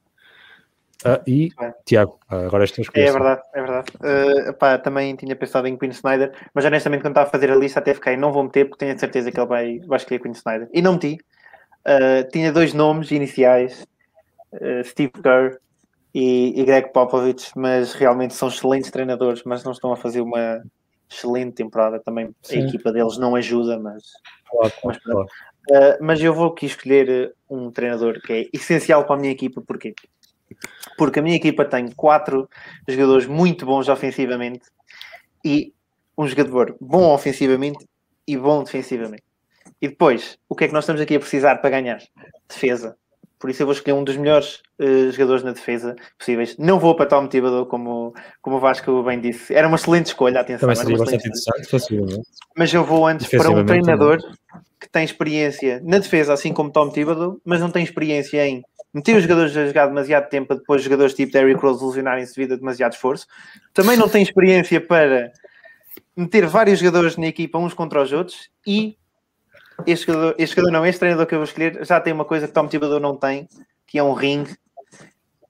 Uh, 1.04 1.22
e. 1.26 1.50
Tiago, 1.86 2.18
uh, 2.30 2.46
agora 2.46 2.64
estas 2.64 2.88
coisas. 2.88 3.08
É, 3.08 3.12
verdade, 3.12 3.42
é 3.54 3.62
verdade. 3.62 3.88
Uh, 3.96 4.52
pá, 4.54 4.78
também 4.78 5.16
tinha 5.16 5.34
pensado 5.34 5.66
em 5.66 5.76
Queen 5.76 5.92
Snyder, 5.92 6.32
mas 6.54 6.64
honestamente, 6.64 7.00
quando 7.00 7.12
estava 7.12 7.28
a 7.28 7.30
fazer 7.30 7.50
a 7.50 7.56
lista, 7.56 7.80
até 7.80 7.94
fiquei, 7.94 8.16
não 8.16 8.32
vou 8.32 8.42
meter 8.42 8.66
porque 8.66 8.84
tenho 8.84 8.94
a 8.94 8.98
certeza 8.98 9.32
que 9.32 9.40
ele 9.40 9.46
vai, 9.46 9.78
vai 9.80 9.96
escolher 9.96 10.20
Queen 10.20 10.32
Snyder. 10.32 10.68
E 10.72 10.82
não 10.82 10.94
meti. 10.94 11.18
Uh, 11.86 12.28
tinha 12.30 12.52
dois 12.52 12.74
nomes 12.74 13.10
iniciais, 13.10 13.86
Steve 14.84 15.12
Kerr 15.22 15.56
e, 16.12 16.60
e 16.60 16.64
Greg 16.64 16.92
Popovich, 16.92 17.50
mas 17.56 17.94
realmente 17.94 18.34
são 18.34 18.48
excelentes 18.48 18.90
treinadores, 18.90 19.42
mas 19.44 19.64
não 19.64 19.72
estão 19.72 19.92
a 19.92 19.96
fazer 19.96 20.20
uma 20.20 20.62
excelente 21.08 21.54
temporada. 21.54 21.98
Também 22.00 22.34
Sim. 22.42 22.64
a 22.64 22.66
equipa 22.66 22.92
deles 22.92 23.16
não 23.16 23.34
ajuda, 23.36 23.78
mas. 23.78 24.02
Claro, 24.50 24.72
mas, 24.84 24.98
claro. 24.98 25.26
mas 26.00 26.20
eu 26.20 26.34
vou 26.34 26.48
aqui 26.48 26.66
escolher 26.66 27.34
um 27.48 27.70
treinador 27.70 28.20
que 28.20 28.32
é 28.32 28.48
essencial 28.52 29.06
para 29.06 29.16
a 29.16 29.18
minha 29.18 29.32
equipa, 29.32 29.62
porque 29.66 29.94
porque 30.96 31.20
a 31.20 31.22
minha 31.22 31.36
equipa 31.36 31.64
tem 31.64 31.90
quatro 31.92 32.48
jogadores 32.88 33.26
muito 33.26 33.64
bons 33.64 33.88
ofensivamente 33.88 34.68
e 35.44 35.72
um 36.16 36.26
jogador 36.26 36.76
bom 36.80 37.12
ofensivamente 37.14 37.86
e 38.26 38.36
bom 38.36 38.62
defensivamente. 38.62 39.24
E 39.80 39.88
depois, 39.88 40.38
o 40.48 40.54
que 40.54 40.64
é 40.64 40.68
que 40.68 40.74
nós 40.74 40.84
estamos 40.84 41.00
aqui 41.00 41.16
a 41.16 41.20
precisar 41.20 41.56
para 41.56 41.70
ganhar? 41.70 42.02
Defesa. 42.48 42.96
por 43.38 43.48
isso 43.48 43.62
eu 43.62 43.66
vou 43.66 43.72
escolher 43.72 43.94
um 43.94 44.04
dos 44.04 44.16
melhores 44.16 44.60
uh, 44.78 45.10
jogadores 45.10 45.42
na 45.42 45.52
defesa 45.52 45.96
possíveis. 46.18 46.56
Não 46.58 46.78
vou 46.78 46.94
para 46.94 47.06
Tom 47.06 47.26
Thibodeau, 47.26 47.64
como, 47.64 48.14
como 48.42 48.56
o 48.56 48.60
Vasco 48.60 49.02
bem 49.02 49.18
disse. 49.18 49.54
Era 49.54 49.66
uma 49.66 49.76
excelente 49.76 50.06
escolha, 50.06 50.40
atenção. 50.40 50.60
Também 50.60 50.76
seria 50.76 50.98
bastante 50.98 51.26
interessante, 51.26 52.22
Mas 52.54 52.74
eu 52.74 52.84
vou 52.84 53.06
antes 53.06 53.26
para 53.28 53.50
um 53.50 53.64
treinador 53.64 54.18
que 54.78 54.88
tem 54.90 55.04
experiência 55.04 55.80
na 55.82 55.98
defesa, 55.98 56.34
assim 56.34 56.52
como 56.52 56.70
Tom 56.70 56.90
Thibodeau, 56.90 57.40
mas 57.44 57.60
não 57.60 57.70
tem 57.70 57.82
experiência 57.82 58.46
em 58.46 58.62
meter 58.92 59.16
os 59.16 59.22
jogadores 59.22 59.56
a 59.56 59.66
jogar 59.66 59.86
demasiado 59.86 60.28
tempo 60.28 60.54
depois 60.54 60.82
jogadores 60.82 61.14
tipo 61.14 61.32
Derrick 61.32 61.60
Rose 61.60 61.84
lesionarem-se 61.84 62.34
devido 62.34 62.54
a 62.54 62.56
demasiado 62.56 62.92
esforço. 62.92 63.26
Também 63.72 63.96
não 63.96 64.08
tem 64.08 64.22
experiência 64.22 64.80
para 64.80 65.32
meter 66.16 66.46
vários 66.46 66.78
jogadores 66.78 67.16
na 67.16 67.26
equipa 67.26 67.58
uns 67.58 67.74
contra 67.74 68.02
os 68.02 68.12
outros 68.12 68.50
e 68.66 68.96
este 69.86 70.06
jogador, 70.06 70.34
este 70.38 70.56
jogador 70.56 70.72
não, 70.72 70.86
este 70.86 70.98
treinador 70.98 71.26
que 71.26 71.34
eu 71.34 71.38
vou 71.38 71.44
escolher 71.44 71.84
já 71.84 72.00
tem 72.00 72.12
uma 72.12 72.24
coisa 72.24 72.46
que 72.46 72.52
Tom 72.52 72.66
Thibodeau 72.66 73.00
não 73.00 73.16
tem, 73.16 73.48
que 73.86 73.98
é 73.98 74.02
um 74.02 74.12
ring. 74.12 74.44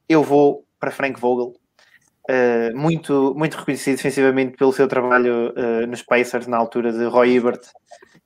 Eu 0.09 0.23
vou 0.23 0.65
para 0.79 0.91
Frank 0.91 1.21
Vogel. 1.21 1.55
Uh, 2.31 2.77
muito, 2.77 3.35
muito 3.37 3.57
reconhecido 3.57 3.97
defensivamente 3.97 4.57
pelo 4.57 4.73
seu 4.73 4.87
trabalho 4.87 5.53
uh, 5.57 5.87
nos 5.87 6.03
Pacers 6.03 6.47
na 6.47 6.57
altura 6.57 6.93
de 6.93 7.05
Roy 7.07 7.35
Hibbert 7.35 7.61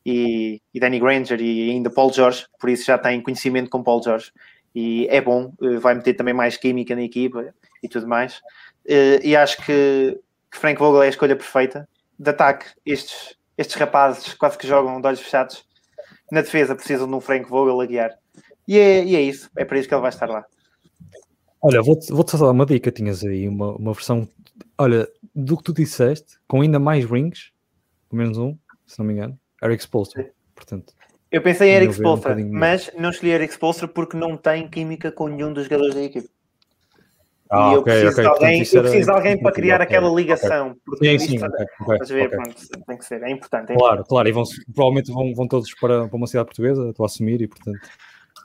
e, 0.05 0.61
e 0.75 0.81
Danny 0.81 0.99
Granger 0.99 1.41
e 1.41 1.71
ainda 1.71 1.89
Paul 1.89 2.12
George, 2.12 2.45
por 2.61 2.69
isso 2.69 2.85
já 2.85 2.99
tem 2.99 3.23
conhecimento 3.23 3.71
com 3.71 3.83
Paul 3.83 4.03
George 4.03 4.31
e 4.75 5.07
é 5.09 5.20
bom, 5.20 5.53
uh, 5.61 5.81
vai 5.81 5.95
meter 5.95 6.14
também 6.14 6.35
mais 6.35 6.57
química 6.57 6.95
na 6.95 7.03
equipa 7.03 7.55
e 7.83 7.89
tudo 7.89 8.07
mais. 8.07 8.41
e 9.22 9.37
acho 9.37 9.59
que, 9.64 10.18
que 10.51 10.59
Frank 10.59 10.79
Vogel 10.79 11.03
é 11.03 11.07
a 11.07 11.11
escolha 11.11 11.37
perfeita 11.37 11.89
de 12.18 12.31
ataque. 12.31 12.66
Estes, 12.85 13.37
estes 13.57 13.77
rapazes 13.77 14.35
quase 14.35 14.59
que 14.59 14.66
jogam 14.66 15.01
de 15.01 15.07
olhos 15.07 15.20
fechados 15.20 15.64
na 16.31 16.41
defesa 16.41 16.75
precisam 16.75 17.07
de 17.07 17.14
um 17.14 17.20
Frank 17.20 17.49
Vogel 17.49 17.81
a 17.81 17.87
guiar. 17.87 18.18
E 18.66 18.79
é, 18.79 19.05
e 19.05 19.14
é 19.14 19.20
isso, 19.20 19.51
é 19.57 19.64
para 19.64 19.79
isso 19.79 19.89
que 19.89 19.95
ele 19.95 20.01
vai 20.01 20.11
estar 20.11 20.29
lá. 20.29 20.45
Olha, 21.61 21.83
vou-te 21.83 22.12
vou 22.12 22.27
só 22.27 22.37
dar 22.37 22.51
uma 22.51 22.66
dica, 22.66 22.91
tinhas 22.91 23.25
aí 23.25 23.49
uma, 23.49 23.72
uma 23.77 23.93
versão, 23.93 24.29
olha, 24.79 25.09
do 25.35 25.57
que 25.57 25.62
tu 25.62 25.72
disseste, 25.72 26.39
com 26.47 26.61
ainda 26.61 26.79
mais 26.79 27.05
rings, 27.05 27.53
pelo 28.09 28.22
menos 28.22 28.39
um, 28.39 28.57
se 28.87 28.99
não 28.99 29.07
me 29.07 29.14
engano, 29.14 29.39
Eric 29.62 29.83
Spolstra, 29.83 30.31
portanto. 30.55 30.95
Eu 31.35 31.43
pensei 31.43 31.70
em 31.70 31.72
Eric 31.74 31.95
Spolstra, 31.95 32.37
um 32.37 32.49
mas 32.49 32.93
não 32.97 33.11
escolhi 33.11 33.32
Eric 33.32 33.53
Spolstra 33.53 33.89
porque 33.89 34.16
não 34.16 34.37
tem 34.37 34.68
química 34.68 35.11
com 35.11 35.26
nenhum 35.26 35.53
dos 35.53 35.64
jogadores 35.64 35.93
da 35.93 36.03
equipe. 36.03 36.28
Ah, 37.51 37.70
e 37.70 37.74
eu 37.74 37.80
okay, 37.80 37.93
preciso 37.93 38.12
okay. 38.12 38.22
de 38.22 38.28
alguém, 38.28 38.59
eu 38.61 38.82
preciso 38.82 39.05
de 39.05 39.11
alguém 39.11 39.43
para 39.43 39.53
criar 39.53 39.80
okay. 39.80 39.87
aquela 39.97 40.14
ligação. 40.14 40.76
Sim, 41.03 41.18
sim. 41.18 41.39
Ver, 42.07 42.30
pronto, 42.30 42.55
tem 42.87 42.97
que 42.97 43.05
ser, 43.05 43.20
é 43.24 43.30
importante. 43.32 43.72
É 43.72 43.74
claro, 43.74 43.95
importante. 43.95 44.09
claro, 44.09 44.28
e 44.28 44.32
vão, 44.32 44.45
provavelmente 44.72 45.12
vão, 45.12 45.35
vão 45.35 45.49
todos 45.49 45.74
para, 45.74 46.07
para 46.07 46.16
uma 46.16 46.28
cidade 46.28 46.47
portuguesa, 46.47 46.89
estou 46.89 47.03
a 47.03 47.07
assumir, 47.07 47.43
e 47.43 47.49
portanto. 47.49 47.80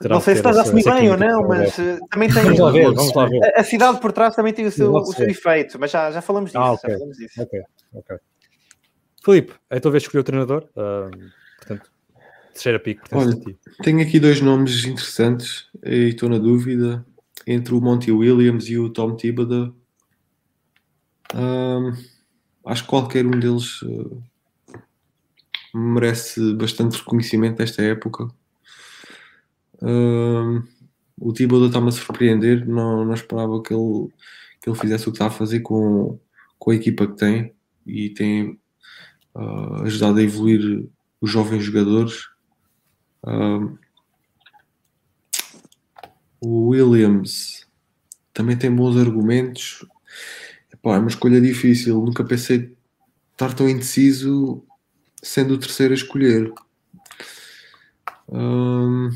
Não 0.08 0.20
sei 0.20 0.34
se 0.34 0.40
estás 0.40 0.58
a 0.58 0.62
assumir 0.62 0.82
bem 0.82 1.10
ou 1.12 1.16
não, 1.16 1.46
mas 1.46 1.78
uh, 1.78 1.98
também 2.10 2.28
tem. 2.28 2.42
Vamos 2.42 2.58
lá 2.58 2.70
ver, 2.72 2.84
vamos 2.86 3.14
lá 3.14 3.26
ver. 3.26 3.40
A, 3.54 3.60
a 3.60 3.64
cidade 3.64 4.00
por 4.00 4.10
trás 4.10 4.34
também 4.34 4.52
tem 4.52 4.66
o 4.66 4.72
seu, 4.72 4.92
o 4.92 5.06
seu 5.06 5.28
efeito, 5.28 5.78
mas 5.78 5.92
já, 5.92 6.10
já 6.10 6.20
falamos 6.20 6.50
disso. 6.50 6.60
Ah, 6.60 6.72
okay. 6.72 6.90
já 6.90 6.96
falamos 6.98 7.16
disso. 7.16 7.40
Ok, 7.40 7.60
ok. 7.94 8.16
Filipe, 9.24 9.54
é 9.70 9.76
a 9.76 9.80
tua 9.80 9.92
vez 9.92 10.02
escolher 10.02 10.22
o 10.22 10.24
treinador, 10.24 10.68
uh, 10.76 11.10
terceira 12.52 12.78
pico. 12.78 13.02
Olha, 13.12 13.34
tenho 13.82 14.02
aqui 14.02 14.20
dois 14.20 14.40
nomes 14.40 14.84
interessantes 14.84 15.66
e 15.84 16.08
estou 16.08 16.28
na 16.28 16.38
dúvida 16.38 17.04
entre 17.46 17.74
o 17.74 17.80
Monty 17.80 18.12
Williams 18.12 18.68
e 18.68 18.78
o 18.78 18.90
Tom 18.90 19.16
Thibodeau. 19.16 19.74
Um, 21.34 21.92
acho 22.66 22.82
que 22.82 22.88
qualquer 22.88 23.24
um 23.24 23.30
deles 23.30 23.82
uh, 23.82 24.22
merece 25.74 26.54
bastante 26.54 26.98
reconhecimento 26.98 27.58
nesta 27.58 27.82
época. 27.82 28.28
Um, 29.82 30.62
o 31.18 31.32
Thibodeau 31.32 31.68
está-me 31.68 31.88
a 31.88 31.92
surpreender, 31.92 32.66
não, 32.66 33.04
não 33.04 33.14
esperava 33.14 33.62
que 33.62 33.72
ele, 33.72 34.08
que 34.60 34.68
ele 34.68 34.78
fizesse 34.78 35.08
o 35.08 35.12
que 35.12 35.16
está 35.16 35.26
a 35.26 35.30
fazer 35.30 35.60
com, 35.60 36.18
com 36.58 36.70
a 36.70 36.74
equipa 36.74 37.06
que 37.06 37.16
tem 37.16 37.54
e 37.86 38.10
tem 38.10 38.58
uh, 39.34 39.82
ajudado 39.82 40.18
a 40.18 40.22
evoluir 40.22 40.88
os 41.20 41.30
jovens 41.30 41.62
jogadores. 41.62 42.28
Um, 43.26 43.76
o 46.40 46.68
Williams 46.68 47.66
também 48.32 48.56
tem 48.56 48.74
bons 48.74 48.96
argumentos. 48.96 49.84
Epá, 50.72 50.96
é 50.96 50.98
uma 50.98 51.08
escolha 51.08 51.40
difícil. 51.40 52.00
Nunca 52.00 52.24
pensei 52.24 52.74
estar 53.32 53.52
tão 53.54 53.68
indeciso 53.68 54.64
sendo 55.22 55.54
o 55.54 55.58
terceiro 55.58 55.92
a 55.92 55.96
escolher. 55.96 56.52
Hum... 58.28 59.10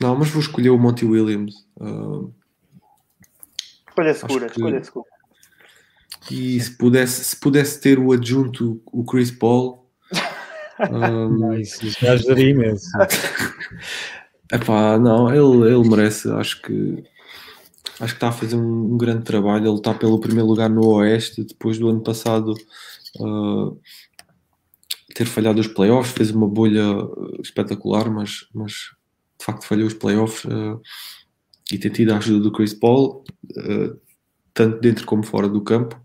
Não, 0.00 0.14
mas 0.16 0.28
vou 0.28 0.40
escolher 0.40 0.70
o 0.70 0.78
Monty 0.78 1.04
Williams. 1.04 1.66
Hum... 1.80 2.32
Escolha 3.88 4.14
segura, 4.14 4.46
que... 4.46 4.52
escolha 4.52 4.84
segura. 4.84 5.06
E 6.30 6.60
se 6.60 6.70
pudesse, 6.72 7.24
se 7.24 7.36
pudesse 7.36 7.80
ter 7.80 7.98
o 7.98 8.12
adjunto, 8.12 8.82
o 8.86 9.04
Chris 9.04 9.30
Paul. 9.30 9.85
Um... 10.90 11.52
isso, 11.54 11.86
isso 11.86 12.06
ajudaria 12.06 12.50
imenso. 12.50 12.86
Epá, 14.52 14.98
não, 14.98 15.28
ele, 15.30 15.74
ele 15.74 15.88
merece, 15.88 16.30
acho 16.30 16.62
que 16.62 17.02
acho 18.00 18.12
que 18.12 18.16
está 18.16 18.28
a 18.28 18.32
fazer 18.32 18.56
um, 18.56 18.94
um, 18.94 18.98
grande 18.98 19.24
trabalho. 19.24 19.68
Ele 19.68 19.76
está 19.76 19.94
pelo 19.94 20.20
primeiro 20.20 20.48
lugar 20.48 20.68
no 20.68 20.86
Oeste, 20.86 21.44
depois 21.44 21.78
do 21.78 21.88
ano 21.88 22.00
passado 22.00 22.54
uh, 23.20 23.78
ter 25.14 25.26
falhado 25.26 25.60
os 25.60 25.66
playoffs, 25.66 26.12
fez 26.12 26.30
uma 26.30 26.48
bolha 26.48 26.84
espetacular, 27.42 28.10
mas, 28.10 28.46
mas 28.54 28.72
de 29.38 29.44
facto 29.44 29.64
falhou 29.64 29.86
os 29.86 29.94
playoffs 29.94 30.44
uh, 30.44 30.80
e 31.72 31.78
tem 31.78 31.90
tido 31.90 32.12
a 32.12 32.18
ajuda 32.18 32.40
do 32.40 32.52
Chris 32.52 32.74
Paul, 32.74 33.24
uh, 33.56 33.98
tanto 34.52 34.80
dentro 34.80 35.06
como 35.06 35.24
fora 35.24 35.48
do 35.48 35.62
campo, 35.62 36.00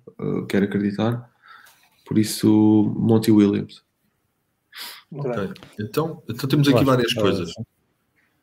quero 0.50 0.66
acreditar. 0.66 1.30
Por 2.06 2.20
isso, 2.20 2.94
Monty 2.96 3.32
Williams. 3.32 3.82
Ok, 5.12 5.50
então, 5.80 6.24
então 6.30 6.50
temos 6.50 6.68
aqui 6.68 6.84
várias 6.86 7.14
coisas. 7.14 7.54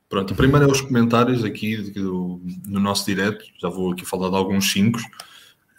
Pronto, 0.08 0.32
o 0.32 0.36
primeiro 0.36 0.66
é 0.66 0.70
os 0.70 0.80
comentários 0.80 1.44
aqui 1.44 1.76
do, 1.92 2.40
no 2.66 2.80
nosso 2.80 3.04
direto, 3.04 3.44
já 3.60 3.68
vou 3.68 3.92
aqui 3.92 4.04
falar 4.06 4.30
de 4.30 4.36
alguns 4.36 4.70
cinco, 4.72 4.98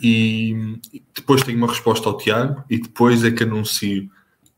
e 0.02 0.80
depois 1.16 1.44
tenho 1.44 1.58
uma 1.58 1.68
resposta 1.68 2.08
ao 2.08 2.18
Tiago, 2.18 2.64
e 2.70 2.80
depois 2.80 3.24
é 3.24 3.32
que 3.32 3.44
anuncio 3.44 4.10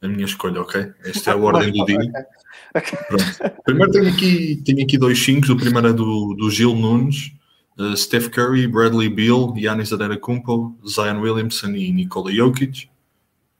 a 0.01 0.07
minha 0.07 0.25
escolha, 0.25 0.61
ok? 0.61 0.91
Esta 1.05 1.32
é 1.32 1.34
a 1.34 1.38
ordem 1.38 1.71
do 1.71 1.86
dia. 1.86 1.97
Pronto. 3.07 3.61
Primeiro 3.63 3.91
tenho 3.91 4.09
aqui, 4.09 4.61
tenho 4.65 4.84
aqui 4.84 4.97
dois 4.97 5.19
cinco, 5.19 5.51
o 5.51 5.57
primeiro 5.57 5.88
é 5.88 5.93
do, 5.93 6.34
do 6.34 6.49
Gil 6.49 6.75
Nunes, 6.75 7.32
uh, 7.77 7.95
Steph 7.95 8.29
Curry, 8.29 8.67
Bradley 8.67 9.09
Beal, 9.09 9.53
Giannis 9.55 9.93
Adetokounmpo, 9.93 10.77
Zion 10.88 11.21
Williamson 11.21 11.75
e 11.75 11.91
Nikola 11.91 12.32
Jokic. 12.32 12.90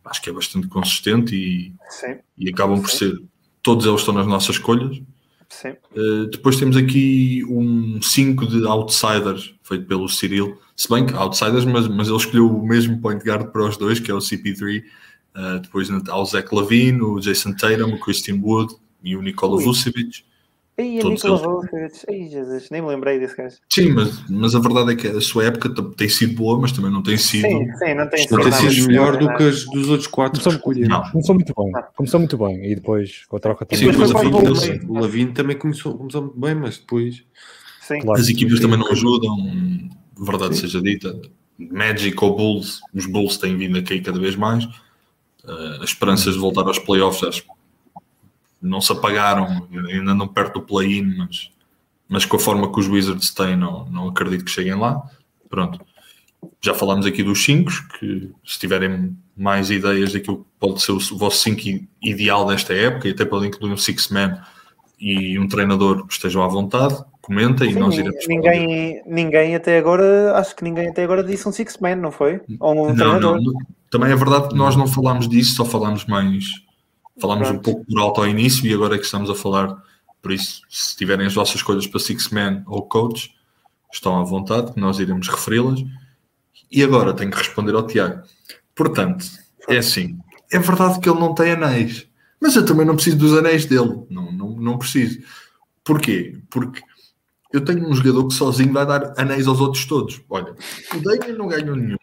Acho 0.06 0.22
que 0.22 0.30
é 0.30 0.34
bastante 0.34 0.68
consistente 0.68 1.36
e, 1.36 1.74
e 2.38 2.49
acabam 2.49 2.82
por 2.82 2.89
Sim. 2.89 2.97
ser, 2.97 3.22
todos 3.62 3.86
eles 3.86 3.99
estão 3.99 4.14
nas 4.14 4.28
nossas 4.28 4.56
escolhas. 4.56 5.02
Uh, 5.95 6.28
depois 6.32 6.56
temos 6.56 6.78
aqui 6.78 7.43
um 7.47 8.02
5 8.02 8.47
de 8.47 8.66
outsiders, 8.66 9.54
feito 9.64 9.86
pelo 9.86 10.08
Cyril. 10.08 10.58
Se 10.76 10.89
bem 10.89 11.06
que 11.06 11.14
outsiders, 11.14 11.66
mas, 11.66 11.88
mas 11.88 12.08
ele 12.08 12.18
escolheu 12.18 12.47
o 12.47 12.66
mesmo 12.66 12.99
point 13.02 13.24
guard 13.24 13.52
para 13.52 13.68
os 13.68 13.78
dois, 13.78 13.99
que 13.99 14.10
é 14.10 14.14
o 14.14 14.20
CP3. 14.20 14.82
Uh, 14.82 15.39
eh, 15.39 15.60
depois 15.60 15.89
há 15.89 16.18
o 16.18 16.26
Zach 16.26 16.54
Lavine, 16.54 17.02
o 17.02 17.20
Jason 17.20 17.54
Tatum, 17.54 17.93
o 17.93 17.99
Christian 17.99 18.39
Wood 18.41 18.76
e 19.04 19.16
o 19.16 19.22
Nikola 19.22 19.62
Vucevic. 19.62 20.24
Ei, 20.82 20.99
a 20.99 21.03
Nicola 21.03 21.38
Vucevic, 21.38 22.05
ei 22.07 22.27
Jesus, 22.27 22.69
nem 22.71 22.82
me 22.82 22.88
lembrei 22.88 23.19
desse 23.19 23.38
gajo. 23.38 23.57
Sim, 23.69 23.89
mas, 23.89 24.27
mas 24.27 24.55
a 24.55 24.59
verdade 24.59 24.93
é 24.93 24.95
que 24.95 25.07
a 25.07 25.21
sua 25.21 25.45
época 25.45 25.69
tem 25.95 26.09
sido 26.09 26.36
boa, 26.36 26.59
mas 26.59 26.71
também 26.71 26.91
não 26.91 27.03
tem 27.03 27.17
sido. 27.17 27.47
Sim, 27.47 27.71
sim 27.77 27.93
não 27.93 28.09
tem, 28.09 28.27
não 28.32 28.41
tem 28.41 28.51
sido 28.51 28.88
melhor 28.88 29.17
do 29.17 29.27
que 29.36 29.43
as 29.43 29.63
dos 29.65 29.89
outros 29.89 30.07
quatro 30.07 30.41
começou, 30.41 30.53
escolheram. 30.53 31.03
Começou 31.11 31.36
muito 31.36 31.53
bem, 31.55 31.71
começou 31.95 32.19
muito 32.19 32.38
bem 32.38 32.71
e 32.71 32.75
depois 32.75 33.25
com 33.27 33.38
a 33.38 33.39
troca 33.39 33.65
também. 33.65 33.93
Sim, 33.93 33.99
mas 33.99 34.84
o 34.84 34.93
Lavine 34.93 35.34
também 35.34 35.55
começou, 35.55 35.95
começou 35.95 36.23
muito 36.23 36.39
bem, 36.39 36.55
mas 36.55 36.79
depois. 36.79 37.23
Sim. 37.82 37.99
Claro, 37.99 38.19
as 38.19 38.27
equipas 38.27 38.59
também 38.59 38.79
não 38.79 38.88
ajudam, 38.88 39.38
verdade 40.19 40.55
sim. 40.55 40.61
seja 40.61 40.82
dita. 40.82 41.15
Magic 41.59 42.17
ou 42.23 42.36
Bulls, 42.36 42.82
os 42.91 43.05
Bulls 43.05 43.38
têm 43.38 43.55
vindo 43.55 43.77
a 43.77 43.84
cair 43.84 44.01
cada 44.01 44.19
vez 44.19 44.36
mais. 44.36 44.65
Uh, 45.43 45.82
as 45.82 45.89
esperanças 45.89 46.34
de 46.34 46.39
voltar 46.39 46.63
aos 46.63 46.79
playoffs 46.79 47.23
acho 47.23 47.43
não 48.62 48.80
se 48.80 48.91
apagaram, 48.91 49.68
ainda 49.89 50.14
não 50.14 50.28
perto 50.28 50.59
do 50.59 50.66
play-in, 50.66 51.16
mas, 51.18 51.51
mas 52.07 52.26
com 52.26 52.38
a 52.38 52.39
forma 52.39 52.72
que 52.72 52.80
os 52.80 52.88
Wizards 52.88 53.32
têm, 53.32 53.55
não, 53.55 53.86
não 53.86 54.09
acredito 54.09 54.45
que 54.45 54.51
cheguem 54.51 54.76
lá. 54.76 55.01
Pronto. 55.49 55.80
Já 56.62 56.74
falámos 56.74 57.05
aqui 57.05 57.24
dos 57.24 57.43
5, 57.43 57.72
que 57.99 58.32
se 58.45 58.59
tiverem 58.59 59.16
mais 59.36 59.70
ideias 59.70 60.14
daquilo 60.14 60.38
que 60.38 60.45
pode 60.59 60.82
ser 60.82 60.91
o 60.91 61.18
vosso 61.18 61.38
5 61.38 61.86
ideal 62.01 62.45
desta 62.45 62.74
época, 62.74 63.07
e 63.07 63.12
até 63.12 63.26
podem 63.26 63.49
incluir 63.49 63.72
um 63.72 63.78
six-man 63.78 64.41
e 64.99 65.38
um 65.39 65.47
treinador 65.47 66.05
estejam 66.09 66.43
à 66.43 66.47
vontade, 66.47 66.95
comenta 67.22 67.66
e 67.66 67.74
Sim, 67.74 67.80
nós 67.80 67.97
iremos 67.97 68.28
ninguém, 68.28 69.01
ninguém 69.05 69.55
até 69.55 69.78
agora, 69.80 70.38
acho 70.38 70.55
que 70.55 70.64
ninguém 70.64 70.89
até 70.89 71.03
agora 71.03 71.24
disse 71.24 71.47
um 71.47 71.51
six-man, 71.51 71.95
não 71.95 72.12
foi? 72.12 72.39
Ou 72.59 72.74
um 72.74 72.88
não, 72.89 72.95
treinador. 72.95 73.41
Não, 73.41 73.53
também 73.89 74.12
é 74.12 74.16
verdade 74.16 74.49
que 74.49 74.55
nós 74.55 74.76
não 74.76 74.88
falámos 74.88 75.28
disso, 75.28 75.55
só 75.55 75.66
falámos 75.66 76.05
mais 76.05 76.45
Falámos 77.20 77.47
Pronto. 77.47 77.59
um 77.59 77.62
pouco 77.62 77.86
por 77.86 77.99
alto 77.99 78.22
ao 78.22 78.28
início 78.28 78.66
e 78.66 78.74
agora 78.74 78.95
é 78.95 78.97
que 78.97 79.05
estamos 79.05 79.30
a 79.30 79.36
falar 79.36 79.82
Por 80.22 80.32
isso, 80.32 80.62
se 80.70 80.95
tiverem 80.95 81.28
as 81.28 81.34
vossas 81.34 81.55
escolhas 81.55 81.88
para 81.88 81.99
Six 81.99 82.30
Man 82.30 82.64
ou 82.68 82.84
Coach, 82.84 83.36
estão 83.91 84.20
à 84.20 84.24
vontade, 84.24 84.74
nós 84.76 84.99
iremos 84.99 85.28
referi-las. 85.28 85.84
E 86.72 86.84
agora 86.84 87.14
tenho 87.14 87.32
que 87.32 87.38
responder 87.38 87.76
ao 87.76 87.86
Tiago. 87.86 88.24
Portanto, 88.76 89.26
é 89.68 89.78
assim: 89.78 90.18
é 90.51 90.59
verdade 90.59 90.99
que 90.99 91.09
ele 91.09 91.20
não 91.20 91.34
tem 91.34 91.51
anéis, 91.51 92.07
mas 92.39 92.55
eu 92.55 92.66
também 92.66 92.86
não 92.86 92.95
preciso 92.95 93.18
dos 93.18 93.38
anéis 93.38 93.66
dele. 93.66 94.05
Não, 94.09 94.32
não, 94.32 94.49
não 94.51 94.78
preciso. 94.78 95.20
Porquê? 95.84 96.38
Porque 96.49 96.82
eu 97.51 97.64
tenho 97.64 97.88
um 97.88 97.93
jogador 97.93 98.28
que 98.28 98.34
sozinho 98.34 98.72
vai 98.72 98.86
dar 98.86 99.14
anéis 99.18 99.47
aos 99.47 99.59
outros 99.59 99.86
todos. 99.86 100.22
Olha, 100.30 100.55
o 100.95 100.99
Damian 100.99 101.38
não 101.38 101.47
ganhou 101.47 101.76
nenhum. 101.76 101.97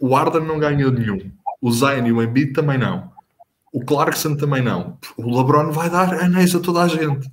O 0.00 0.16
Arden 0.16 0.44
não 0.44 0.58
ganhou 0.58 0.90
nenhum. 0.90 1.30
O 1.60 1.70
Zion 1.70 2.06
e 2.06 2.12
o 2.12 2.22
Embiid 2.22 2.52
também 2.52 2.78
não. 2.78 3.12
O 3.72 3.84
Clarkson 3.84 4.36
também 4.36 4.62
não. 4.62 4.98
O 5.16 5.38
LeBron 5.38 5.70
vai 5.70 5.88
dar 5.88 6.12
anéis 6.14 6.54
a 6.54 6.60
toda 6.60 6.82
a 6.82 6.88
gente. 6.88 7.30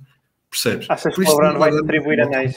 Percebes? 0.50 0.88
Achas 0.88 1.14
que 1.14 1.20
o 1.20 1.24
LeBron 1.24 1.58
vai 1.58 1.70
atribuir 1.70 2.20
anéis? 2.20 2.56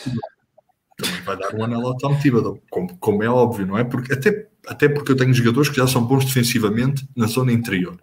Também 0.97 1.21
vai 1.21 1.37
dar 1.37 1.55
um 1.55 1.63
anel 1.63 1.87
ao 1.87 1.97
Tom 1.97 2.15
Thibodeau, 2.19 2.59
como, 2.69 2.95
como 2.97 3.23
é 3.23 3.29
óbvio, 3.29 3.65
não 3.65 3.77
é? 3.77 3.83
Porque, 3.83 4.13
até, 4.13 4.47
até 4.67 4.87
porque 4.87 5.11
eu 5.11 5.15
tenho 5.15 5.33
jogadores 5.33 5.69
que 5.69 5.77
já 5.77 5.87
são 5.87 6.05
bons 6.05 6.25
defensivamente 6.25 7.07
na 7.15 7.25
zona 7.25 7.51
interior. 7.51 7.97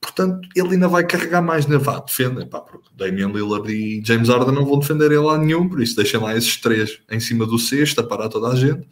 Portanto, 0.00 0.48
ele 0.54 0.74
ainda 0.74 0.86
vai 0.86 1.04
carregar 1.04 1.42
mais 1.42 1.66
na 1.66 1.76
vá, 1.76 1.98
defenda. 1.98 2.46
Pá, 2.46 2.60
porque 2.60 2.88
Damian 2.94 3.28
Lillard 3.28 3.70
e 3.70 4.02
James 4.04 4.28
Harden 4.28 4.54
não 4.54 4.64
vão 4.64 4.78
defender 4.78 5.06
ele 5.06 5.18
lá 5.18 5.36
nenhum, 5.36 5.68
por 5.68 5.82
isso 5.82 5.96
deixem 5.96 6.20
lá 6.20 6.36
esses 6.36 6.56
três 6.56 7.00
em 7.10 7.18
cima 7.18 7.44
do 7.44 7.58
sexto 7.58 8.00
a 8.00 8.04
parar 8.04 8.28
toda 8.28 8.48
a 8.48 8.54
gente. 8.54 8.88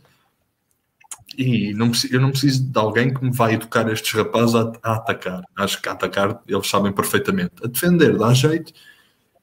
E 1.37 1.75
não, 1.75 1.93
eu 2.11 2.21
não 2.21 2.31
preciso 2.31 2.65
de 2.65 2.79
alguém 2.79 3.13
que 3.13 3.23
me 3.23 3.31
vai 3.31 3.55
educar 3.55 3.91
estes 3.91 4.13
rapazes 4.13 4.55
a, 4.55 4.73
a, 4.83 4.95
atacar. 4.95 5.43
Acho 5.57 5.81
que 5.83 5.89
a 5.89 5.93
atacar 5.93 6.41
eles 6.47 6.67
sabem 6.67 6.93
perfeitamente. 6.93 7.53
A 7.63 7.67
defender 7.67 8.17
dá 8.17 8.33
jeito. 8.33 8.73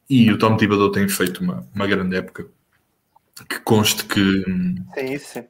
E 0.09 0.31
o 0.31 0.37
Tom 0.37 0.57
Thibodeau 0.57 0.91
tem 0.91 1.07
feito 1.07 1.43
uma, 1.43 1.67
uma 1.73 1.87
grande 1.87 2.15
época. 2.15 2.47
Que 3.47 3.59
conste 3.59 4.05
que 4.05 4.43
sim, 4.93 5.17
sim. 5.17 5.43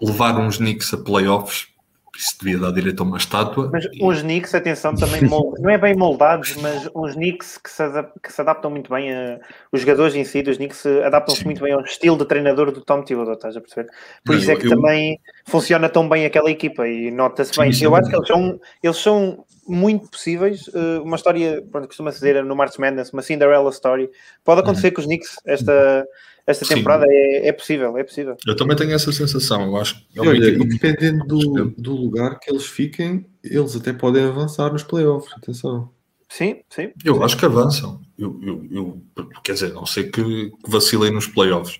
levar 0.00 0.38
uns 0.38 0.58
Knicks 0.58 0.92
a 0.94 0.98
playoffs 0.98 1.68
isso 2.16 2.36
devia 2.40 2.58
dar 2.58 2.72
direito 2.72 3.02
a 3.02 3.06
uma 3.06 3.16
estátua. 3.16 3.68
Mas 3.72 3.84
e... 3.84 4.02
uns 4.02 4.22
Knicks, 4.22 4.54
atenção, 4.54 4.94
também 4.94 5.22
mold... 5.24 5.60
não 5.60 5.70
é 5.70 5.78
bem 5.78 5.94
moldados, 5.94 6.56
mas 6.56 6.88
uns 6.94 7.14
Knicks 7.14 7.58
que 7.58 7.70
se, 7.70 7.82
que 8.22 8.32
se 8.32 8.40
adaptam 8.40 8.70
muito 8.70 8.90
bem 8.90 9.12
a... 9.12 9.38
Os 9.72 9.80
jogadores 9.80 10.14
em 10.14 10.24
si 10.24 10.42
dos 10.42 10.56
Knicks 10.56 10.84
adaptam-se 10.86 11.44
muito 11.44 11.62
bem 11.62 11.72
ao 11.72 11.80
estilo 11.82 12.16
de 12.16 12.24
treinador 12.24 12.72
do 12.72 12.80
Tom 12.80 13.02
Thibodeau, 13.02 13.34
estás 13.34 13.56
a 13.56 13.60
perceber? 13.60 13.88
Por 14.24 14.32
não, 14.32 14.40
isso 14.40 14.50
é 14.50 14.56
que 14.56 14.66
eu... 14.66 14.70
também 14.70 15.20
funciona 15.46 15.88
tão 15.88 16.08
bem 16.08 16.24
aquela 16.24 16.50
equipa 16.50 16.86
e 16.86 17.10
nota-se 17.10 17.56
bem. 17.58 17.70
eu 17.82 17.94
acho 17.94 18.08
que 18.08 18.16
eles 18.16 18.28
são, 18.28 18.60
eles 18.82 18.96
são 18.96 19.44
muito 19.68 20.08
possíveis. 20.08 20.68
Eh, 20.74 20.98
uma 21.00 21.16
história, 21.16 21.62
pronto, 21.70 21.86
costuma-se 21.86 22.18
dizer 22.18 22.42
no 22.42 22.56
March 22.56 22.78
Madness, 22.78 23.12
uma 23.12 23.22
Cinderella 23.22 23.70
story. 23.70 24.10
Pode 24.44 24.62
acontecer 24.62 24.88
uhum. 24.88 24.94
com 24.94 25.00
os 25.00 25.06
Knicks 25.06 25.36
esta 25.44 26.06
esta 26.48 26.64
temporada 26.64 27.04
é, 27.06 27.48
é, 27.48 27.52
possível, 27.52 27.98
é 27.98 28.02
possível. 28.02 28.34
Eu 28.46 28.56
também 28.56 28.74
tenho 28.74 28.92
essa 28.92 29.12
sensação, 29.12 29.66
eu 29.66 29.76
acho. 29.76 30.02
E 30.14 30.18
olha, 30.18 30.48
e 30.48 30.64
dependendo 30.66 31.26
do, 31.26 31.74
do 31.76 31.94
lugar 31.94 32.40
que 32.40 32.50
eles 32.50 32.64
fiquem, 32.64 33.26
eles 33.44 33.76
até 33.76 33.92
podem 33.92 34.24
avançar 34.24 34.72
nos 34.72 34.82
playoffs, 34.82 35.30
atenção. 35.36 35.90
Sim, 36.26 36.60
sim. 36.70 36.90
Eu 37.04 37.16
sim. 37.16 37.22
acho 37.22 37.36
que 37.36 37.44
avançam. 37.44 38.00
Eu, 38.18 38.40
eu, 38.42 38.66
eu, 38.70 39.02
quer 39.44 39.52
dizer, 39.52 39.74
não 39.74 39.84
sei 39.84 40.04
que, 40.04 40.22
que 40.50 40.70
vacilem 40.70 41.12
nos 41.12 41.26
playoffs. 41.26 41.78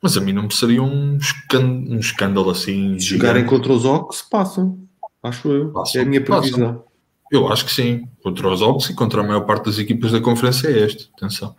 Mas 0.00 0.16
a 0.16 0.20
mim 0.22 0.32
não 0.32 0.44
me 0.44 0.54
seria 0.54 0.82
um, 0.82 1.18
escândalo, 1.18 1.94
um 1.94 1.98
escândalo 1.98 2.50
assim. 2.50 2.98
Se 2.98 3.04
jogarem 3.04 3.44
contra 3.44 3.70
os 3.70 3.84
Ox, 3.84 4.22
passam. 4.22 4.78
Acho 5.22 5.52
eu. 5.52 5.72
Passam, 5.72 6.00
é 6.00 6.04
a 6.04 6.08
minha 6.08 6.24
previsão. 6.24 6.68
Passam. 6.68 6.84
Eu 7.30 7.48
acho 7.52 7.66
que 7.66 7.72
sim. 7.72 8.08
Contra 8.22 8.48
os 8.48 8.62
Ox 8.62 8.88
e 8.88 8.94
contra 8.94 9.20
a 9.20 9.24
maior 9.24 9.42
parte 9.42 9.66
das 9.66 9.78
equipas 9.78 10.10
da 10.10 10.22
conferência 10.22 10.68
é 10.68 10.86
este. 10.86 11.10
Atenção 11.18 11.54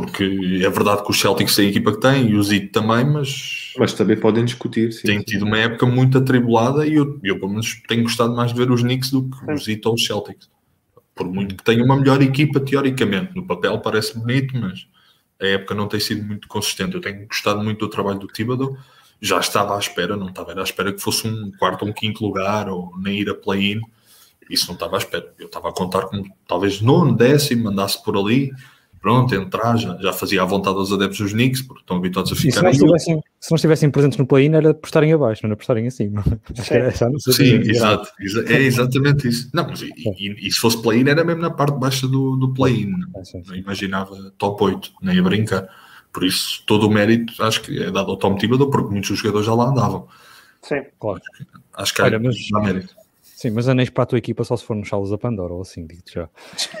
porque 0.00 0.60
é 0.64 0.70
verdade 0.70 1.02
que 1.02 1.10
os 1.10 1.20
Celtics 1.20 1.54
têm 1.54 1.66
a 1.66 1.70
equipa 1.70 1.92
que 1.92 2.00
têm 2.00 2.30
e 2.30 2.34
o 2.34 2.42
Zito 2.42 2.72
também, 2.72 3.04
mas. 3.04 3.72
Mas 3.78 3.92
também 3.92 4.18
podem 4.18 4.44
discutir. 4.44 4.92
Sim, 4.92 5.06
tem 5.06 5.20
tido 5.20 5.44
uma 5.44 5.58
época 5.58 5.86
muito 5.86 6.18
atribulada 6.18 6.86
e 6.86 6.94
eu, 6.94 7.18
eu, 7.22 7.38
pelo 7.38 7.50
menos, 7.50 7.80
tenho 7.86 8.02
gostado 8.02 8.34
mais 8.34 8.52
de 8.52 8.58
ver 8.58 8.70
os 8.70 8.82
Knicks 8.82 9.10
do 9.10 9.28
que 9.28 9.52
os 9.52 9.64
Zito 9.64 9.88
ou 9.88 9.94
os 9.94 10.04
Celtics. 10.04 10.50
Por 11.14 11.28
muito 11.28 11.56
que 11.56 11.64
tenham 11.64 11.84
uma 11.84 11.96
melhor 11.96 12.22
equipa, 12.22 12.60
teoricamente. 12.60 13.34
No 13.34 13.46
papel 13.46 13.78
parece 13.80 14.18
bonito, 14.18 14.56
mas 14.56 14.86
a 15.40 15.46
época 15.46 15.74
não 15.74 15.88
tem 15.88 16.00
sido 16.00 16.24
muito 16.24 16.48
consistente. 16.48 16.94
Eu 16.94 17.00
tenho 17.00 17.26
gostado 17.26 17.62
muito 17.62 17.80
do 17.80 17.88
trabalho 17.88 18.18
do 18.18 18.26
Thibodeau. 18.26 18.76
Já 19.20 19.40
estava 19.40 19.74
à 19.76 19.78
espera, 19.78 20.16
não 20.16 20.28
estava 20.28 20.58
à 20.58 20.62
espera 20.62 20.92
que 20.92 21.00
fosse 21.00 21.26
um 21.26 21.50
quarto 21.58 21.82
ou 21.82 21.88
um 21.88 21.92
quinto 21.92 22.24
lugar 22.24 22.68
ou 22.68 22.92
nem 22.98 23.20
ir 23.20 23.28
a 23.28 23.34
play-in. 23.34 23.80
Isso 24.48 24.66
não 24.68 24.74
estava 24.74 24.96
à 24.96 24.98
espera. 24.98 25.32
Eu 25.38 25.46
estava 25.46 25.68
a 25.68 25.72
contar 25.72 26.02
com 26.02 26.22
talvez 26.46 26.80
nono, 26.80 27.16
décimo, 27.16 27.64
mandasse 27.64 28.02
por 28.02 28.16
ali 28.16 28.50
pronto, 29.00 29.34
entrar, 29.34 29.76
já, 29.76 29.96
já 29.96 30.12
fazia 30.12 30.42
à 30.42 30.44
vontade 30.44 30.76
aos 30.76 30.92
adeptos 30.92 31.18
dos 31.18 31.32
Knicks, 31.32 31.62
porque 31.62 31.82
estão 31.82 31.96
habituados 31.96 32.32
a 32.32 32.36
ficar. 32.36 32.56
se, 32.56 32.62
não 32.62 32.70
estivessem, 32.70 33.22
se 33.40 33.50
não 33.50 33.56
estivessem 33.56 33.90
presentes 33.90 34.18
no 34.18 34.26
play-in, 34.26 34.54
era 34.54 34.74
por 34.74 34.86
estarem 34.86 35.12
abaixo, 35.12 35.42
não 35.42 35.48
era 35.48 35.56
por 35.56 35.62
estarem 35.62 35.86
acima. 35.86 36.24
Sei 36.54 37.32
Sim, 37.32 37.70
exato, 37.70 38.08
é 38.46 38.62
exatamente 38.62 39.28
isso. 39.28 39.50
Não, 39.54 39.66
mas 39.68 39.82
e, 39.82 39.92
e, 39.96 40.48
e 40.48 40.50
se 40.50 40.58
fosse 40.58 40.80
play-in, 40.82 41.08
era 41.08 41.24
mesmo 41.24 41.42
na 41.42 41.50
parte 41.50 41.78
baixa 41.78 42.06
do, 42.06 42.36
do 42.36 42.52
play-in. 42.52 42.92
Não 43.46 43.56
imaginava 43.56 44.14
top 44.36 44.64
8, 44.64 44.92
nem 45.02 45.18
a 45.18 45.22
brincar. 45.22 45.68
Por 46.12 46.24
isso, 46.24 46.62
todo 46.66 46.86
o 46.86 46.90
mérito 46.90 47.32
acho 47.42 47.62
que 47.62 47.82
é 47.82 47.90
dado 47.90 48.10
ao 48.10 48.16
Tom 48.16 48.34
Thibodeau, 48.36 48.70
porque 48.70 48.90
muitos 48.90 49.10
dos 49.10 49.18
jogadores 49.18 49.46
já 49.46 49.54
lá 49.54 49.66
andavam. 49.66 50.08
Sim, 50.62 50.82
claro. 50.98 51.20
Acho 51.74 51.94
que 51.94 52.02
Olha, 52.02 52.18
mas, 52.18 52.36
dá 52.50 52.60
mérito. 52.60 52.94
Sim, 53.22 53.50
mas 53.50 53.68
anéis 53.68 53.90
para 53.90 54.02
a 54.02 54.06
tua 54.06 54.18
equipa 54.18 54.42
só 54.42 54.56
se 54.56 54.64
for 54.64 54.74
nos 54.74 54.88
salos 54.88 55.10
da 55.10 55.18
Pandora 55.18 55.52
ou 55.52 55.62
assim, 55.62 55.86
digo-te 55.86 56.14
já. 56.14 56.28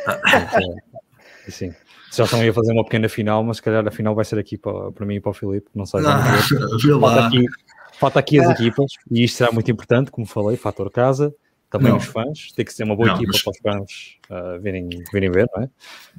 Sim 1.48 1.72
já 2.12 2.24
estão 2.24 2.40
aí 2.40 2.48
a 2.48 2.52
fazer 2.52 2.72
uma 2.72 2.84
pequena 2.84 3.08
final, 3.08 3.42
mas 3.44 3.58
se 3.58 3.62
calhar 3.62 3.86
a 3.86 3.90
final 3.90 4.14
vai 4.14 4.24
ser 4.24 4.38
aqui 4.38 4.56
para, 4.56 4.90
para 4.92 5.06
mim 5.06 5.16
e 5.16 5.20
para 5.20 5.30
o 5.30 5.34
Filipe, 5.34 5.68
não 5.74 5.86
sei. 5.86 6.00
Não, 6.00 6.10
falta, 7.00 7.26
aqui, 7.26 7.44
falta 7.98 8.18
aqui 8.18 8.40
as 8.40 8.50
equipas, 8.50 8.92
e 9.10 9.24
isto 9.24 9.36
será 9.36 9.52
muito 9.52 9.70
importante, 9.70 10.10
como 10.10 10.26
falei, 10.26 10.56
fator 10.56 10.90
casa, 10.90 11.34
também 11.70 11.90
não. 11.90 11.98
os 11.98 12.06
fãs, 12.06 12.50
tem 12.52 12.64
que 12.64 12.72
ser 12.72 12.84
uma 12.84 12.96
boa 12.96 13.08
não, 13.08 13.14
equipa 13.16 13.32
mas... 13.32 13.42
para 13.42 13.50
os 13.50 13.58
fãs 13.58 14.18
uh, 14.30 14.60
virem, 14.60 14.88
virem 15.12 15.30
ver, 15.30 15.46
não 15.54 15.62
é? 15.62 15.70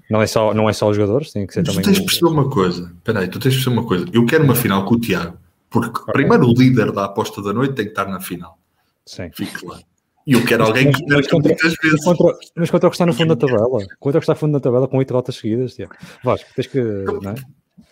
Não 0.10 0.22
é, 0.22 0.28
só, 0.28 0.54
não 0.54 0.70
é 0.70 0.74
só 0.74 0.90
os 0.90 0.96
jogadores, 0.96 1.32
tem 1.32 1.48
que 1.48 1.54
ser 1.54 1.62
mas 1.62 1.70
também... 1.70 1.84
Tu 1.84 1.86
tens 1.88 2.00
de 2.00 2.06
perceber 2.06 2.32
uma 2.32 2.50
coisa, 2.50 2.92
espera 2.96 3.20
aí, 3.20 3.28
tu 3.28 3.40
tens 3.40 3.54
de 3.54 3.58
perceber 3.58 3.80
uma 3.80 3.88
coisa, 3.88 4.06
eu 4.14 4.26
quero 4.26 4.44
uma 4.44 4.56
final 4.56 4.86
com 4.86 4.96
o 4.96 5.00
Tiago, 5.00 5.38
porque 5.70 6.00
okay. 6.02 6.14
primeiro 6.14 6.46
o 6.46 6.54
líder 6.54 6.92
da 6.92 7.06
aposta 7.06 7.42
da 7.42 7.52
noite 7.52 7.74
tem 7.74 7.86
que 7.86 7.92
estar 7.92 8.06
na 8.06 8.20
final. 8.20 8.60
Sim. 9.06 9.30
Fique 9.34 9.54
claro. 9.54 9.84
E 10.30 10.34
eu 10.34 10.46
quero 10.46 10.64
alguém 10.64 10.92
que 10.92 11.04
mas, 11.08 11.26
contra, 11.26 11.50
muitas 11.50 11.74
vezes. 11.82 12.06
Contra, 12.06 12.38
mas 12.56 12.70
contra 12.70 12.88
o 12.88 12.92
que 12.92 12.96
está 12.96 13.06
no 13.08 13.14
fundo 13.14 13.36
da 13.36 13.48
tabela. 13.48 13.80
Contra 14.00 14.20
o 14.20 14.22
que 14.22 14.26
está 14.26 14.34
no 14.34 14.40
fundo 14.40 14.54
da 14.54 14.60
tabela 14.60 14.88
com 14.88 14.98
oito 14.98 15.12
rotas 15.12 15.36
seguidas. 15.36 15.74
Tia. 15.74 15.90
Vasco, 16.24 16.48
tens 16.56 16.68
que. 16.68 16.80
Não 16.80 17.32
é? 17.32 17.36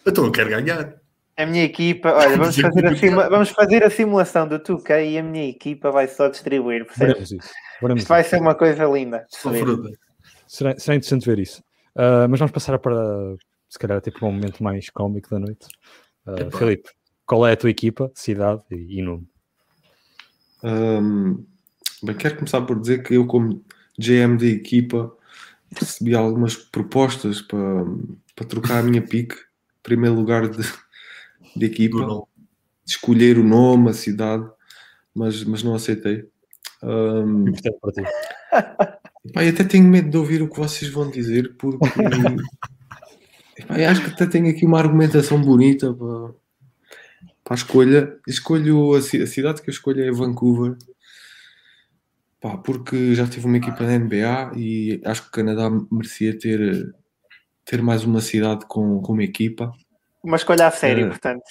Então 0.05 0.23
eu 0.25 0.31
quero 0.31 0.51
ganhar. 0.51 0.97
A 1.35 1.45
minha 1.47 1.63
equipa, 1.63 2.13
olha, 2.13 2.38
vamos 2.38 2.55
fazer, 2.55 2.85
a 2.85 2.95
simula, 2.95 3.29
vamos 3.29 3.49
fazer 3.49 3.83
a 3.83 3.89
simulação 3.89 4.47
do 4.47 4.59
Tuca 4.59 5.01
e 5.01 5.17
a 5.17 5.23
minha 5.23 5.49
equipa 5.49 5.89
vai 5.89 6.07
só 6.07 6.27
distribuir. 6.27 6.85
Veremos 6.95 7.31
isso. 7.31 7.49
Veremos 7.81 8.03
Isto 8.03 8.09
vai 8.09 8.23
ser 8.23 8.39
uma 8.39 8.53
coisa 8.53 8.85
linda. 8.85 9.25
Será, 10.47 10.77
será 10.77 10.95
interessante 10.95 11.25
ver 11.25 11.39
isso. 11.39 11.61
Uh, 11.95 12.29
mas 12.29 12.39
vamos 12.39 12.51
passar 12.51 12.77
para, 12.77 13.35
se 13.67 13.79
calhar, 13.79 13.99
tipo 14.01 14.25
um 14.27 14.31
momento 14.31 14.63
mais 14.63 14.91
cómico 14.91 15.29
da 15.29 15.39
noite. 15.39 15.67
Uh, 16.25 16.55
Filipe, 16.55 16.89
qual 17.25 17.47
é 17.47 17.53
a 17.53 17.57
tua 17.57 17.71
equipa, 17.71 18.11
cidade 18.13 18.61
e, 18.71 18.99
e 18.99 19.01
nome? 19.01 19.27
Um, 20.63 21.45
Bem, 22.04 22.16
quero 22.16 22.36
começar 22.36 22.62
por 22.62 22.80
dizer 22.80 23.02
que 23.02 23.16
eu, 23.16 23.26
como 23.26 23.64
GM 23.98 24.38
de 24.38 24.52
equipa, 24.52 25.12
recebi 25.76 26.14
algumas 26.14 26.56
propostas 26.56 27.41
para, 27.41 27.86
para 28.36 28.45
trocar 28.45 28.80
a 28.80 28.84
minha 28.84 29.02
pique, 29.02 29.36
primeiro 29.82 30.16
lugar 30.16 30.48
de, 30.48 30.62
de 31.56 31.66
equipa, 31.66 31.98
de 32.86 32.91
escolher 32.91 33.39
o 33.39 33.43
nome, 33.43 33.89
a 33.89 33.93
cidade, 33.93 34.48
mas, 35.14 35.43
mas 35.43 35.64
não 35.64 35.74
aceitei. 35.74 36.30
Um, 36.84 37.45
até 39.34 39.64
tenho 39.64 39.86
medo 39.86 40.12
de 40.12 40.18
ouvir 40.18 40.43
o 40.43 40.50
que 40.50 40.60
vocês 40.60 40.91
vão 40.91 41.10
dizer, 41.10 41.56
porque 41.58 41.80
epá, 43.58 43.74
acho 43.89 44.04
que 44.04 44.12
até 44.12 44.28
tenho 44.28 44.52
aqui 44.52 44.68
uma 44.68 44.78
argumentação 44.78 45.41
bonita 45.41 45.91
para, 45.91 46.30
para 47.43 47.54
a 47.54 47.56
escolha. 47.56 48.20
Escolho 48.28 48.93
a, 48.93 49.00
a 49.00 49.02
cidade 49.02 49.64
que 49.64 49.70
eu 49.72 49.74
escolho 49.74 50.04
é 50.04 50.12
Vancouver 50.12 50.78
Pá, 52.39 52.57
porque 52.57 53.15
já 53.15 53.27
tive 53.27 53.47
uma 53.47 53.57
equipa 53.57 53.83
da 53.83 53.97
NBA 53.97 54.51
e 54.55 55.01
acho 55.05 55.23
que 55.23 55.29
o 55.29 55.31
Canadá 55.31 55.69
merecia 55.91 56.38
ter, 56.38 56.93
ter 57.65 57.81
mais 57.81 58.03
uma 58.03 58.21
cidade 58.21 58.65
com, 58.67 59.01
com 59.01 59.13
uma 59.13 59.23
equipa. 59.23 59.71
Uma 60.23 60.35
escolha 60.35 60.67
a 60.67 60.71
sério, 60.71 61.05
é. 61.05 61.09
portanto. 61.09 61.43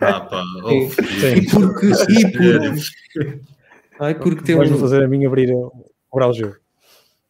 Ah, 0.00 0.20
pá. 0.20 0.44
Oh, 0.62 0.70
e 0.70 1.46
porque. 1.50 1.86
E 1.86 2.32
porque, 2.32 3.40
ai, 3.98 4.14
porque 4.14 4.44
tem 4.44 4.56
um, 4.56 4.78
fazer 4.78 5.02
a 5.02 5.08
minha 5.08 5.26
abrir 5.26 5.52
o 5.52 5.72
Brasil. 6.14 6.54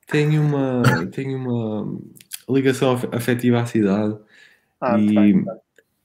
Tenho 0.07 0.43
uma, 0.43 0.83
tenho 1.13 1.39
uma 1.39 1.99
ligação 2.49 2.99
afetiva 3.13 3.61
à 3.61 3.67
cidade. 3.67 4.19
Ah, 4.81 4.99
e, 4.99 5.45
tá, 5.45 5.57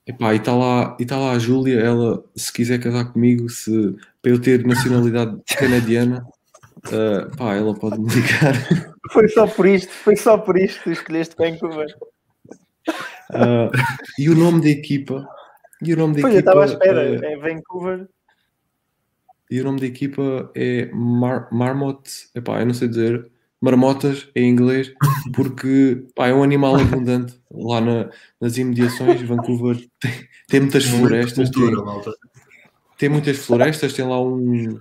Epá, 0.04 0.34
e 0.34 0.38
está 0.38 0.54
lá, 0.54 0.96
e 0.98 1.06
tá 1.06 1.16
lá 1.16 1.32
a 1.32 1.38
Júlia, 1.38 1.78
ela, 1.78 2.24
se 2.34 2.52
quiser 2.52 2.80
casar 2.80 3.12
comigo, 3.12 3.48
se, 3.48 3.94
para 4.20 4.32
eu 4.32 4.40
ter 4.40 4.66
nacionalidade 4.66 5.40
canadiana, 5.56 6.26
Uh, 6.86 7.36
pá, 7.36 7.54
ela 7.54 7.74
pode 7.74 8.00
me 8.00 8.08
ligar. 8.08 8.54
Foi 9.12 9.28
só 9.28 9.46
por 9.46 9.66
isto, 9.66 9.92
foi 9.92 10.16
só 10.16 10.38
por 10.38 10.56
isto 10.56 10.82
que 10.82 10.90
escolheste 10.90 11.36
Vancouver. 11.36 11.86
Uh, 13.30 13.70
e 14.18 14.28
o 14.28 14.34
nome 14.34 14.62
da 14.62 14.68
equipa. 14.68 15.26
E 15.82 15.92
o 15.92 15.96
nome 15.96 16.16
da 16.16 16.22
pois 16.22 16.34
equipa. 16.34 16.50
Eu 16.50 16.64
estava 16.64 16.64
à 16.64 16.66
espera, 16.66 17.26
é, 17.26 17.32
é 17.32 17.36
Vancouver. 17.36 18.08
E 19.50 19.60
o 19.60 19.64
nome 19.64 19.80
da 19.80 19.86
equipa 19.86 20.50
é 20.54 20.90
Mar 20.92 21.48
Marmot. 21.52 22.02
Epá, 22.34 22.60
eu 22.60 22.66
não 22.66 22.74
sei 22.74 22.88
dizer. 22.88 23.30
Marmotas 23.62 24.28
em 24.34 24.48
inglês, 24.48 24.92
porque 25.32 26.04
pá, 26.16 26.26
é 26.26 26.34
um 26.34 26.42
animal 26.42 26.74
abundante 26.74 27.40
lá 27.48 27.80
na, 27.80 28.10
nas 28.40 28.56
imediações. 28.56 29.22
Vancouver 29.22 29.76
tem, 30.00 30.28
tem 30.48 30.60
muitas 30.62 30.84
florestas. 30.84 31.48
Cultura, 31.48 32.02
tem, 32.02 32.14
tem 32.98 33.08
muitas 33.08 33.36
florestas, 33.36 33.92
tem 33.92 34.04
lá 34.04 34.20
um. 34.20 34.80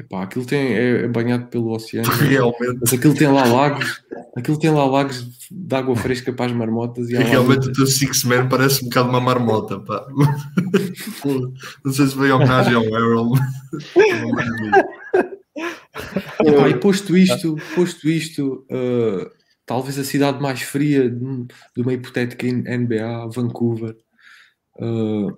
Epá, 0.00 0.22
aquilo 0.22 0.46
tem, 0.46 0.72
é, 0.72 1.02
é 1.02 1.08
banhado 1.08 1.48
pelo 1.48 1.72
oceano. 1.74 2.08
Realmente. 2.10 2.78
Mas 2.80 2.94
aquilo 2.94 3.14
tem 3.14 3.28
lá 3.28 3.44
lagos, 3.44 4.02
aquilo 4.34 4.58
tem 4.58 4.70
lá 4.70 4.86
lagos 4.86 5.28
de 5.50 5.76
água 5.76 5.94
fresca 5.94 6.32
para 6.32 6.46
as 6.46 6.52
marmotas. 6.52 7.10
E 7.10 7.16
Realmente 7.16 7.68
o 7.68 7.72
teu 7.72 7.86
Six 7.86 8.24
Man 8.24 8.48
parece 8.48 8.82
um 8.82 8.88
bocado 8.88 9.10
uma 9.10 9.20
marmota, 9.20 9.78
pá. 9.78 10.06
Não 11.84 11.92
sei 11.92 12.06
se 12.06 12.16
veio 12.16 12.36
homenagem 12.36 12.74
ao 12.74 12.84
Errol. 12.84 13.34
Epá, 16.46 16.68
e 16.70 16.78
posto 16.78 17.14
isto, 17.14 17.56
posto 17.74 18.08
isto, 18.08 18.64
uh, 18.70 19.30
talvez 19.66 19.98
a 19.98 20.04
cidade 20.04 20.40
mais 20.40 20.62
fria 20.62 21.10
de, 21.10 21.44
de 21.76 21.82
uma 21.82 21.92
hipotética 21.92 22.46
NBA, 22.46 23.28
Vancouver. 23.34 23.94
Uh, 24.76 25.36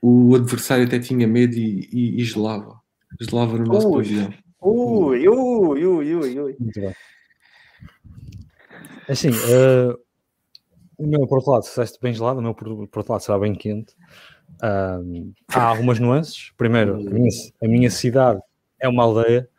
o 0.00 0.36
adversário 0.36 0.84
até 0.84 1.00
tinha 1.00 1.26
medo 1.26 1.56
e, 1.56 1.88
e, 1.92 2.20
e 2.20 2.24
gelava. 2.24 2.79
Gelava 3.20 3.58
no 3.58 3.66
nosso 3.66 3.90
pavilhão. 3.90 4.32
Ui, 4.62 5.28
ui, 5.28 5.86
ui, 5.86 6.14
ui, 6.14 6.40
ui. 6.40 6.56
Muito 6.58 6.80
bem. 6.80 6.94
É 9.08 9.12
assim, 9.12 9.30
uh, 9.30 9.98
o 10.96 11.06
meu 11.06 11.26
por 11.26 11.38
outro 11.38 11.50
lado, 11.52 11.62
se 11.62 11.68
estiveste 11.68 11.98
bem 12.00 12.14
gelado, 12.14 12.38
o 12.38 12.42
meu 12.42 12.54
por, 12.54 12.88
por 12.88 13.00
outro 13.00 13.12
lado 13.12 13.22
será 13.22 13.38
bem 13.38 13.54
quente. 13.54 13.92
Uh, 14.62 15.32
há 15.48 15.64
algumas 15.64 15.98
nuances. 15.98 16.52
Primeiro, 16.56 16.94
a 16.94 16.98
minha, 16.98 17.30
a 17.62 17.68
minha 17.68 17.90
cidade 17.90 18.40
é 18.78 18.88
uma 18.88 19.02
aldeia. 19.02 19.49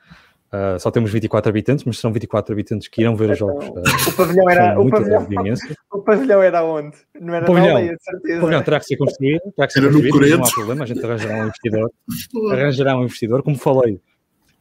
Uh, 0.54 0.78
só 0.78 0.92
temos 0.92 1.10
24 1.10 1.50
habitantes, 1.50 1.86
mas 1.86 1.98
serão 1.98 2.12
24 2.12 2.52
habitantes 2.52 2.90
que 2.90 3.02
irão 3.02 3.16
ver 3.16 3.30
os 3.30 3.38
jogos. 3.38 3.66
Uh, 3.70 4.10
o 4.10 4.14
pavilhão 4.18 4.50
era 4.50 4.80
o 4.82 4.90
pavilhão, 4.90 5.56
o 5.94 6.00
pavilhão 6.00 6.42
era 6.42 6.64
onde? 6.66 6.98
Não 7.18 7.34
era 7.34 7.46
o 7.46 7.54
pavilhão, 7.54 7.78
aldeia, 7.78 7.96
de 7.96 8.04
certeza. 8.04 8.38
O 8.38 8.42
pavilhão 8.42 8.64
terá 8.64 8.80
que 8.80 8.86
ser 8.86 8.98
construído, 8.98 9.42
terá 9.56 9.68
que 9.68 9.74
ser 9.74 9.84
era 9.84 9.94
construído, 9.94 10.38
não 10.38 10.46
há 10.46 10.52
problema, 10.52 10.84
a 10.84 10.88
gente 10.88 11.06
arranjará 11.06 11.36
um 11.36 11.44
investidor. 11.46 11.92
arranjará 12.52 12.98
um 12.98 13.04
investidor, 13.04 13.44
como 13.44 13.58
falei, 13.58 14.02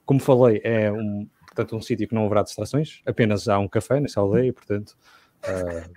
como 0.06 0.20
falei, 0.20 0.60
é 0.62 0.92
um, 0.92 1.26
portanto, 1.48 1.76
um 1.76 1.82
sítio 1.82 2.06
que 2.06 2.14
não 2.14 2.24
haverá 2.24 2.44
distrações, 2.44 3.00
apenas 3.04 3.48
há 3.48 3.58
um 3.58 3.66
café 3.66 3.98
nessa 3.98 4.20
aldeia, 4.20 4.52
portanto. 4.52 4.96
Uh, 5.42 5.90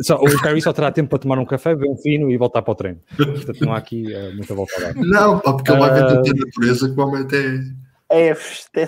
só, 0.00 0.16
o 0.16 0.42
Kyrie 0.42 0.62
só 0.62 0.72
terá 0.72 0.90
tempo 0.90 1.10
para 1.10 1.18
tomar 1.18 1.38
um 1.38 1.44
café, 1.44 1.74
beber 1.74 1.90
um 1.90 1.96
fino 1.96 2.30
e 2.30 2.38
voltar 2.38 2.62
para 2.62 2.72
o 2.72 2.74
treino. 2.74 3.00
Portanto, 3.16 3.60
não 3.60 3.74
há 3.74 3.78
aqui 3.78 4.04
uh, 4.14 4.34
muita 4.34 4.54
volta 4.54 4.72
a 4.76 4.80
dar. 4.80 4.94
Não, 4.94 5.40
porque 5.40 5.70
ele 5.70 5.78
vai 5.78 5.92
ver 5.92 6.06
tanta 6.06 6.32
natureza 6.32 6.88
que 6.88 6.98
o 6.98 7.04
homem 7.04 7.22
até 7.22 7.60
é, 8.10 8.30
até, 8.30 8.84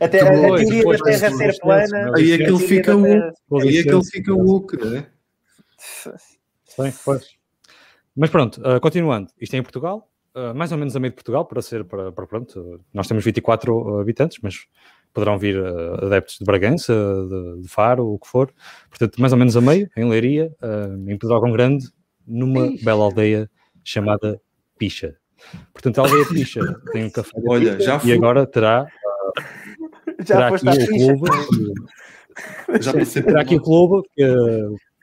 até 0.00 0.20
a 0.20 0.30
teoria 0.30 0.84
da 0.84 0.98
Terra 0.98 1.30
ser 1.30 1.58
plana. 1.60 2.12
Aí 2.16 2.32
é 2.32 2.36
que 2.38 2.42
ele 2.44 2.58
fica 2.58 2.96
woke. 2.96 3.62
Aí 3.62 3.78
é 3.78 3.82
que 3.82 3.88
ele 3.90 4.04
fica 4.04 4.34
woke, 4.34 4.76
não 4.76 4.96
é? 4.96 5.06
Sim, 5.78 6.92
pois. 7.04 7.24
Mas 8.16 8.30
pronto, 8.30 8.60
uh, 8.60 8.80
continuando. 8.80 9.28
Isto 9.40 9.54
é 9.54 9.58
em 9.58 9.62
Portugal, 9.62 10.10
uh, 10.34 10.54
mais 10.54 10.72
ou 10.72 10.78
menos 10.78 10.94
a 10.96 11.00
meio 11.00 11.10
de 11.10 11.16
Portugal, 11.16 11.44
para 11.44 11.62
ser, 11.62 11.84
para, 11.84 12.10
para 12.10 12.26
pronto. 12.26 12.80
Nós 12.92 13.06
temos 13.06 13.24
24 13.24 14.00
habitantes, 14.00 14.38
mas 14.42 14.66
poderão 15.12 15.38
vir 15.38 15.58
uh, 15.60 16.04
adeptos 16.06 16.38
de 16.38 16.44
Bragança, 16.44 16.92
de, 16.92 17.62
de, 17.62 17.68
Faro, 17.68 18.06
o 18.06 18.18
que 18.18 18.26
for. 18.26 18.52
Portanto, 18.88 19.20
mais 19.20 19.32
ou 19.32 19.38
menos 19.38 19.56
a 19.56 19.60
meio, 19.60 19.88
em 19.96 20.08
Leiria, 20.08 20.52
em 21.06 21.16
Pedrógão 21.18 21.52
Grande, 21.52 21.86
numa 22.26 22.70
bela 22.82 23.04
aldeia 23.04 23.50
chamada 23.84 24.40
Picha. 24.78 25.16
Portanto, 25.72 25.98
a 25.98 26.02
aldeia 26.02 26.26
Picha 26.26 26.60
tem 26.92 27.04
um 27.04 27.10
café 27.10 27.30
Olha, 27.46 27.80
já 27.80 28.00
e 28.04 28.12
agora 28.12 28.46
terá, 28.46 28.86
já 30.26 30.50
terá 30.50 30.72
aqui 30.72 30.82
o 30.82 31.18
clube. 31.18 31.30
Já 32.80 32.92
terá 33.22 33.40
aqui 33.40 33.56
o 33.56 33.60
clube 33.60 34.08
que, 34.14 34.24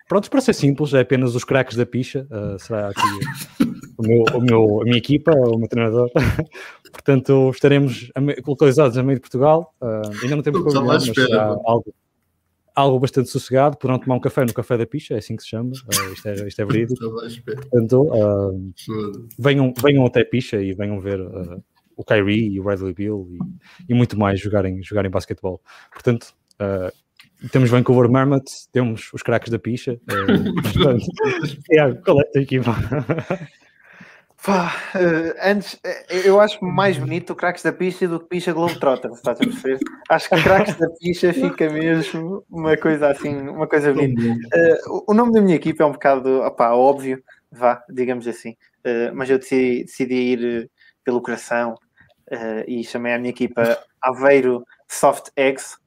pronto, 0.07 0.29
para 0.29 0.41
ser 0.41 0.53
simples, 0.53 0.93
é 0.93 1.01
apenas 1.01 1.35
os 1.35 1.43
craques 1.43 1.77
da 1.77 1.85
picha. 1.85 2.27
Uh, 2.29 2.59
será 2.59 2.89
aqui 2.89 3.01
o 3.97 4.03
meu, 4.03 4.23
o 4.33 4.41
meu, 4.41 4.81
a 4.81 4.83
minha 4.83 4.97
equipa, 4.97 5.31
o 5.31 5.57
meu 5.57 5.67
treinador. 5.67 6.09
Portanto, 6.91 7.51
estaremos 7.51 8.11
localizados 8.45 8.97
a 8.97 9.03
meio 9.03 9.17
de 9.17 9.21
Portugal. 9.21 9.73
Uh, 9.81 10.01
ainda 10.23 10.35
não 10.35 10.43
temos 10.43 10.61
problema, 10.61 10.93
mas 10.93 11.03
será 11.05 11.55
algo 11.65 11.93
algo 12.75 12.99
bastante 12.99 13.29
sossegado, 13.29 13.77
poderão 13.77 13.99
tomar 13.99 14.15
um 14.15 14.19
café 14.19 14.45
no 14.45 14.53
Café 14.53 14.77
da 14.77 14.85
Picha, 14.85 15.15
é 15.15 15.17
assim 15.17 15.35
que 15.35 15.43
se 15.43 15.49
chama, 15.49 15.71
uh, 15.71 15.71
isto, 16.13 16.27
é, 16.27 16.47
isto 16.47 16.61
é 16.61 16.65
verídico. 16.65 16.99
Portanto, 17.45 18.01
uh, 18.03 18.73
venham, 19.37 19.73
venham 19.81 20.05
até 20.05 20.23
Picha 20.23 20.61
e 20.61 20.73
venham 20.73 20.99
ver 20.99 21.19
uh, 21.19 21.63
o 21.95 22.03
Kyrie 22.03 22.53
e 22.53 22.59
o 22.59 22.63
Bradley 22.63 22.93
Bill 22.93 23.27
e, 23.29 23.91
e, 23.91 23.93
muito 23.93 24.17
mais 24.17 24.39
jogarem, 24.39 24.81
jogarem 24.81 25.11
basquetebol. 25.11 25.61
Portanto, 25.91 26.33
temos 27.51 27.69
Vancouver 27.69 28.09
Marmots, 28.09 28.67
temos 28.71 29.11
os 29.13 29.21
craques 29.23 29.49
da 29.49 29.59
Picha. 29.59 29.99
portanto, 30.05 31.05
é, 31.71 31.93
qual 31.93 32.19
é 32.19 32.23
a 32.23 32.31
tua 32.31 32.41
equipa? 32.41 32.75
Pá, 34.43 34.73
uh, 34.95 35.37
antes, 35.43 35.79
eh, 35.83 36.27
eu 36.27 36.41
acho 36.41 36.63
mais 36.65 36.97
bonito 36.97 37.31
o 37.31 37.35
Cracks 37.35 37.61
da 37.61 37.71
Picha 37.71 38.07
do 38.07 38.19
que 38.19 38.25
Picha 38.25 38.51
Globetrotter, 38.51 39.11
estás 39.11 39.39
a 39.39 39.43
perceber? 39.43 39.77
Acho 40.09 40.29
que 40.29 40.41
Cracks 40.41 40.75
da 40.77 40.89
Picha 40.99 41.31
fica 41.33 41.69
mesmo 41.69 42.43
uma 42.49 42.75
coisa 42.75 43.11
assim, 43.11 43.35
uma 43.47 43.67
coisa 43.67 43.93
bonita. 43.93 44.19
Uh, 44.19 45.03
o 45.07 45.13
nome 45.13 45.31
da 45.31 45.41
minha 45.41 45.55
equipa 45.55 45.83
é 45.83 45.85
um 45.85 45.91
bocado, 45.91 46.41
opá, 46.41 46.71
óbvio, 46.71 47.23
vá, 47.51 47.83
digamos 47.87 48.27
assim, 48.27 48.51
uh, 48.83 49.13
mas 49.13 49.29
eu 49.29 49.37
decidi, 49.37 49.83
decidi 49.83 50.15
ir 50.15 50.71
pelo 51.03 51.21
coração 51.21 51.75
e 52.65 52.81
chamei 52.83 53.13
a 53.13 53.19
minha 53.19 53.31
equipa 53.31 53.77
Aveiro 54.01 54.65
Soft 54.87 55.31
Eggs. 55.35 55.77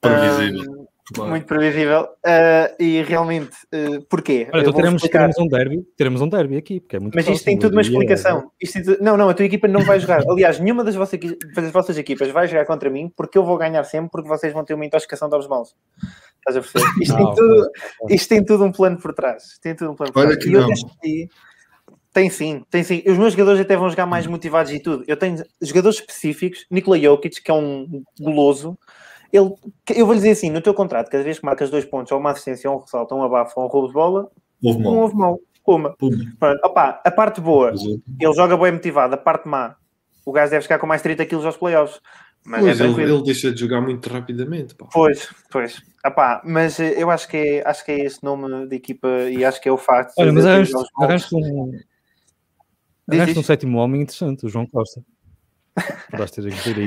Previsível. 0.00 0.86
Claro. 1.12 1.30
Muito 1.30 1.46
previsível. 1.46 2.02
Uh, 2.24 2.82
e 2.82 3.02
realmente, 3.02 3.56
uh, 3.74 4.02
porquê? 4.08 4.48
Olha, 4.52 4.62
então 4.62 4.72
teremos, 4.72 5.02
teremos, 5.02 5.38
um 5.38 5.46
derby, 5.46 5.82
teremos 5.96 6.20
um 6.20 6.28
derby 6.28 6.56
aqui, 6.56 6.80
porque 6.80 6.96
é 6.96 7.00
muito 7.00 7.14
Mas 7.14 7.28
isto 7.28 7.44
tem 7.44 7.58
tudo 7.58 7.72
uma 7.72 7.82
explicação. 7.82 8.50
Isto, 8.60 9.02
não, 9.02 9.16
não, 9.16 9.28
a 9.28 9.34
tua 9.34 9.44
equipa 9.44 9.68
não 9.68 9.82
vai 9.82 10.00
jogar. 10.00 10.22
Aliás, 10.28 10.58
nenhuma 10.58 10.84
das 10.84 10.94
vossas, 10.94 11.18
das 11.54 11.70
vossas 11.70 11.98
equipas 11.98 12.28
vai 12.30 12.48
jogar 12.48 12.64
contra 12.66 12.88
mim, 12.88 13.12
porque 13.16 13.36
eu 13.36 13.44
vou 13.44 13.58
ganhar 13.58 13.84
sempre, 13.84 14.10
porque 14.10 14.28
vocês 14.28 14.52
vão 14.52 14.64
ter 14.64 14.74
uma 14.74 14.86
intoxicação 14.86 15.28
de 15.28 15.48
maus. 15.48 15.74
Estás 16.38 16.56
a 16.56 16.60
perceber? 16.60 16.92
Isto, 17.02 17.16
tem 17.16 17.26
ah, 17.26 17.34
tudo, 17.34 17.70
isto 18.10 18.28
tem 18.28 18.44
tudo 18.44 18.64
um 18.64 18.72
plano 18.72 18.98
por 18.98 19.14
trás. 19.14 19.58
Tem 19.62 19.74
tudo 19.74 19.92
um 19.92 19.94
plano 19.94 20.12
por 20.12 20.20
Olha 20.20 20.38
trás. 20.38 20.44
Que 20.44 20.50
não. 20.50 20.68
Tem 22.12 22.28
sim, 22.28 22.62
tem 22.70 22.84
sim. 22.84 23.02
Os 23.06 23.16
meus 23.16 23.32
jogadores 23.32 23.60
até 23.60 23.74
vão 23.74 23.88
jogar 23.88 24.04
mais 24.04 24.26
motivados 24.26 24.70
e 24.70 24.78
tudo. 24.78 25.02
Eu 25.06 25.16
tenho 25.16 25.42
jogadores 25.62 25.98
específicos, 25.98 26.66
Nikola 26.70 26.98
Jokic, 26.98 27.40
que 27.42 27.50
é 27.50 27.54
um 27.54 28.02
goloso, 28.20 28.78
ele, 29.32 29.54
eu 29.96 30.04
vou 30.04 30.14
lhe 30.14 30.20
dizer 30.20 30.32
assim: 30.32 30.50
no 30.50 30.60
teu 30.60 30.74
contrato, 30.74 31.10
cada 31.10 31.24
vez 31.24 31.38
que 31.38 31.44
marcas 31.44 31.70
dois 31.70 31.84
pontos, 31.84 32.12
ou 32.12 32.18
uma 32.18 32.32
assistência, 32.32 32.70
ou 32.70 32.76
um 32.76 32.80
ressalto, 32.80 33.14
ou 33.14 33.20
um 33.20 33.24
abafo, 33.24 33.58
ou 33.58 33.66
um 33.66 33.68
roubo 33.68 33.88
de 33.88 33.94
bola, 33.94 34.30
um 34.62 34.98
ovo 34.98 35.16
mau. 35.16 35.40
Coma. 35.62 35.94
Opa, 36.64 37.00
a 37.04 37.10
parte 37.10 37.40
boa, 37.40 37.70
é. 37.70 38.24
ele 38.24 38.34
joga 38.34 38.56
bem 38.56 38.72
motivado. 38.72 39.14
A 39.14 39.16
parte 39.16 39.48
má, 39.48 39.76
o 40.26 40.32
gajo 40.32 40.50
deve 40.50 40.62
ficar 40.62 40.78
com 40.78 40.88
mais 40.88 41.02
30 41.02 41.24
quilos 41.24 41.46
aos 41.46 41.56
playoffs. 41.56 42.00
Mas 42.44 42.62
pois, 42.62 42.80
é 42.80 42.84
ele, 42.84 43.02
ele, 43.02 43.22
deixa 43.22 43.52
de 43.52 43.60
jogar 43.60 43.80
muito 43.80 44.08
rapidamente. 44.08 44.74
Pá. 44.74 44.88
Pois, 44.92 45.32
pois. 45.48 45.80
Epá, 46.04 46.42
mas 46.44 46.80
eh, 46.80 47.00
eu 47.00 47.08
acho 47.08 47.28
que, 47.28 47.36
é, 47.36 47.62
acho 47.64 47.84
que 47.84 47.92
é 47.92 48.04
esse 48.04 48.24
nome 48.24 48.66
de 48.66 48.74
equipa 48.74 49.06
e 49.30 49.44
acho 49.44 49.60
que 49.60 49.68
é 49.68 49.72
o 49.72 49.78
facto. 49.78 50.14
Olha, 50.18 50.32
mas 50.32 50.44
arranjo 50.44 50.76
um, 50.76 51.78
arranjo 53.08 53.38
um 53.38 53.42
sétimo 53.44 53.78
homem 53.78 54.02
interessante, 54.02 54.44
o 54.44 54.48
João 54.48 54.66
Costa 54.66 55.00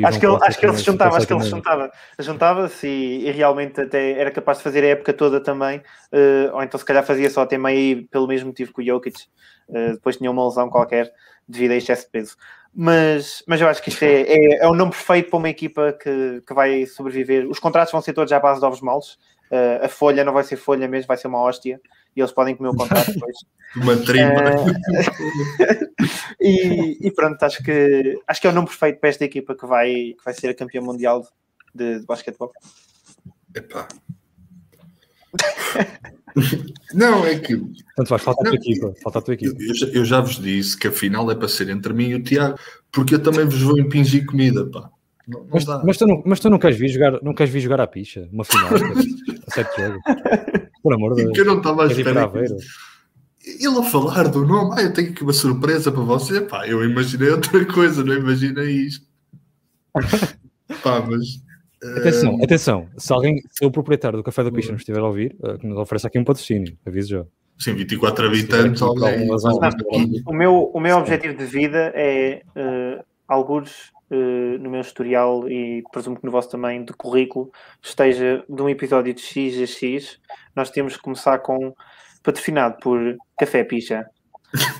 acho 0.05 0.19
que 0.19 0.25
ele, 0.25 0.38
acho 0.41 0.59
que 0.59 0.65
ele 0.65 0.77
se 0.77 0.83
juntava, 0.83 1.17
acho 1.17 1.27
que 1.27 1.33
ele 1.33 1.43
se 1.43 1.49
juntava, 1.49 1.91
juntava-se 2.19 2.88
e, 2.88 3.27
e, 3.27 3.31
realmente 3.31 3.81
até 3.81 4.11
era 4.11 4.29
capaz 4.29 4.59
de 4.59 4.63
fazer 4.63 4.83
a 4.83 4.88
época 4.88 5.11
toda 5.11 5.41
também, 5.41 5.79
uh, 5.79 6.53
ou 6.53 6.61
então 6.61 6.79
se 6.79 6.86
calhar 6.86 7.03
fazia 7.03 7.29
só 7.29 7.41
até 7.41 7.57
meio 7.57 8.07
pelo 8.07 8.27
mesmo 8.27 8.47
motivo 8.47 8.73
que 8.73 8.81
o 8.81 8.86
Jokic, 8.86 9.23
uh, 9.69 9.93
depois 9.93 10.17
tinha 10.17 10.29
uma 10.29 10.45
lesão 10.45 10.69
qualquer 10.69 11.11
devido 11.47 11.71
a 11.71 11.75
excesso 11.75 12.05
de 12.05 12.11
peso. 12.11 12.36
Mas, 12.73 13.41
mas 13.47 13.61
eu 13.61 13.69
acho 13.69 13.81
que 13.81 13.89
isto 13.89 14.03
é, 14.03 14.21
é, 14.21 14.57
é 14.57 14.67
o 14.67 14.73
nome 14.73 14.91
perfeito 14.91 15.29
para 15.29 15.39
uma 15.39 15.49
equipa 15.49 15.93
que, 15.93 16.43
que 16.45 16.53
vai 16.53 16.86
sobreviver. 16.86 17.47
Os 17.49 17.57
contratos 17.57 17.91
vão 17.91 18.01
ser 18.01 18.11
todos 18.13 18.33
à 18.33 18.39
base 18.39 18.59
de 18.59 18.65
ovos 18.65 18.81
maus. 18.81 19.13
Uh, 19.49 19.86
a 19.86 19.88
folha 19.88 20.25
não 20.25 20.33
vai 20.33 20.43
ser 20.43 20.57
folha 20.57 20.88
mesmo, 20.88 21.07
vai 21.07 21.15
ser 21.15 21.27
uma 21.27 21.39
hóstia 21.39 21.79
e 22.16 22.22
eles 22.22 22.32
podem 22.32 22.55
comer 22.55 22.70
o 22.70 22.76
contrato 22.76 23.11
depois. 23.11 23.36
Uma 23.76 23.97
tripa. 23.97 24.55
Uh, 24.61 25.86
e, 26.39 27.07
e, 27.07 27.11
pronto, 27.11 27.41
acho 27.43 27.61
que, 27.61 28.22
acho 28.26 28.41
que 28.41 28.47
é 28.47 28.49
o 28.49 28.53
nome 28.53 28.68
perfeito 28.68 28.99
para 28.99 29.09
esta 29.09 29.26
equipa 29.26 29.55
que 29.55 29.66
vai, 29.66 29.91
que 29.93 30.24
vai 30.24 30.34
ser 30.34 30.49
a 30.49 30.55
campeã 30.55 30.82
mundial 30.82 31.28
de, 31.74 31.99
de 31.99 32.05
basquetebol. 32.05 32.51
Epá. 33.53 33.88
Não, 36.93 37.26
é 37.26 37.39
que. 37.39 37.57
Portanto, 37.57 38.09
vai, 38.09 38.20
falta 38.20 38.41
a 38.41 38.45
tua 38.45 38.55
equipa. 38.55 38.93
Falta 39.03 39.20
a 39.20 39.22
tua 39.22 39.34
equipa. 39.34 39.55
Eu, 39.61 39.74
já, 39.74 39.88
eu 39.88 40.05
já 40.05 40.22
vos 40.22 40.39
disse 40.39 40.78
que 40.78 40.88
a 40.88 40.91
final 40.91 41.30
é 41.32 41.36
para 41.36 41.47
ser 41.47 41.70
entre 41.70 41.93
mim 41.93 42.09
e 42.09 42.16
o 42.16 42.24
Tiago, 42.24 42.57
porque 42.91 43.16
eu 43.16 43.24
também 43.24 43.45
vos 43.45 43.61
vou 43.61 43.80
impingir 43.80 44.26
comida, 44.26 44.66
pá. 44.70 44.89
Não, 45.28 45.39
não 45.41 45.47
mas, 45.51 45.65
mas, 45.65 45.97
tu 45.97 46.07
não, 46.07 46.23
mas 46.26 46.39
tu 46.39 46.49
não 46.49 46.59
queres 46.59 46.78
vir 46.78 46.89
jogar, 46.89 47.21
não 47.23 47.34
queres 47.34 47.51
vir 47.51 47.59
jogar 47.59 47.82
à 47.82 47.88
picha, 47.88 48.30
uma 48.32 48.43
final, 48.43 48.69
a 49.47 49.51
sete 49.51 49.82
jogos. 49.82 50.01
por 50.86 50.93
amor 50.93 51.15
de 51.15 51.23
Deus. 51.23 51.34
Que 51.34 51.41
eu 51.41 51.45
não 51.45 51.57
estava 51.57 51.84
a 51.84 51.88
esperar. 51.88 52.32
Ele 52.36 53.80
a 53.80 53.84
falar 53.84 54.28
do 54.28 54.45
nome, 54.45 54.76
ah, 54.76 54.84
eu 54.84 54.93
tenho 54.93 55.11
aqui 55.11 55.23
uma 55.23 55.34
surpresa 55.34 55.91
para 55.91 56.01
você. 56.01 56.41
Pá, 56.41 56.67
eu 56.67 56.84
imaginei 56.84 57.30
outra 57.30 57.65
coisa, 57.65 58.03
não 58.03 58.13
imaginei 58.13 58.71
isto. 58.71 59.05
Pá, 60.84 61.01
mas. 61.01 61.43
Atenção, 61.97 62.36
uh... 62.36 62.43
atenção. 62.43 62.89
Se 62.97 63.13
alguém, 63.13 63.41
se 63.51 63.63
o 63.65 63.71
proprietário 63.71 64.17
do 64.17 64.23
Café 64.23 64.43
da 64.43 64.51
Picha 64.51 64.71
nos 64.71 64.82
estiver 64.82 64.99
a 64.99 65.07
ouvir, 65.07 65.36
uh, 65.39 65.57
que 65.59 65.67
nos 65.67 65.78
oferece 65.78 66.07
aqui 66.07 66.17
um 66.17 66.23
patrocínio, 66.23 66.76
aviso 66.86 67.09
já. 67.09 67.26
Sim, 67.57 67.73
24 67.73 68.26
habitantes. 68.26 68.82
Alguém... 68.82 69.30
O 70.26 70.34
meu, 70.34 70.71
o 70.73 70.80
meu 70.80 70.97
objetivo 70.97 71.38
de 71.38 71.45
vida 71.45 71.91
é 71.95 72.41
uh, 72.55 73.03
alguns 73.28 73.89
uh, 73.89 73.95
no 74.10 74.70
meu 74.70 74.82
historial 74.82 75.49
e 75.49 75.84
presumo 75.91 76.18
que 76.18 76.26
no 76.26 76.32
vosso 76.32 76.49
também 76.49 76.84
de 76.84 76.93
currículo 76.93 77.51
esteja 77.82 78.43
de 78.47 78.62
um 78.62 78.70
episódio 78.70 79.14
de 79.14 79.22
X 79.22 79.62
a 79.62 79.66
X. 79.66 80.20
Nós 80.56 80.70
temos 80.70 80.95
que 80.95 81.01
começar 81.01 81.39
com 81.39 81.76
patrocinado 82.24 82.78
por 82.82 82.99
Café 83.38 83.64
Picha. 83.64 84.06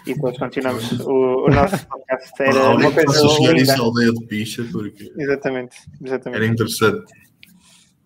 E 0.06 0.14
depois 0.14 0.38
continuamos 0.38 0.92
o, 1.02 1.46
o 1.46 1.50
nosso 1.50 1.86
podcast. 1.88 2.32
Era 2.40 2.70
uma 2.70 2.92
coisa 2.92 3.30
chegar 3.30 3.56
isso 3.58 3.72
à 3.74 3.80
aldeia 3.80 4.14
de 4.14 4.26
Picha, 4.26 4.66
porque 4.72 5.12
exatamente, 5.18 5.78
exatamente. 6.04 6.42
era 6.42 6.52
interessante. 6.52 7.14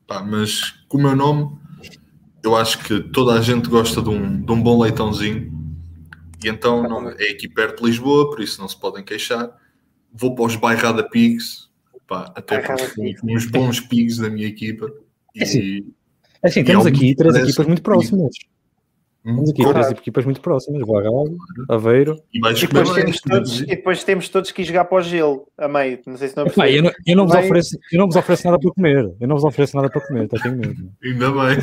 Pá, 0.07 0.23
mas 0.23 0.71
com 0.87 0.97
o 0.97 1.01
meu 1.01 1.15
nome, 1.15 1.55
eu 2.43 2.55
acho 2.55 2.79
que 2.79 2.99
toda 2.99 3.33
a 3.33 3.41
gente 3.41 3.69
gosta 3.69 4.01
de 4.01 4.09
um, 4.09 4.41
de 4.41 4.51
um 4.51 4.61
bom 4.61 4.81
leitãozinho. 4.81 5.51
E 6.43 6.47
então 6.47 6.81
não, 6.83 7.09
é 7.09 7.31
aqui 7.31 7.47
perto 7.47 7.83
de 7.83 7.89
Lisboa, 7.89 8.29
por 8.29 8.41
isso 8.41 8.59
não 8.59 8.67
se 8.67 8.79
podem 8.79 9.03
queixar. 9.03 9.51
Vou 10.13 10.35
para 10.35 10.45
os 10.45 10.55
Bairrada 10.55 11.07
Pigs, 11.07 11.69
pá, 12.07 12.31
até 12.35 12.59
porque 12.59 13.15
uns 13.23 13.45
bons 13.45 13.79
pigs 13.79 14.17
da 14.17 14.29
minha 14.29 14.47
equipa. 14.47 14.91
E, 15.35 15.41
é 15.41 15.43
assim, 15.43 15.93
é 16.41 16.47
assim 16.47 16.63
temos 16.63 16.85
aqui 16.85 17.15
três 17.15 17.35
equipas 17.35 17.67
muito 17.67 17.81
próximas. 17.81 18.35
Temos 19.23 19.49
aqui 19.49 19.63
três 19.63 19.91
equipas 19.91 20.25
muito 20.25 20.41
próximas, 20.41 20.87
Barral, 20.87 21.25
Aveiro. 21.69 22.15
E, 22.33 22.39
e, 22.39 22.41
depois 22.41 22.91
temos 22.93 23.21
todos, 23.21 23.61
e 23.61 23.65
depois 23.65 24.03
temos 24.03 24.29
todos 24.29 24.51
que 24.51 24.61
ir 24.61 24.65
jogar 24.65 24.85
para 24.85 24.97
o 24.97 25.01
gelo 25.01 25.47
a 25.57 25.67
meio. 25.67 25.99
Não 26.07 26.17
sei 26.17 26.29
se 26.29 26.37
não 26.37 26.47
Epá, 26.47 26.69
eu, 26.69 26.83
não, 26.83 26.91
eu, 27.05 27.15
não 27.15 27.27
vos 27.27 27.35
ofereço, 27.35 27.77
eu 27.91 27.99
não 27.99 28.07
vos 28.07 28.15
ofereço 28.15 28.45
nada 28.45 28.59
para 28.59 28.71
comer. 28.71 29.15
Eu 29.19 29.27
não 29.27 29.35
vos 29.35 29.43
ofereço 29.43 29.75
nada 29.75 29.89
para 29.89 30.01
comer, 30.01 30.23
até 30.25 30.39
tenho 30.39 30.57
medo. 30.57 30.91
Ainda 31.03 31.31
bem. 31.31 31.57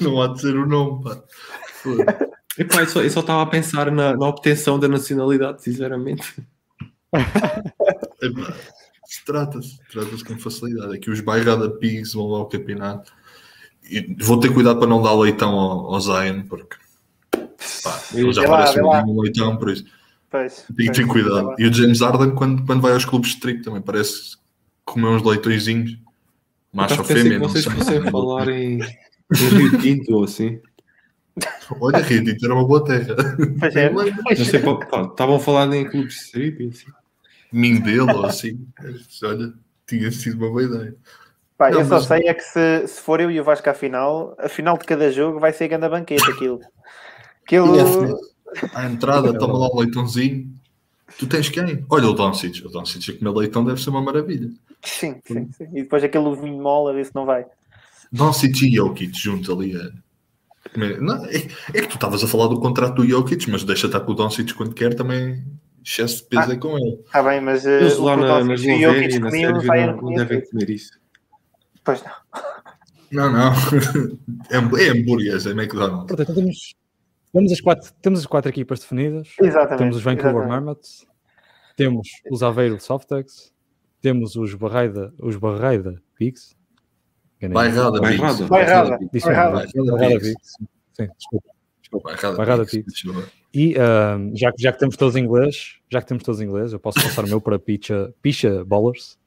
não 0.00 0.22
há 0.22 0.28
de 0.28 0.40
ser 0.40 0.56
o 0.56 0.66
nome, 0.66 1.04
pá. 1.04 1.22
Epá, 2.58 2.80
eu, 2.80 2.88
só, 2.88 3.02
eu 3.02 3.10
só 3.10 3.20
estava 3.20 3.42
a 3.42 3.46
pensar 3.46 3.90
na, 3.90 4.16
na 4.16 4.26
obtenção 4.28 4.78
da 4.78 4.88
nacionalidade, 4.88 5.62
sinceramente. 5.62 6.34
trata-se, 9.24 9.78
trata-se 9.90 10.24
com 10.24 10.38
facilidade. 10.38 10.96
Aqui 10.96 11.10
os 11.10 11.20
Bairrada 11.20 11.70
Pigs 11.70 12.14
vão 12.14 12.28
lá 12.28 12.38
ao 12.38 12.48
campeonato 12.48 13.12
e 13.90 14.16
vou 14.18 14.40
ter 14.40 14.52
cuidado 14.52 14.78
para 14.78 14.88
não 14.88 15.02
dar 15.02 15.14
leitão 15.14 15.50
ao, 15.50 15.94
ao 15.94 16.00
Zion, 16.00 16.42
porque 16.48 16.76
pá, 17.82 18.02
ele 18.14 18.32
já 18.32 18.44
parece 18.48 18.80
um 18.80 19.20
leitão, 19.20 19.56
por 19.56 19.70
isso 19.70 19.84
pois, 20.30 20.64
tenho 20.76 20.92
que 20.92 21.00
ter 21.00 21.06
cuidado. 21.06 21.54
E 21.58 21.66
o 21.66 21.72
James 21.72 22.00
Harden, 22.00 22.34
quando, 22.34 22.64
quando 22.64 22.80
vai 22.80 22.92
aos 22.92 23.04
clubes 23.04 23.30
de 23.30 23.36
strip, 23.36 23.62
também 23.62 23.80
parece 23.80 24.36
comer 24.84 25.08
uns 25.08 25.22
leitõezinhos, 25.22 25.96
macho 26.72 26.98
ou 26.98 27.04
fêmea. 27.04 27.38
Não 27.38 27.48
sei 27.48 27.62
se 27.62 27.68
você 27.70 28.00
falar 28.10 28.48
em, 28.48 28.80
em 28.80 29.48
Rio 29.56 29.78
Tinto 29.78 30.14
ou 30.14 30.24
assim. 30.24 30.60
Olha, 31.80 31.98
Rio 31.98 32.24
Tinto 32.24 32.44
era 32.44 32.54
uma 32.54 32.66
boa 32.66 32.84
terra. 32.84 33.14
Pois 33.58 33.76
é. 33.76 33.92
estavam 34.32 35.38
falando 35.38 35.74
em 35.74 35.88
clubes 35.88 36.14
de 36.14 36.20
strip 36.20 36.68
assim. 36.68 36.86
Mindelo 37.52 38.16
ou 38.16 38.26
assim. 38.26 38.66
Olha, 39.22 39.52
tinha 39.86 40.10
sido 40.10 40.38
uma 40.38 40.50
boa 40.50 40.62
ideia. 40.62 40.96
Pá, 41.58 41.70
não, 41.70 41.80
eu 41.80 41.86
só 41.86 41.96
mas... 41.96 42.04
sei 42.04 42.28
é 42.28 42.34
que 42.34 42.42
se, 42.42 42.86
se 42.86 43.00
for 43.00 43.20
eu 43.20 43.30
e 43.30 43.40
o 43.40 43.44
Vasco 43.44 43.68
à 43.68 43.74
final, 43.74 44.34
a 44.38 44.48
final 44.48 44.76
de 44.76 44.84
cada 44.84 45.10
jogo 45.10 45.40
vai 45.40 45.52
ser 45.52 45.68
grande 45.68 45.88
banquete 45.88 46.30
aquilo. 46.30 46.60
aquilo... 47.44 48.18
A 48.74 48.86
entrada, 48.86 49.36
toma 49.36 49.58
lá 49.58 49.68
um 49.72 49.80
leitãozinho. 49.80 50.50
Tu 51.18 51.26
tens 51.26 51.48
quem? 51.48 51.84
Olha 51.88 52.08
o 52.08 52.12
Doncic. 52.12 52.64
O 52.64 52.68
Doncic 52.68 53.10
a 53.10 53.18
comer 53.18 53.38
leitão 53.38 53.64
deve 53.64 53.82
ser 53.82 53.90
uma 53.90 54.02
maravilha. 54.02 54.50
Sim, 54.82 55.20
sim, 55.24 55.50
sim. 55.52 55.64
E 55.72 55.82
depois 55.82 56.02
aquele 56.02 56.34
vinho 56.36 56.62
mola, 56.62 56.90
a 56.90 56.94
ver 56.94 57.06
se 57.06 57.14
não 57.14 57.24
vai. 57.24 57.46
Doncic 58.12 58.62
e 58.62 58.74
Jokic 58.74 59.18
juntos 59.18 59.50
ali 59.50 59.76
a... 59.76 59.90
Não, 60.76 61.24
é, 61.26 61.36
é, 61.74 61.80
que 61.80 61.88
tu 61.88 61.94
estavas 61.94 62.22
a 62.22 62.28
falar 62.28 62.48
do 62.48 62.60
contrato 62.60 62.96
do 62.96 63.06
Jokic, 63.06 63.50
mas 63.50 63.64
deixa 63.64 63.86
estar 63.86 64.00
com 64.00 64.12
o 64.12 64.14
Doncic 64.14 64.52
quando 64.54 64.74
quer 64.74 64.94
também 64.94 65.44
excesso 65.84 66.22
de 66.22 66.28
peso 66.28 66.50
ah, 66.50 66.54
é 66.54 66.56
com 66.56 66.76
ele. 66.76 67.00
Está 67.06 67.22
bem, 67.22 67.40
mas 67.40 67.64
uh, 67.64 67.68
Eles 67.68 67.96
lá 67.98 68.16
na, 68.16 68.44
na 68.44 68.54
Eslovénia 68.54 69.16
e 69.16 69.18
na 69.18 69.30
Sérvia 69.30 69.86
não, 69.86 70.02
não 70.02 70.14
devem 70.14 70.44
comer 70.44 70.70
isso. 70.70 70.98
Pois 71.84 72.02
não. 72.02 72.12
Não, 73.12 73.30
não. 73.30 73.52
É, 74.50 74.56
é 74.56 74.90
hambúrgueres, 74.90 75.46
é 75.46 75.50
McDonald's. 75.50 76.06
Portanto, 76.06 76.34
temos, 76.34 76.74
temos, 77.32 77.52
as 77.52 77.60
quatro, 77.60 77.92
temos 78.02 78.20
as 78.20 78.26
quatro 78.26 78.48
equipas 78.48 78.80
definidas. 78.80 79.28
Exatamente. 79.40 79.78
Temos 79.78 79.96
os 79.96 80.02
Vancouver 80.02 80.48
Marmots, 80.48 81.06
temos 81.76 82.08
os 82.30 82.42
Aveiro 82.42 82.80
Softex, 82.80 83.52
temos 84.00 84.36
os 84.36 84.54
Barreida, 84.54 85.12
os 85.20 85.36
Barreida 85.36 86.00
Pigs. 86.16 86.56
Bairrada 87.40 88.00
Pigs. 88.00 88.40
Bairrada. 88.48 88.98
Bairrada 88.98 90.18
Pigs. 90.18 90.36
Sim, 90.92 91.08
desculpa. 91.18 91.48
desculpa. 91.80 92.36
Bairrada 92.36 92.64
Pigs. 92.64 93.02
E 93.52 93.74
uh, 93.74 94.36
já, 94.36 94.52
já 94.58 94.72
que 94.72 94.78
temos 94.78 94.96
todos 94.96 95.16
em 95.16 95.24
inglês, 95.24 95.78
já 95.90 96.00
que 96.00 96.06
temos 96.06 96.22
todos 96.22 96.40
em 96.40 96.44
inglês, 96.44 96.72
eu 96.72 96.80
posso 96.80 97.02
passar 97.02 97.24
o 97.24 97.28
meu 97.28 97.40
para 97.40 97.58
Picha, 97.58 98.12
Picha 98.20 98.64
Ballers. 98.64 99.18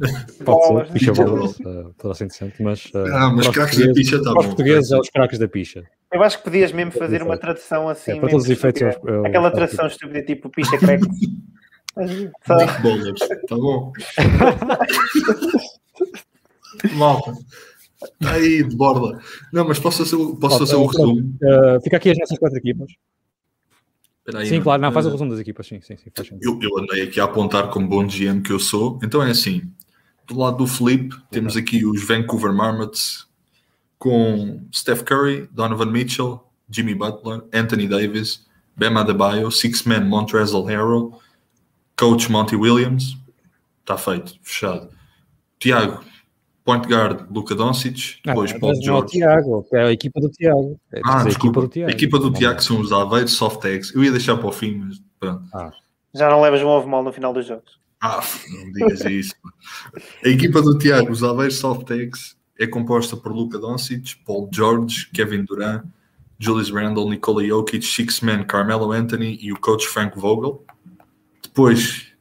Pode 0.44 0.66
ser, 0.66 0.92
picha 0.92 1.12
bolas, 1.12 1.56
uh, 1.60 1.94
toda 1.96 2.12
assim 2.12 2.26
decente, 2.26 2.60
mas. 2.62 2.86
Uh, 2.86 3.06
ah, 3.12 3.32
mas 3.32 3.46
craques 3.48 3.78
da 3.78 3.92
picha 3.92 4.16
está 4.16 4.32
bom. 4.32 4.40
Os 4.40 4.46
portugueses 4.46 4.90
é 4.90 4.98
os 4.98 5.08
craques 5.08 5.38
da 5.38 5.46
picha. 5.46 5.84
Eu 6.12 6.22
acho 6.22 6.38
que 6.38 6.44
podias 6.44 6.72
mesmo 6.72 6.90
fazer 6.92 7.22
uma 7.22 7.36
tradução 7.36 7.88
assim. 7.88 8.12
É, 8.12 8.20
para 8.20 8.28
todos 8.28 8.44
os 8.44 8.50
efeitos. 8.50 8.82
Eu, 9.04 9.24
Aquela 9.24 9.50
tradução 9.52 9.86
estúpida 9.86 10.22
tipo 10.22 10.50
picha 10.50 10.76
craques. 10.78 11.06
Bolas, 12.82 13.20
está 13.20 13.56
bom. 13.56 13.92
Malta. 16.92 17.34
Aí, 18.24 18.62
de 18.62 18.76
borda. 18.76 19.20
Não, 19.52 19.66
mas 19.66 19.78
posso 19.78 20.04
fazer, 20.04 20.16
posso 20.36 20.58
fazer 20.58 20.76
o 20.76 20.86
resumo. 20.86 21.20
Uh, 21.20 21.80
fica 21.82 21.96
aqui 21.96 22.10
as 22.10 22.18
nossas 22.18 22.38
quatro 22.38 22.58
equipas. 22.58 22.90
Aí, 24.34 24.46
sim, 24.46 24.56
não. 24.56 24.62
claro, 24.62 24.82
não, 24.82 24.92
faz 24.92 25.06
o 25.06 25.10
resumo 25.10 25.30
das 25.30 25.40
equipas, 25.40 25.66
sim, 25.66 25.80
sim, 25.82 25.96
sim 25.98 26.10
eu, 26.40 26.58
eu, 26.62 26.78
andei 26.78 27.02
aqui 27.02 27.20
a 27.20 27.24
apontar 27.24 27.68
como 27.68 27.86
bom 27.86 28.06
GM 28.06 28.40
que 28.42 28.52
eu 28.52 28.58
sou, 28.58 28.98
então 29.02 29.22
é 29.22 29.30
assim, 29.30 29.70
do 30.26 30.38
lado 30.38 30.56
do 30.56 30.66
Felipe, 30.66 31.14
temos 31.30 31.58
aqui 31.58 31.84
os 31.84 32.02
Vancouver 32.02 32.50
Marmots 32.50 33.26
com 33.98 34.66
Steph 34.74 35.02
Curry, 35.02 35.46
Donovan 35.52 35.90
Mitchell, 35.90 36.42
Jimmy 36.70 36.94
Butler, 36.94 37.42
Anthony 37.52 37.86
Davis, 37.86 38.46
Bam 38.74 38.98
Adebayo, 38.98 39.50
Six 39.50 39.82
Man 39.82 40.06
Montrezl 40.06 40.64
Harrell, 40.64 41.20
Coach 41.96 42.30
Monty 42.30 42.56
Williams, 42.56 43.16
está 43.80 43.98
feito, 43.98 44.34
fechado. 44.42 44.88
Tiago, 45.58 46.02
Point 46.64 46.88
guard, 46.88 47.26
Luca 47.30 47.54
Doncic, 47.54 48.20
depois 48.24 48.50
ah, 48.50 48.58
Paul 48.58 48.74
George. 48.76 48.88
Não, 48.88 49.06
Tiago, 49.06 49.66
é 49.72 49.84
a 49.84 49.92
equipa 49.92 50.18
do 50.18 50.30
Tiago. 50.30 50.80
É 50.92 51.00
ah, 51.04 51.22
a 51.22 51.28
equipa 51.28 51.60
do 51.60 51.68
Tiago. 51.68 51.90
A 51.90 51.92
equipa 51.92 52.18
do 52.18 52.32
Tiago 52.32 52.62
são 52.62 52.80
os 52.80 52.90
Aveiro 52.90 53.28
Softex. 53.28 53.94
Eu 53.94 54.02
ia 54.02 54.10
deixar 54.10 54.38
para 54.38 54.46
o 54.48 54.52
fim, 54.52 54.76
mas 54.76 55.02
pronto. 55.20 55.44
Ah. 55.52 55.70
Já 56.14 56.30
não 56.30 56.40
levas 56.40 56.62
um 56.62 56.68
ovo 56.68 56.88
mal 56.88 57.02
no 57.02 57.12
final 57.12 57.34
dos 57.34 57.46
jogos. 57.46 57.78
Ah, 58.00 58.22
não 58.50 58.72
digas 58.72 59.04
isso. 59.04 59.34
a 60.24 60.28
equipa 60.28 60.62
do 60.62 60.78
Tiago, 60.78 61.12
os 61.12 61.22
Aveiro 61.22 61.52
Softex, 61.52 62.34
é 62.58 62.66
composta 62.66 63.14
por 63.14 63.32
Luca 63.32 63.58
Doncic, 63.58 64.16
Paul 64.24 64.48
George, 64.50 65.10
Kevin 65.12 65.44
Durant, 65.44 65.84
Julius 66.38 66.70
Randle, 66.70 67.10
Nikola 67.10 67.44
Jokic, 67.44 67.84
Six 67.84 68.20
Man, 68.20 68.44
Carmelo 68.44 68.90
Anthony 68.90 69.38
e 69.40 69.52
o 69.52 69.60
coach 69.60 69.86
Frank 69.86 70.18
Vogel. 70.18 70.64
Depois 71.42 72.13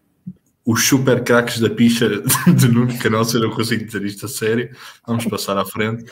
os 0.66 0.88
super 0.88 1.24
craques 1.24 1.60
da 1.60 1.70
picha 1.70 2.10
de 2.56 2.68
Nuno 2.68 2.98
Canal, 3.00 3.24
eu 3.34 3.42
não 3.42 3.52
consigo 3.52 3.86
dizer 3.86 4.04
isto 4.06 4.26
a 4.26 4.30
sério. 4.30 4.76
Vamos 5.06 5.26
passar 5.26 5.58
à 5.58 5.66
frente. 5.66 6.06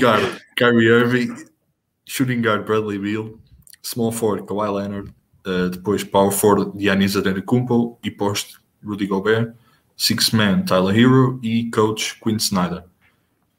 Guard, 0.00 0.38
Kyrie 0.56 0.88
Irving, 0.88 1.34
Shooting 2.06 2.42
Guard, 2.42 2.66
Bradley 2.66 2.98
Beal, 2.98 3.38
Small 3.82 4.12
Forward, 4.12 4.46
Kawhi 4.46 4.68
Leonard, 4.68 5.10
uh, 5.46 5.70
depois 5.70 6.04
Power 6.04 6.32
Forward, 6.32 6.78
Giannis 6.78 7.16
Antetokounmpo 7.16 7.98
e 8.02 8.10
Post, 8.10 8.58
Rudy 8.84 9.06
Gobert, 9.06 9.54
Six 9.96 10.30
Man, 10.30 10.62
Tyler 10.62 10.96
Hero 10.96 11.40
e 11.42 11.70
Coach, 11.70 12.18
Quinn 12.20 12.36
Snyder. 12.36 12.84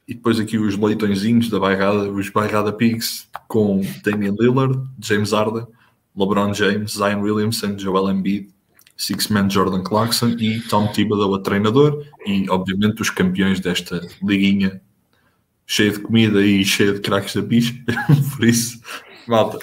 E 0.08 0.14
depois 0.14 0.39
aqui 0.39 0.58
os 0.58 0.78
leitõezinhos 0.78 1.49
da 1.49 1.60
bairrada, 1.60 2.12
os 2.12 2.30
bairrada 2.30 2.72
Pigs, 2.72 3.28
com 3.47 3.82
Damian 4.03 4.36
Lillard, 4.39 4.88
James 4.99 5.32
Harden, 5.32 5.66
LeBron 6.16 6.53
James, 6.53 6.91
Zion 6.91 7.22
Williamson, 7.22 7.78
Joel 7.78 8.12
Embiid, 8.12 8.55
Six-Man 8.98 9.50
Jordan 9.50 9.84
Clarkson 9.84 10.30
e 10.39 10.62
Tom 10.62 10.88
Thibodeau 10.88 11.36
a 11.36 11.41
treinador 11.41 12.06
e 12.26 12.50
obviamente 12.50 13.02
os 13.02 13.10
campeões 13.10 13.60
desta 13.60 14.02
liguinha 14.24 14.82
cheia 15.66 15.91
de 15.91 16.00
comida 16.00 16.41
e 16.41 16.64
cheia 16.64 16.93
de 16.93 17.02
craques 17.02 17.36
da 17.36 17.41
bicha. 17.41 17.74
Por 18.36 18.46
isso, 18.46 18.80
malta 19.28 19.60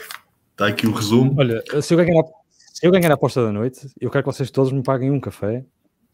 está 0.51 0.66
aqui 0.66 0.87
o 0.87 0.93
resumo. 0.93 1.35
Olha, 1.39 1.62
se 1.80 1.95
eu 1.95 1.99
ganhar 1.99 2.24
se 2.49 2.87
eu 2.87 2.91
ganhar 2.91 3.11
a 3.11 3.14
aposta 3.14 3.43
da 3.43 3.53
noite 3.53 3.89
eu 4.01 4.11
quero 4.11 4.24
que 4.24 4.33
vocês 4.33 4.51
todos 4.51 4.72
me 4.72 4.83
paguem 4.83 5.11
um 5.11 5.20
café 5.20 5.64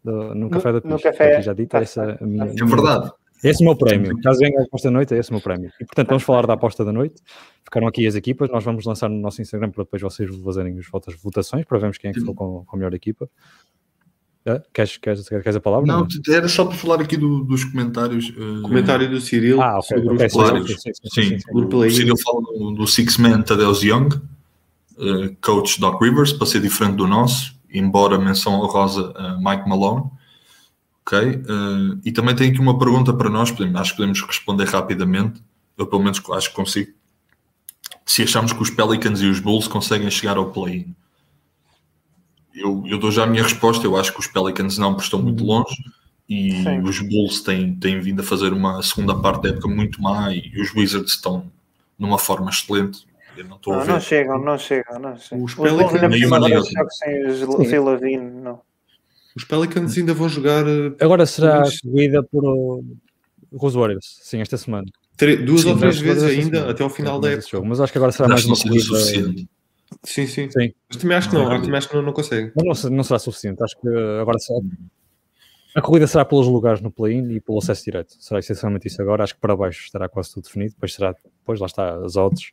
do, 0.05 0.35
no 0.35 0.51
café 0.51 0.73
da 0.73 0.81
picha, 0.81 0.95
no 0.95 1.01
café. 1.01 1.43
já 1.43 1.53
dito, 1.53 1.77
essa 1.77 2.03
é 2.03 2.25
a 2.25 2.27
minha, 2.27 2.45
é 2.45 2.65
verdade 2.65 3.11
Esse 3.43 3.63
é 3.63 3.67
o 3.67 3.69
meu 3.69 3.77
prémio. 3.77 4.19
Caso 4.23 4.39
venha 4.41 4.61
a 4.61 4.63
aposta 4.65 4.89
da 4.89 4.93
noite, 4.93 5.15
é 5.15 5.19
esse 5.19 5.31
o 5.31 5.35
meu 5.35 5.41
prémio. 5.41 5.71
E 5.81 5.85
portanto, 5.85 6.09
vamos 6.09 6.23
falar 6.23 6.47
da 6.47 6.55
aposta 6.55 6.85
da 6.85 6.93
noite. 6.93 7.23
Ficaram 7.65 7.87
aqui 7.87 8.07
as 8.07 8.15
equipas. 8.15 8.51
Nós 8.51 8.65
vamos 8.65 8.85
lançar 8.85 9.09
no 9.09 9.19
nosso 9.19 9.41
Instagram 9.41 9.71
para 9.71 9.85
depois 9.85 10.03
vocês 10.03 10.29
fazerem 10.45 10.79
as 10.79 10.87
votas 10.89 11.15
votações 11.15 11.65
para 11.65 11.79
vermos 11.79 11.99
quem 11.99 12.11
é 12.11 12.13
que 12.13 12.21
ficou 12.21 12.35
com, 12.35 12.65
com 12.65 12.77
a 12.77 12.79
melhor 12.79 12.95
equipa. 12.95 13.29
É? 14.45 14.63
Queres, 14.73 14.97
queres, 14.97 15.29
queres 15.29 15.57
a 15.57 15.61
palavra? 15.61 15.87
Não, 15.87 16.01
não, 16.01 16.35
era 16.35 16.49
só 16.49 16.65
para 16.65 16.77
falar 16.77 17.01
aqui 17.01 17.17
do, 17.17 17.45
dos 17.45 17.65
comentários. 17.65 18.31
Uh... 18.31 18.63
Comentário 18.63 19.11
do 19.11 19.21
Cyril 19.21 19.61
ah, 19.61 19.79
okay, 19.79 19.99
sobre 19.99 20.15
okay, 20.15 20.27
os 20.27 20.33
salários. 20.33 20.71
Sim, 20.71 20.77
sim, 20.79 20.93
sim, 21.11 21.39
sim, 21.39 21.51
O 21.53 21.91
Cyril 21.91 22.17
fala 22.17 22.41
do, 22.41 22.71
do 22.73 22.87
Six 22.87 23.19
Man 23.19 23.43
Tadeusz 23.43 23.83
Young, 23.83 24.09
uh, 24.17 25.37
coach 25.43 25.79
Doc 25.79 26.01
Rivers, 26.01 26.33
para 26.33 26.47
ser 26.47 26.63
diferente 26.63 26.97
do 26.97 27.07
nosso, 27.07 27.55
embora 27.71 28.19
menção 28.19 28.55
honrosa 28.55 29.11
uh, 29.11 29.39
Mike 29.39 29.69
Malone. 29.69 30.05
Ok? 31.09 31.19
Uh, 31.19 32.01
e 32.05 32.13
também 32.13 32.37
tem 32.37 32.51
aqui 32.51 32.61
uma 32.61 32.79
pergunta 32.79 33.15
para 33.15 33.31
nós, 33.31 33.51
podemos, 33.51 33.81
acho 33.81 33.93
que 33.93 33.97
podemos 33.97 34.21
responder 34.21 34.65
rapidamente. 34.67 35.43
Eu, 35.77 35.87
pelo 35.87 36.03
menos, 36.03 36.21
acho 36.33 36.51
que 36.51 36.55
consigo. 36.55 36.93
Se 38.05 38.23
achamos 38.23 38.53
que 38.53 38.63
os 38.63 38.71
Pelicans 38.71 39.23
e 39.23 39.27
os 39.27 39.41
Bulls 39.41 39.69
conseguem 39.69 40.11
chegar 40.11 40.37
ao 40.37 40.51
play-in 40.51 40.95
eu, 42.59 42.83
eu 42.87 42.99
dou 42.99 43.11
já 43.11 43.25
a 43.25 43.27
minha 43.27 43.43
resposta. 43.43 43.87
Eu 43.87 43.97
acho 43.97 44.13
que 44.13 44.21
os 44.21 44.27
Pelicans 44.27 44.77
não, 44.79 44.93
porque 44.93 45.05
estão 45.05 45.23
muito 45.23 45.43
uhum. 45.45 45.59
longe 45.59 45.77
e 46.29 46.63
Sim. 46.63 46.81
os 46.83 47.01
Bulls 47.01 47.41
têm, 47.41 47.75
têm 47.77 48.01
vindo 48.01 48.21
a 48.21 48.25
fazer 48.25 48.53
uma 48.53 48.83
segunda 48.83 49.15
parte 49.15 49.45
da 49.45 49.49
época 49.51 49.69
muito 49.69 50.03
má 50.03 50.33
e 50.33 50.53
os 50.61 50.75
Wizards 50.75 51.13
estão 51.13 51.51
numa 51.99 52.19
forma 52.19 52.51
excelente. 52.51 53.07
Eu 53.37 53.45
não 53.45 53.57
estou 53.57 53.73
não, 53.73 53.81
a 53.81 53.85
ver. 53.85 53.93
Não 53.93 54.01
chegam, 54.01 54.39
não 54.45 54.59
chegam, 54.59 54.99
não 54.99 55.17
chegam. 55.17 55.45
Os, 55.45 55.53
os 55.53 55.59
Pelicans 55.59 56.01
sem 57.61 57.79
não. 58.19 58.61
Os 59.39 59.45
Pelicans 59.45 59.97
ainda 59.97 60.13
vão 60.13 60.29
jogar. 60.29 60.67
Eh, 60.67 60.97
Agora 61.01 61.25
será 61.25 61.65
seguida 61.65 62.25
por 62.25 62.83
os 63.53 63.75
Warriors, 63.75 64.19
sim, 64.21 64.41
esta 64.41 64.57
semana. 64.57 64.87
duas 65.47 65.61
sim, 65.61 65.71
ou 65.71 65.79
três 65.79 65.99
vezes 66.01 66.25
ainda, 66.25 66.69
até 66.69 66.83
ao 66.83 66.91
final 66.91 67.21
da 67.21 67.31
época. 67.31 67.63
Mas 67.63 67.81
acho 67.81 67.93
que 67.93 67.99
agora 67.99 68.11
será 68.11 68.29
mais 68.29 68.45
uma 68.45 68.57
corrida. 68.57 68.99
Sim, 70.03 70.27
sim. 70.27 70.51
sim. 70.51 70.73
Mas 70.89 71.01
também 71.01 71.17
acho 71.17 71.31
que 71.31 71.37
não, 71.37 71.49
também 71.63 71.79
acho 71.79 71.89
que 71.89 71.95
não, 71.95 72.03
não 72.03 72.13
consegue. 72.13 72.53
Não, 72.57 72.91
não 72.91 73.05
será 73.05 73.21
suficiente. 73.21 73.63
Acho 73.63 73.81
que 73.81 73.89
agora 74.21 74.39
será... 74.41 74.59
a 75.75 75.83
corrida 75.83 76.07
será 76.07 76.25
pelos 76.25 76.47
lugares 76.47 76.81
no 76.81 76.91
play-in 76.91 77.31
e 77.31 77.41
pelo 77.41 77.59
acesso 77.59 77.85
direto. 77.85 78.15
Será 78.19 78.41
essencialmente 78.41 78.89
isso 78.89 79.01
agora. 79.03 79.23
Acho 79.23 79.35
que 79.35 79.41
para 79.41 79.55
baixo 79.57 79.85
estará 79.85 80.09
quase 80.09 80.33
tudo 80.33 80.45
definido. 80.45 80.73
Depois 80.73 80.95
será, 80.95 81.13
depois 81.13 81.61
lá 81.61 81.67
está 81.67 81.95
as 82.05 82.17
odds. 82.17 82.53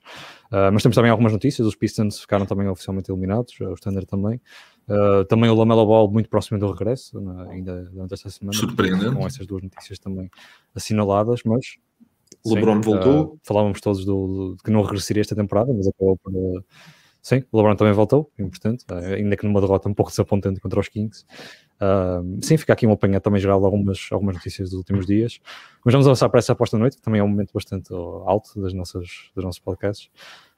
Uh, 0.51 0.71
mas 0.73 0.83
temos 0.83 0.95
também 0.95 1.09
algumas 1.09 1.31
notícias. 1.31 1.65
Os 1.65 1.75
Pistons 1.75 2.19
ficaram 2.19 2.45
também 2.45 2.67
oficialmente 2.67 3.09
eliminados, 3.09 3.59
o 3.61 3.73
Standard 3.73 4.05
também. 4.05 4.41
Uh, 4.87 5.23
também 5.25 5.49
o 5.49 5.55
Lamelo 5.55 5.85
Ball 5.85 6.11
muito 6.11 6.29
próximo 6.29 6.59
do 6.59 6.71
regresso, 6.71 7.19
na, 7.21 7.49
ainda 7.49 7.83
durante 7.85 8.13
esta 8.13 8.29
semana. 8.29 8.57
Surpreendente. 8.57 9.15
Com 9.15 9.25
essas 9.25 9.47
duas 9.47 9.63
notícias 9.63 9.97
também 9.97 10.29
assinaladas, 10.75 11.41
mas 11.45 11.77
LeBron 12.45 12.75
sim, 12.75 12.81
voltou. 12.81 13.23
Uh, 13.23 13.39
falávamos 13.43 13.79
todos 13.79 14.05
do, 14.05 14.27
do, 14.27 14.57
que 14.63 14.69
não 14.69 14.81
regressaria 14.81 15.21
esta 15.21 15.35
temporada, 15.35 15.73
mas 15.73 15.87
acabou 15.87 16.17
por, 16.17 16.33
Sim, 17.25 17.43
o 17.51 17.57
LeBron 17.57 17.75
também 17.75 17.91
voltou, 17.91 18.31
importante, 18.37 18.85
eh, 18.87 19.15
ainda 19.15 19.35
que 19.35 19.47
numa 19.47 19.59
derrota 19.59 19.89
um 19.89 19.95
pouco 19.95 20.11
desapontante 20.11 20.59
contra 20.59 20.79
os 20.79 20.87
Kings. 20.87 21.25
Uh, 21.81 22.37
sim, 22.39 22.55
fica 22.55 22.71
aqui 22.71 22.85
um 22.85 22.91
apanhado 22.91 23.23
também 23.23 23.41
geral 23.41 23.59
de 23.59 23.65
algumas, 23.65 23.97
algumas 24.11 24.35
notícias 24.35 24.69
dos 24.69 24.77
últimos 24.77 25.07
dias. 25.07 25.39
Mas 25.83 25.91
vamos 25.91 26.05
avançar 26.05 26.29
para 26.29 26.37
essa 26.37 26.51
aposta 26.51 26.77
noite, 26.77 26.97
que 26.97 27.01
também 27.01 27.19
é 27.19 27.23
um 27.23 27.27
momento 27.27 27.51
bastante 27.51 27.91
alto 27.91 28.61
das 28.61 28.73
nossas, 28.73 29.07
dos 29.33 29.43
nossos 29.43 29.59
podcasts. 29.59 30.11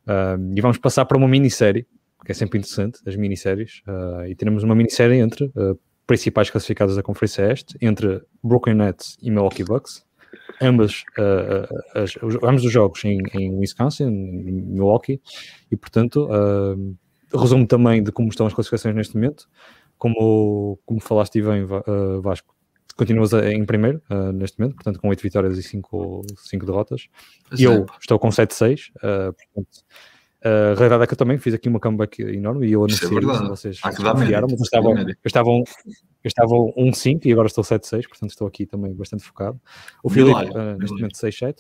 Uh, 0.05 0.57
e 0.57 0.59
vamos 0.59 0.77
passar 0.77 1.05
para 1.05 1.17
uma 1.17 1.29
minissérie, 1.29 1.87
que 2.25 2.33
é 2.33 2.35
sempre 2.35 2.59
interessante, 2.59 2.99
as 3.07 3.15
minisséries. 3.15 3.81
Uh, 3.87 4.25
e 4.25 4.35
teremos 4.35 4.61
uma 4.61 4.75
minissérie 4.75 5.19
entre 5.19 5.49
principais 6.05 6.49
classificados 6.49 6.97
da 6.97 7.01
Conferência 7.01 7.49
Este, 7.49 7.77
entre 7.79 8.21
Brooklyn 8.43 8.75
Nets 8.75 9.15
e 9.21 9.31
Milwaukee 9.31 9.63
Bucks 9.63 10.05
ambas, 10.61 11.03
uh, 11.17 11.99
as, 11.99 12.15
os, 12.17 12.35
ambos 12.43 12.63
os 12.63 12.71
jogos 12.71 13.03
em, 13.05 13.19
em, 13.33 13.57
Wisconsin, 13.57 14.05
em 14.05 14.51
Milwaukee, 14.51 15.21
e 15.71 15.77
portanto, 15.77 16.27
uh, 16.27 16.97
resumo 17.37 17.67
também 17.67 18.03
de 18.03 18.11
como 18.11 18.29
estão 18.29 18.47
as 18.47 18.53
classificações 18.53 18.95
neste 18.95 19.15
momento. 19.15 19.47
Como, 19.97 20.79
como 20.85 21.01
falaste 21.01 21.41
bem, 21.41 21.63
uh, 21.63 22.21
Vasco, 22.21 22.55
continuas 22.95 23.33
em 23.33 23.65
primeiro 23.65 24.01
uh, 24.09 24.31
neste 24.31 24.59
momento, 24.59 24.75
portanto, 24.75 24.99
com 24.99 25.09
8 25.09 25.21
vitórias 25.21 25.57
e 25.57 25.63
5, 25.63 26.21
5 26.35 26.65
derrotas. 26.65 27.07
e 27.57 27.63
eu 27.63 27.85
estou 27.99 28.19
com 28.19 28.29
7-6, 28.29 28.89
uh, 28.97 29.33
portanto. 29.33 29.83
Uh, 30.45 30.73
a 30.73 30.75
realidade 30.75 31.03
é 31.03 31.07
que 31.07 31.13
eu 31.13 31.17
também 31.17 31.37
fiz 31.39 31.53
aqui 31.53 31.67
uma 31.67 31.79
comeback 31.79 32.21
enorme 32.21 32.67
e 32.67 32.73
eu 32.73 32.83
anunciei 32.83 33.09
isso, 33.09 33.31
é 33.31 33.47
vocês 33.47 33.81
confiaram, 33.81 34.47
mas 34.49 34.59
eu 34.59 34.63
estava, 34.63 34.89
eu 34.89 35.15
estava, 35.25 35.49
eu 35.49 35.63
estava 36.23 36.49
1-5 36.49 37.25
e 37.25 37.31
agora 37.31 37.47
estou 37.47 37.63
7-6, 37.63 38.07
portanto 38.07 38.29
estou 38.29 38.47
aqui 38.47 38.65
também 38.65 38.93
bastante 38.93 39.23
focado. 39.23 39.59
O 40.03 40.09
Filipe, 40.09 40.39
uh, 40.51 40.77
neste 40.77 40.95
momento 40.95 41.15
6-7. 41.15 41.57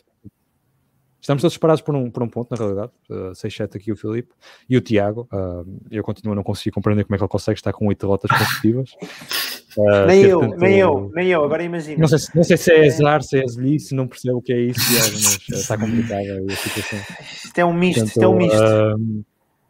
Estamos 1.19 1.41
todos 1.41 1.55
separados 1.55 1.81
por 1.81 1.95
um, 1.95 2.11
por 2.11 2.21
um 2.21 2.29
ponto, 2.29 2.51
na 2.51 2.57
realidade. 2.57 2.91
Uh, 3.09 3.31
6-7 3.31 3.75
aqui 3.75 3.91
o 3.91 3.97
Filipe 3.97 4.33
e 4.69 4.77
o 4.77 4.81
Tiago. 4.81 5.27
Uh, 5.33 5.81
eu 5.89 6.03
continuo 6.03 6.33
a 6.33 6.35
não 6.35 6.43
conseguir 6.43 6.71
compreender 6.71 7.03
como 7.03 7.15
é 7.15 7.17
que 7.17 7.23
ele 7.23 7.29
consegue 7.29 7.57
estar 7.57 7.73
com 7.73 7.87
8 7.87 7.99
derrotas 7.99 8.31
consecutivas. 8.31 8.91
Uh, 9.75 10.05
nem 10.07 10.23
eu, 10.23 10.39
tanto... 10.39 10.57
nem 10.57 10.79
eu, 10.79 11.11
nem 11.13 11.27
eu, 11.27 11.43
agora 11.43 11.63
imagina. 11.63 11.99
Não 11.99 12.07
sei, 12.07 12.19
não 12.33 12.43
sei 12.43 12.57
se 12.57 12.71
é 12.71 12.87
azar, 12.87 13.21
se 13.21 13.39
é 13.39 13.47
se 13.47 13.93
não 13.93 14.07
percebo 14.07 14.37
o 14.37 14.41
que 14.41 14.53
é 14.53 14.59
isso, 14.59 14.79
Tiago, 14.79 15.11
mas 15.11 15.59
está 15.59 15.77
complicada 15.77 16.21
a 16.21 16.55
situação. 16.55 16.99
Isto 17.45 17.59
é 17.59 17.65
um 17.65 17.73
misto, 17.73 17.99
Portanto, 17.99 18.09
isto 18.09 18.23
é 18.23 18.27
um 18.27 18.35
misto. 18.35 18.57
Uh, 18.57 19.25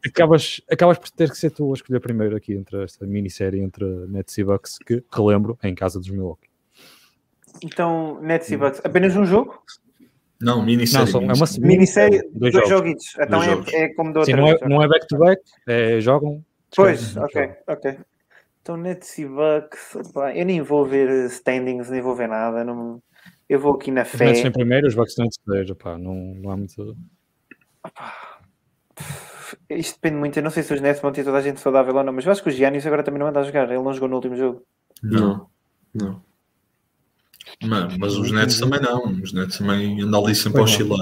acabas, 0.05 0.61
acabas 0.71 0.97
por 0.99 1.09
ter 1.09 1.29
que 1.29 1.37
ser 1.37 1.49
tu 1.51 1.71
a 1.71 1.73
escolher 1.73 1.99
primeiro 1.99 2.35
aqui 2.35 2.53
entre 2.53 2.83
esta 2.83 3.05
minissérie 3.05 3.61
entre 3.61 3.85
Nets 4.07 4.37
e 4.37 4.43
Bucks, 4.43 4.77
que 4.85 5.03
relembro, 5.11 5.57
é 5.63 5.69
em 5.69 5.75
casa 5.75 5.99
dos 5.99 6.09
Milwaukee. 6.09 6.47
Então, 7.63 8.19
Nets 8.21 8.51
e 8.51 8.57
Bucks, 8.57 8.81
apenas 8.83 9.15
um 9.15 9.25
jogo? 9.25 9.61
Não, 10.39 10.63
minissérie. 10.63 11.11
Não, 11.11 11.21
é 11.21 11.33
uma 11.33 11.47
minissérie, 11.59 12.21
dois, 12.31 12.53
dois 12.53 12.69
joguitos. 12.69 13.15
Então 13.19 13.39
dois 13.43 13.73
é, 13.73 13.83
é, 13.83 13.93
como 13.95 14.13
do 14.13 14.19
outro. 14.19 14.35
Sim, 14.35 14.39
não 14.39 14.47
é, 14.47 14.57
não 14.67 14.83
é 14.83 14.87
back-to-back, 14.87 15.41
é, 15.67 15.99
jogam. 15.99 16.43
Pois, 16.75 17.17
ok, 17.17 17.49
ok. 17.67 17.97
Então, 18.67 18.75
Nets 18.75 19.17
e 19.17 19.25
Bucks, 19.25 19.95
opa, 19.95 20.35
eu 20.35 20.45
nem 20.45 20.61
vou 20.61 20.85
ver 20.85 21.09
standings, 21.27 21.89
nem 21.89 22.01
vou 22.01 22.13
ver 22.13 22.27
nada. 22.27 22.65
Não, 22.65 23.01
eu 23.47 23.61
vou 23.61 23.75
aqui 23.75 23.91
na 23.91 24.03
fé. 24.03 24.25
Os 24.25 24.31
Nets 24.31 24.43
em 24.43 24.51
primeiro, 24.51 24.87
os 24.87 24.93
Bucks 24.93 25.11
estão 25.11 25.25
em 25.25 25.29
terceiro, 25.29 25.97
não, 25.97 26.13
não 26.35 26.51
há 26.51 26.57
muito. 26.57 26.97
Opa. 27.81 28.13
Isto 29.69 29.95
depende 30.01 30.17
muito. 30.17 30.37
Eu 30.37 30.43
não 30.43 30.51
sei 30.51 30.63
se 30.63 30.73
os 30.73 30.81
Nets 30.81 31.01
vão 31.01 31.13
ter 31.13 31.23
toda 31.23 31.37
a 31.37 31.41
gente 31.41 31.61
saudável 31.61 31.95
ou 31.95 32.03
não, 32.03 32.11
mas 32.11 32.25
eu 32.25 32.31
acho 32.33 32.43
que 32.43 32.49
o 32.49 32.51
Giannis 32.51 32.85
agora 32.85 33.03
também 33.03 33.21
não 33.21 33.27
anda 33.27 33.39
a 33.39 33.43
jogar. 33.43 33.71
Ele 33.71 33.81
não 33.81 33.93
jogou 33.93 34.09
no 34.09 34.15
último 34.15 34.35
jogo. 34.35 34.61
Não, 35.01 35.49
não. 35.93 36.21
Mas, 37.63 37.97
mas 37.97 38.13
os 38.15 38.31
Nets 38.31 38.59
também 38.59 38.79
não, 38.79 39.05
os 39.05 39.33
Nets 39.33 39.57
também 39.57 39.99
andam 40.01 40.23
ali 40.23 40.35
sempre 40.35 40.59
a 40.59 40.63
oscilar. 40.63 40.99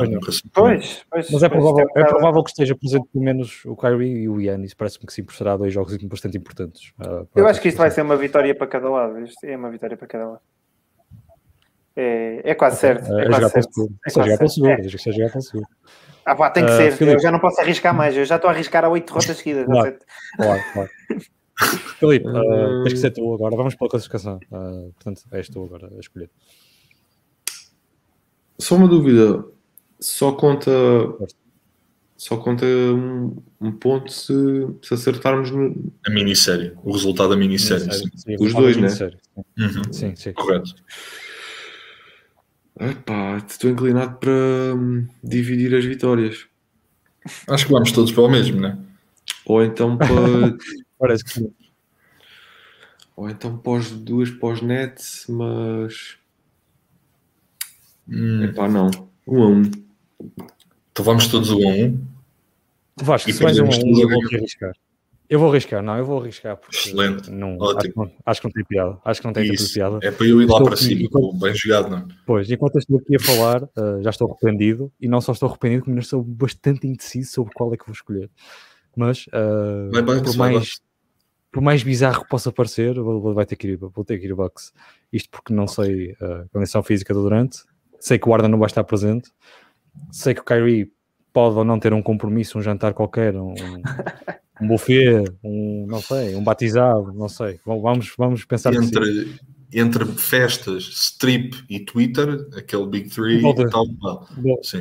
Pois, 0.53 1.05
pois, 1.11 1.29
mas 1.29 1.43
é 1.43 1.49
provável, 1.49 1.85
é 1.95 2.03
provável 2.05 2.43
que 2.43 2.49
esteja 2.49 2.73
presente 2.75 3.05
pelo 3.11 3.25
menos 3.25 3.65
o 3.65 3.75
Kyrie 3.75 4.23
e 4.23 4.29
o 4.29 4.39
Yannis. 4.39 4.73
Parece-me 4.73 5.05
que 5.05 5.13
sim, 5.13 5.23
por 5.23 5.35
será 5.35 5.57
dois 5.57 5.73
jogos 5.73 5.97
bastante 6.03 6.37
importantes. 6.37 6.93
Uh, 6.97 7.27
Eu 7.35 7.45
acho 7.47 7.59
que 7.59 7.67
isto 7.67 7.77
vai 7.77 7.91
ser 7.91 8.03
uma 8.03 8.15
vitória 8.15 8.55
para 8.55 8.67
cada 8.67 8.89
lado. 8.89 9.19
Isto 9.19 9.45
é 9.45 9.57
uma 9.57 9.69
vitória 9.69 9.97
para 9.97 10.07
cada 10.07 10.27
lado. 10.27 10.41
É, 11.93 12.41
é 12.51 12.55
quase 12.55 12.77
certo. 12.77 13.13
É, 13.13 13.25
é 13.25 13.27
quase 13.27 13.49
certo. 13.49 13.89
É 14.05 14.09
jogar 14.09 14.37
pelo 14.37 14.49
seguro. 14.49 14.73
É 14.73 14.87
jogar 14.87 15.29
pelo 15.31 15.41
seguro. 15.41 15.67
Ah, 16.25 16.35
pá, 16.35 16.49
tem 16.49 16.65
que 16.65 16.71
uh, 16.71 16.75
ser. 16.75 16.91
Filipe. 16.93 17.17
Eu 17.17 17.21
já 17.21 17.31
não 17.31 17.39
posso 17.39 17.59
arriscar 17.59 17.93
mais. 17.93 18.15
Eu 18.15 18.25
já 18.25 18.37
estou 18.37 18.49
a 18.49 18.53
arriscar 18.53 18.85
a 18.85 18.89
oito 18.89 19.07
derrotas 19.13 19.37
seguidas. 19.37 19.65
Claro, 19.65 20.61
claro. 20.73 20.89
Filipe, 21.99 22.27
uh, 22.27 22.83
tens 22.83 22.93
que 22.93 22.99
ser 22.99 23.11
tu 23.11 23.33
agora. 23.33 23.55
Vamos 23.55 23.75
pela 23.75 23.89
classificação. 23.89 24.39
Uh, 24.51 24.91
portanto, 24.93 25.23
és 25.31 25.47
tu 25.47 25.63
agora 25.63 25.89
a 25.95 25.99
escolher. 25.99 26.29
Só 28.59 28.75
uma 28.75 28.87
dúvida. 28.87 29.45
Só 29.99 30.31
conta. 30.33 30.71
Só 32.17 32.37
conta 32.37 32.65
um, 32.65 33.35
um 33.59 33.71
ponto 33.73 34.11
se, 34.11 34.33
se 34.81 34.93
acertarmos 34.93 35.51
no... 35.51 35.91
a 36.05 36.09
minissérie, 36.09 36.71
o 36.81 36.93
resultado 36.93 37.29
da 37.29 37.35
minissérie. 37.35 37.91
Sim, 38.15 38.37
Os 38.39 38.53
dois, 38.53 38.77
né? 38.77 38.87
Uhum. 39.57 39.91
Sim, 39.91 40.15
sim. 40.15 40.31
Correto. 40.31 40.73
Epá, 42.79 43.37
estou 43.37 43.69
inclinado 43.69 44.17
para 44.17 44.31
hum, 44.31 45.05
dividir 45.21 45.75
as 45.75 45.83
vitórias. 45.83 46.45
Acho 47.47 47.65
que 47.65 47.71
vamos 47.71 47.91
todos 47.91 48.11
para 48.11 48.23
o 48.23 48.29
mesmo, 48.29 48.61
né? 48.61 48.77
Ou 49.45 49.63
então 49.63 49.97
para. 49.97 50.09
Parece 50.99 51.23
que 51.23 51.31
sim. 51.31 51.53
Ou 53.15 53.29
então 53.29 53.57
pós 53.57 53.91
duas 53.91 54.29
pós-net, 54.29 55.01
mas. 55.29 56.17
Hum. 58.07 58.43
Epá, 58.43 58.67
não. 58.67 58.89
Um 59.27 59.43
a 59.43 59.47
um. 59.47 59.61
Então 60.91 61.05
vamos 61.05 61.27
todos 61.27 61.49
um 61.49 61.67
a 61.67 61.71
um. 61.71 62.05
Vasco, 63.01 63.31
se 63.31 63.41
vais 63.41 63.57
um 63.59 63.65
a 63.65 63.69
um, 63.69 63.99
eu 63.99 64.09
vou 64.09 64.23
arriscar. 64.25 64.73
Eu 65.27 65.39
vou 65.39 65.49
arriscar, 65.49 65.81
não, 65.81 65.97
eu 65.97 66.05
vou 66.05 66.21
arriscar 66.21 66.55
porque 66.55 66.75
Excelente. 66.75 67.31
Não, 67.31 67.57
acho, 67.63 68.11
acho, 68.25 68.41
que 68.41 68.47
não 68.47 68.53
tem 68.53 68.63
piada. 68.63 68.97
Acho 69.03 69.21
que 69.21 69.27
não 69.27 69.33
tem 69.33 69.51
Isso. 69.51 69.73
piada. 69.73 69.99
É 70.03 70.11
para 70.11 70.27
eu 70.27 70.39
ir 70.39 70.45
lá 70.45 70.53
estou 70.53 70.67
para 70.67 70.77
cima, 70.77 71.01
enquanto... 71.01 71.33
bem 71.33 71.55
jogado, 71.55 71.89
não 71.89 71.97
é? 71.97 72.05
Pois, 72.27 72.51
enquanto 72.51 72.75
eu 72.75 72.79
estou 72.79 72.99
aqui 72.99 73.15
a 73.15 73.19
falar, 73.19 73.63
uh, 73.63 74.03
já 74.03 74.11
estou 74.11 74.29
arrependido 74.29 74.91
e 75.01 75.07
não 75.07 75.19
só 75.19 75.31
estou 75.31 75.49
arrependido, 75.49 75.85
como 75.85 75.97
estou 75.97 76.21
bastante 76.21 76.85
indeciso 76.85 77.31
sobre 77.31 77.53
qual 77.53 77.73
é 77.73 77.77
que 77.77 77.85
vou 77.85 77.93
escolher. 77.93 78.29
Mas 78.95 79.25
uh, 79.27 79.91
vai, 79.91 80.03
vai, 80.03 80.21
por, 80.21 80.37
mais, 80.37 80.79
por 81.55 81.61
mais 81.61 81.81
bizarro 81.83 82.21
que 82.21 82.27
possa 82.27 82.51
parecer, 82.51 82.95
vou, 82.95 83.33
vai 83.33 83.45
ter 83.45 83.55
que 83.55 83.65
ir, 83.65 83.77
vou 83.77 84.03
ter 84.03 84.19
que 84.19 84.25
ir 84.25 84.35
Bucks. 84.35 84.73
Isto 85.09 85.29
porque 85.29 85.53
não 85.53 85.65
sei 85.65 86.13
a 86.19 86.43
condição 86.51 86.83
física 86.83 87.13
do 87.13 87.21
Durante, 87.23 87.59
sei 87.97 88.19
que 88.19 88.27
o 88.27 88.33
Arda 88.33 88.49
não 88.49 88.59
vai 88.59 88.65
estar 88.67 88.83
presente, 88.83 89.31
sei 90.11 90.33
que 90.33 90.41
o 90.41 90.43
Kyrie 90.43 90.91
pode 91.31 91.55
ou 91.55 91.63
não 91.63 91.79
ter 91.79 91.93
um 91.93 92.03
compromisso, 92.03 92.57
um 92.57 92.61
jantar 92.61 92.93
qualquer, 92.93 93.37
um, 93.37 93.53
um 94.61 94.67
buffet, 94.67 95.23
um, 95.41 95.85
não 95.87 96.01
sei, 96.01 96.35
um 96.35 96.43
batizado, 96.43 97.13
não 97.13 97.29
sei. 97.29 97.57
Vamos, 97.65 98.13
vamos 98.17 98.43
pensar 98.43 98.73
entre, 98.73 99.39
entre 99.77 100.05
festas, 100.05 100.83
strip 100.83 101.53
e 101.69 101.81
Twitter, 101.81 102.47
aquele 102.55 102.87
Big 102.87 103.09
Three 103.09 103.45
e 103.45 103.69
tal. 103.69 103.85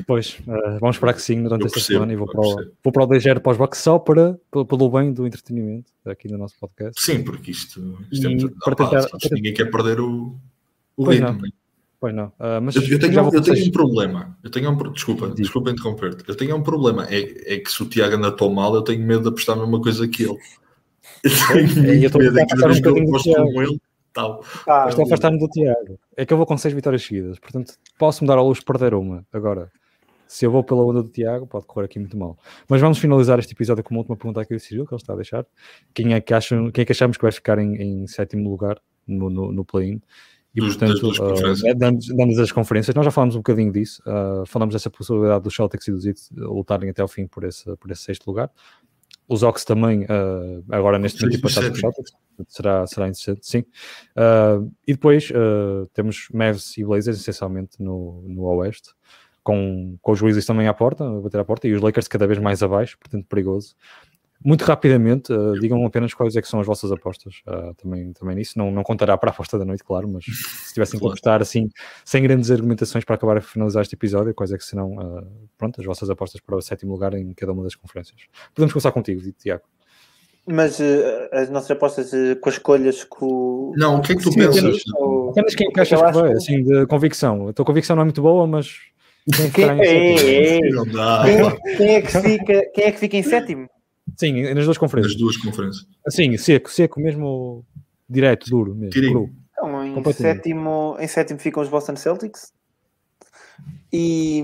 Pois, 0.07 0.39
uh, 0.47 0.79
vamos 0.81 0.95
esperar 0.95 1.15
que 1.15 1.21
sim 1.21 1.43
durante 1.43 1.63
eu 1.63 1.67
esta 1.67 1.79
percebo, 1.79 1.99
semana 1.99 2.13
e 2.13 2.17
vou 2.17 2.29
para, 2.29 2.41
o, 2.41 2.55
vou 2.83 2.93
para 2.93 3.03
o 3.03 3.07
DGR 3.09 3.41
para 3.41 3.53
os 3.53 3.59
box 3.59 3.79
só 3.79 3.99
para, 3.99 4.39
pelo 4.53 4.89
bem 4.89 5.13
do 5.13 5.27
entretenimento 5.27 5.91
aqui 6.07 6.31
no 6.31 6.39
nosso 6.39 6.55
podcast. 6.61 7.03
Sim, 7.03 7.25
porque 7.25 7.51
isto, 7.51 7.99
isto 8.13 8.25
é 8.25 8.31
muito, 8.31 8.55
para 8.65 8.77
tentar, 8.77 9.09
para 9.09 9.31
ninguém 9.33 9.53
quer 9.53 9.69
perder 9.69 9.99
o, 9.99 10.37
o 10.97 11.05
pois 11.05 11.19
ritmo. 11.19 11.43
Não. 11.43 11.49
Pois 11.99 12.15
não. 12.15 12.27
Uh, 12.27 12.61
mas 12.63 12.77
eu, 12.77 12.83
eu, 12.83 12.99
tenho, 13.01 13.35
eu 13.35 13.43
tenho 13.43 13.67
um 13.67 13.73
problema. 13.73 14.39
Eu 14.45 14.51
tenho 14.51 14.71
um, 14.71 14.93
desculpa, 14.93 15.27
Diz. 15.29 15.37
desculpa 15.39 15.73
interromper-te. 15.73 16.23
Eu 16.29 16.37
tenho 16.37 16.55
um 16.55 16.63
problema. 16.63 17.09
É, 17.11 17.55
é 17.55 17.59
que 17.59 17.73
se 17.73 17.83
o 17.83 17.87
Tiago 17.87 18.15
anda 18.15 18.31
tão 18.31 18.49
mal, 18.49 18.73
eu 18.77 18.83
tenho 18.83 19.05
medo 19.05 19.23
de 19.23 19.29
apostar 19.31 19.57
a 19.57 19.61
mesma 19.61 19.81
coisa 19.81 20.07
que 20.07 20.23
ele. 20.23 20.39
Eu 21.25 21.31
tenho 21.49 21.89
é, 21.89 21.99
muito 21.99 22.19
medo 22.19 22.35
de 22.35 22.47
cada 22.47 22.67
vez 22.69 22.81
que 22.81 22.87
eu 22.87 22.97
aposto 22.97 23.33
com 23.33 23.63
ele 23.63 23.81
tal. 24.15 24.43
Ah, 24.67 24.87
Estou 24.89 25.05
a 25.05 25.07
afastar-me 25.07 25.39
do 25.39 25.49
Tiago. 25.49 25.99
É 26.17 26.25
que 26.25 26.33
eu 26.33 26.39
vou 26.39 26.47
com 26.47 26.57
seis 26.57 26.73
vitórias 26.73 27.03
seguidas, 27.03 27.39
portanto 27.39 27.75
posso-me 27.99 28.29
dar 28.29 28.39
a 28.39 28.43
luz 28.43 28.61
perder 28.61 28.95
uma. 28.95 29.27
Agora, 29.33 29.71
se 30.27 30.47
eu 30.47 30.51
vou 30.51 30.65
pela 30.65 30.83
onda 30.83 31.03
do 31.03 31.09
Tiago, 31.09 31.47
pode 31.47 31.67
correr 31.67 31.87
aqui 31.87 31.99
muito 31.99 32.17
mal. 32.17 32.39
Mas 32.69 32.81
vamos 32.81 32.99
finalizar 32.99 33.39
este 33.39 33.53
episódio 33.53 33.85
com 33.85 33.95
uma 33.95 34.01
última 34.01 34.17
pergunta 34.17 34.41
aqui 34.41 34.55
do 34.55 34.61
Cyril, 34.61 34.87
que 34.87 34.95
ele 34.95 35.01
está 35.01 35.13
a 35.13 35.17
deixar. 35.17 35.47
Quem 35.93 36.15
é 36.15 36.21
que, 36.21 36.33
acham, 36.33 36.71
quem 36.71 36.83
é 36.83 36.85
que 36.85 36.93
achamos 36.93 37.17
que 37.17 37.23
vai 37.23 37.33
ficar 37.33 37.59
em, 37.59 37.75
em 37.77 38.07
sétimo 38.07 38.49
lugar 38.49 38.81
no, 39.07 39.29
no, 39.29 39.53
no 39.53 39.65
play-in? 39.65 40.01
E 40.55 40.61
dos, 40.61 40.77
portanto, 40.77 41.09
uh, 41.09 41.75
damos, 41.77 42.07
damos, 42.07 42.39
as 42.39 42.53
conferências. 42.53 42.95
Nós 42.95 43.05
já 43.05 43.11
falamos 43.11 43.35
um 43.35 43.39
bocadinho 43.39 43.73
disso, 43.73 44.01
uh, 44.07 44.47
falamos 44.47 44.73
dessa 44.73 44.89
possibilidade 44.89 45.43
dos 45.43 45.55
Celtics 45.55 45.89
e 45.89 45.91
dos 45.91 46.07
Heat 46.07 46.21
lutarem 46.33 46.91
até 46.91 47.03
ao 47.03 47.09
fim 47.09 47.27
por 47.27 47.43
esse, 47.43 47.77
por 47.77 47.91
esse 47.91 48.03
sexto 48.03 48.27
lugar. 48.29 48.51
Os 49.27 49.43
Ox 49.43 49.65
também, 49.65 50.05
uh, 50.05 50.65
agora 50.71 50.99
neste 50.99 51.23
momento, 51.23 51.41
passados 51.41 51.71
por 51.71 51.79
Celtics, 51.79 52.13
será, 52.49 52.87
será 52.87 53.09
interessante, 53.09 53.47
sim. 53.47 53.61
Uh, 54.17 54.71
e 54.87 54.93
depois 54.93 55.31
uh, 55.31 55.87
temos 55.95 56.29
Mavs 56.33 56.77
e 56.77 56.85
Blazers, 56.85 57.19
essencialmente, 57.19 57.83
no, 57.83 58.23
no 58.29 58.43
Oeste, 58.43 58.91
com, 59.43 59.97
com 60.03 60.13
os 60.13 60.21
Grizzlies 60.21 60.47
também 60.47 60.69
à 60.69 60.75
porta, 60.75 61.07
a 61.07 61.21
bater 61.21 61.41
à 61.41 61.45
porta, 61.45 61.67
e 61.67 61.73
os 61.73 61.81
Lakers 61.81 62.07
cada 62.07 62.27
vez 62.27 62.39
mais 62.39 62.63
abaixo, 62.63 62.99
portanto 62.99 63.27
perigoso. 63.27 63.75
Muito 64.45 64.63
rapidamente, 64.63 65.33
uh, 65.33 65.59
digam 65.59 65.87
apenas 65.87 66.13
quais 66.13 66.37
é 66.37 66.43
que 66.43 66.47
são 66.47 66.61
as 66.61 66.67
vossas 66.67 66.93
apostas. 66.93 67.37
Uh, 67.47 67.73
também, 67.75 68.13
também 68.13 68.37
nisso. 68.37 68.59
Não, 68.59 68.71
não 68.71 68.83
contará 68.83 69.17
para 69.17 69.31
a 69.31 69.33
aposta 69.33 69.59
da 69.59 69.65
noite, 69.65 69.83
claro, 69.83 70.07
mas 70.07 70.25
se 70.27 70.75
tivessem 70.75 71.01
que 71.01 71.07
apostar 71.07 71.41
assim, 71.41 71.71
sem 72.05 72.23
grandes 72.23 72.51
argumentações 72.51 73.05
para 73.05 73.15
acabar 73.15 73.39
a 73.39 73.41
finalizar 73.41 73.83
este 73.83 73.95
episódio, 73.95 74.35
quais 74.35 74.53
é 74.53 74.59
que 74.59 74.65
serão 74.65 74.97
uh, 74.97 75.27
pronto, 75.57 75.81
as 75.81 75.87
vossas 75.87 76.11
apostas 76.11 76.43
para 76.43 76.57
o 76.57 76.61
sétimo 76.61 76.93
lugar 76.93 77.15
em 77.15 77.33
cada 77.33 77.53
uma 77.53 77.63
das 77.63 77.75
conferências. 77.75 78.21
Podemos 78.55 78.73
começar 78.75 78.93
contigo, 78.93 79.23
Tiago. 79.39 79.63
Mas 80.47 80.79
as 81.33 81.49
nossas 81.49 81.71
apostas 81.71 82.11
com 82.39 82.49
as 82.51 82.57
escolhas 82.57 83.03
com 83.03 83.73
Não, 83.79 83.97
o 83.97 84.03
que 84.03 84.13
é 84.13 84.15
que 84.15 84.23
tu 84.23 84.31
Sim, 84.31 84.41
pensas? 84.41 84.77
Apenas 85.31 85.55
quem 85.55 85.69
é 85.69 85.71
que 85.71 85.81
achas 85.81 86.03
que 86.03 86.13
vai, 86.13 86.33
assim, 86.33 86.63
de 86.63 86.87
convicção. 86.87 87.49
A 87.49 87.53
tua 87.55 87.65
convicção 87.65 87.97
não 87.97 88.03
é 88.03 88.05
muito 88.05 88.21
boa, 88.21 88.47
mas. 88.47 88.77
Quem, 89.35 89.51
quem, 89.51 89.65
é, 89.65 90.57
é, 90.57 90.61
quem, 91.79 91.95
é 91.95 92.03
que 92.03 92.13
fica, 92.21 92.71
quem 92.75 92.85
é 92.85 92.93
que 92.93 92.99
fica 92.99 93.17
em 93.17 93.23
sétimo? 93.23 93.67
Sim, 94.17 94.55
nas 94.55 94.65
duas 94.65 94.79
conferências. 94.79 95.15
Nas 95.15 95.21
duas 95.21 95.37
conferências. 95.37 95.87
Assim, 96.07 96.37
seco, 96.37 96.71
seco 96.71 97.01
mesmo, 97.01 97.65
direto, 98.09 98.49
duro 98.49 98.75
mesmo. 98.75 99.33
Então, 99.57 99.85
em, 99.85 100.13
sétimo, 100.13 100.97
em 100.99 101.09
sétimo 101.09 101.41
ficam 101.41 101.63
os 101.63 101.69
Boston 101.69 101.97
Celtics. 101.97 102.53
E, 103.93 104.43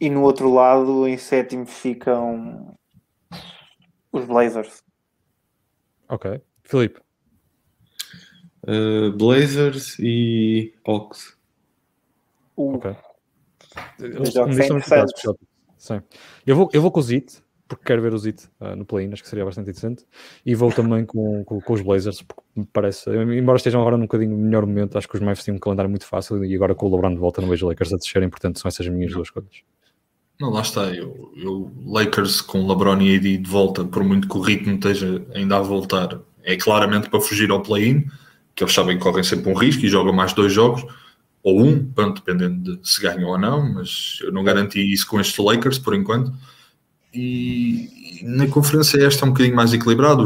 e 0.00 0.10
no 0.10 0.22
outro 0.22 0.52
lado, 0.52 1.06
em 1.06 1.18
sétimo, 1.18 1.66
ficam 1.66 2.76
os 4.12 4.24
Blazers. 4.24 4.82
Ok. 6.08 6.40
Filipe. 6.62 7.00
Uh, 8.62 9.12
Blazers 9.16 9.98
e 9.98 10.74
Hawks. 10.86 11.36
Uh. 12.56 12.74
Ok. 12.74 12.96
Eles, 13.98 14.34
Sim. 15.78 16.02
Eu 16.46 16.56
vou, 16.56 16.68
eu 16.72 16.82
vou 16.82 16.90
com 16.90 17.00
o 17.00 17.02
Zit 17.02 17.42
porque 17.68 17.84
quero 17.84 18.00
ver 18.00 18.14
o 18.14 18.18
Zit 18.18 18.48
uh, 18.60 18.74
no 18.74 18.86
play-in, 18.86 19.12
acho 19.12 19.22
que 19.22 19.28
seria 19.28 19.44
bastante 19.44 19.70
interessante. 19.70 20.04
E 20.44 20.54
vou 20.54 20.72
também 20.72 21.04
com, 21.04 21.44
com, 21.44 21.60
com, 21.60 21.72
os 21.74 21.82
Blazers, 21.82 22.22
porque 22.22 22.42
me 22.56 22.66
parece, 22.72 23.10
embora 23.10 23.58
estejam 23.58 23.80
agora 23.80 23.96
num 23.96 24.04
bocadinho 24.04 24.36
melhor 24.36 24.64
momento, 24.64 24.96
acho 24.96 25.06
que 25.06 25.14
os 25.14 25.20
Mavs 25.20 25.44
têm 25.44 25.54
um 25.54 25.58
calendário 25.58 25.90
muito 25.90 26.06
fácil 26.06 26.42
e 26.44 26.54
agora 26.56 26.74
com 26.74 26.86
o 26.86 26.94
LeBron 26.94 27.10
de 27.10 27.20
volta 27.20 27.42
não 27.42 27.48
vejo 27.48 27.66
Lakers 27.66 27.92
a 27.92 27.96
descerem, 27.96 28.30
portanto 28.30 28.58
são 28.58 28.68
essas 28.68 28.86
as 28.86 28.92
minhas 28.92 29.12
duas 29.12 29.28
coisas. 29.28 29.52
Não, 30.40 30.50
lá 30.50 30.62
está, 30.62 30.84
eu, 30.94 31.32
eu, 31.36 31.70
Lakers 31.84 32.40
com 32.40 32.66
LeBron 32.66 33.00
e 33.02 33.16
AD 33.16 33.38
de 33.38 33.50
volta, 33.50 33.84
por 33.84 34.02
muito 34.02 34.28
que 34.28 34.36
o 34.36 34.40
ritmo 34.40 34.74
esteja 34.74 35.22
ainda 35.34 35.56
a 35.56 35.60
voltar, 35.60 36.20
é 36.44 36.56
claramente 36.56 37.10
para 37.10 37.20
fugir 37.20 37.50
ao 37.50 37.60
play-in, 37.60 38.06
que 38.54 38.64
eles 38.64 38.72
sabem 38.72 38.96
que 38.96 39.02
correm 39.02 39.24
sempre 39.24 39.50
um 39.50 39.54
risco 39.54 39.84
e 39.84 39.88
jogam 39.88 40.12
mais 40.12 40.32
dois 40.32 40.52
jogos, 40.52 40.86
ou 41.42 41.60
um, 41.60 41.84
pronto, 41.92 42.22
dependendo 42.24 42.76
de 42.76 42.88
se 42.88 43.02
ganham 43.02 43.28
ou 43.28 43.38
não, 43.38 43.74
mas 43.74 44.18
eu 44.22 44.32
não 44.32 44.42
garanti 44.42 44.80
isso 44.80 45.06
com 45.06 45.20
estes 45.20 45.44
Lakers 45.44 45.78
por 45.78 45.94
enquanto. 45.94 46.32
E, 47.18 48.20
na 48.22 48.46
conferência 48.46 49.04
esta 49.04 49.24
é 49.24 49.28
um 49.28 49.32
bocadinho 49.32 49.56
mais 49.56 49.72
equilibrado. 49.72 50.24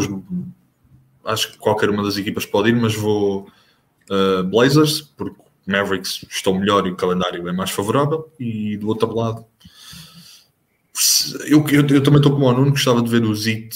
acho 1.24 1.53
que 1.53 1.59
qualquer 1.59 1.88
uma 1.88 2.03
das 2.03 2.18
equipas 2.18 2.45
pode 2.45 2.68
ir, 2.68 2.76
mas 2.76 2.95
vou 2.95 3.49
uh, 4.11 4.45
Blazers, 4.45 5.01
porque 5.01 5.40
Mavericks 5.66 6.26
estão 6.28 6.59
melhor 6.59 6.86
e 6.86 6.90
o 6.90 6.97
calendário 6.97 7.49
é 7.49 7.53
mais 7.53 7.70
favorável. 7.70 8.30
E 8.38 8.76
do 8.76 8.88
outro 8.88 9.14
lado, 9.14 9.47
eu, 11.47 11.66
eu, 11.68 11.86
eu 11.86 12.03
também 12.03 12.18
estou 12.18 12.32
como 12.32 12.47
o 12.47 12.53
Nuno, 12.53 12.72
gostava 12.72 13.01
de 13.01 13.09
ver 13.09 13.24
o 13.24 13.34
Zit 13.34 13.74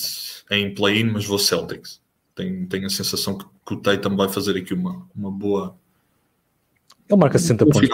em 0.51 0.75
play-in, 0.75 1.05
mas 1.05 1.25
vou 1.25 1.39
Celtics. 1.39 2.01
Tenho, 2.35 2.67
tenho 2.67 2.87
a 2.87 2.91
sensação 2.91 3.39
que, 3.39 3.47
que 3.67 3.75
o 3.75 3.77
Tatum 3.79 4.14
vai 4.14 4.29
fazer 4.29 4.59
aqui 4.59 4.75
uma, 4.75 5.07
uma 5.17 5.31
boa. 5.31 5.75
Ele 7.09 7.19
marca 7.19 7.39
60 7.39 7.64
pontos. 7.64 7.89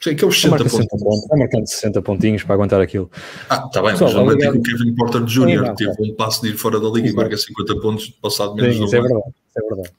Sim, 0.00 0.14
que 0.14 0.24
é 0.24 0.28
os 0.28 0.40
60 0.40 0.56
pontos. 0.58 0.86
pontos. 0.86 1.18
Está 1.22 1.36
marcando 1.36 1.66
60 1.66 2.02
pontinhos 2.02 2.42
para 2.44 2.54
aguentar 2.54 2.80
aquilo. 2.80 3.10
Ah, 3.50 3.64
está 3.66 3.82
bem, 3.82 3.92
Pessoal, 3.92 4.24
mas 4.24 4.36
não 4.36 4.44
é 4.44 4.50
o 4.50 4.62
Kevin 4.62 4.94
Porter 4.94 5.24
Jr. 5.24 5.74
teve 5.74 5.94
um 6.00 6.14
passo 6.14 6.42
de 6.42 6.50
ir 6.50 6.56
fora 6.56 6.78
da 6.78 6.88
liga 6.88 7.08
e 7.08 7.12
marca 7.12 7.36
50 7.36 7.80
pontos 7.80 8.08
passado 8.08 8.54
menos 8.54 8.76
Sim, 8.76 8.84
isso 8.84 8.96
é 8.96 9.00
verdade, 9.00 9.24
isso 9.28 9.58
é 9.58 9.68
verdade. 9.68 9.92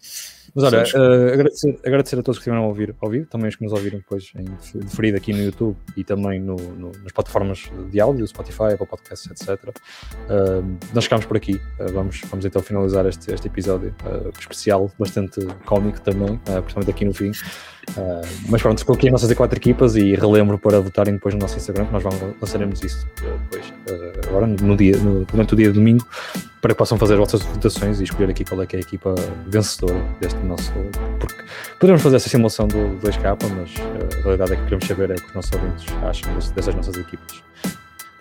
Mas 0.55 0.63
olha, 0.63 0.83
uh, 0.83 1.33
agradecer, 1.33 1.79
agradecer, 1.85 2.19
a 2.19 2.23
todos 2.23 2.37
que 2.37 2.41
estiveram 2.41 2.63
a 2.63 2.67
ouvir, 2.67 2.95
a 2.99 3.05
ouvir, 3.05 3.25
também 3.27 3.49
os 3.49 3.55
que 3.55 3.63
nos 3.63 3.73
ouviram 3.73 3.99
depois 3.99 4.31
em 4.35 4.45
deferido 4.79 5.17
aqui 5.17 5.31
no 5.31 5.43
YouTube 5.43 5.77
e 5.95 6.03
também 6.03 6.39
no, 6.39 6.55
no, 6.55 6.91
nas 7.03 7.11
plataformas 7.11 7.69
de 7.91 7.99
áudio, 7.99 8.25
Spotify, 8.27 8.73
Apple 8.73 8.87
Podcasts, 8.87 9.29
etc. 9.29 9.67
Uh, 9.67 9.71
eh, 10.29 10.63
nós 10.93 11.03
ficamos 11.03 11.25
por 11.25 11.37
aqui. 11.37 11.55
Uh, 11.79 11.91
vamos, 11.93 12.21
vamos 12.29 12.45
então 12.45 12.61
finalizar 12.61 13.05
este, 13.05 13.31
este 13.31 13.47
episódio 13.47 13.93
especial, 14.39 14.91
bastante 14.97 15.45
cómico 15.65 16.01
também, 16.01 16.37
principalmente 16.37 16.89
aqui 16.89 17.05
no 17.05 17.13
fim. 17.13 17.31
Uh, 17.97 18.21
mas 18.49 18.61
pronto, 18.61 18.85
coloquei 18.85 19.09
as 19.09 19.13
nossas 19.13 19.35
quatro 19.35 19.57
equipas 19.57 19.95
e 19.95 20.13
relembro 20.15 20.57
para 20.57 20.79
votarem 20.79 21.13
depois 21.15 21.33
no 21.33 21.41
nosso 21.41 21.57
Instagram, 21.57 21.87
nós 21.91 22.03
vamos, 22.03 22.19
lançaremos 22.41 22.83
isso 22.83 23.07
depois, 23.15 23.69
uh, 23.89 24.29
agora 24.29 24.47
no 24.47 24.75
dia, 24.75 24.97
no, 24.97 25.25
durante 25.25 25.53
o 25.53 25.57
dia 25.57 25.67
de 25.67 25.73
domingo, 25.73 26.05
para 26.61 26.73
que 26.73 26.77
possam 26.77 26.97
fazer 26.97 27.13
as 27.13 27.19
vossas 27.19 27.41
votações 27.41 27.99
e 27.99 28.03
escolher 28.03 28.29
aqui 28.29 28.43
qual 28.43 28.61
é 28.61 28.65
que 28.65 28.75
é 28.75 28.79
a 28.79 28.81
equipa 28.81 29.15
vencedora 29.47 30.01
deste 30.19 30.39
nosso. 30.41 30.71
Porque 31.19 31.43
podemos 31.79 32.01
fazer 32.01 32.17
essa 32.17 32.29
simulação 32.29 32.67
do 32.67 32.99
2K, 33.01 33.37
mas 33.55 33.75
uh, 33.75 34.19
a 34.19 34.23
realidade 34.23 34.53
é 34.53 34.55
que 34.55 34.63
queremos 34.63 34.85
saber 34.85 35.11
é 35.11 35.13
o 35.13 35.17
que 35.17 35.27
os 35.27 35.33
nossos 35.33 35.51
ouvintes 35.53 35.85
acham 36.03 36.33
dessas 36.55 36.75
nossas 36.75 36.95
equipas. 36.95 37.43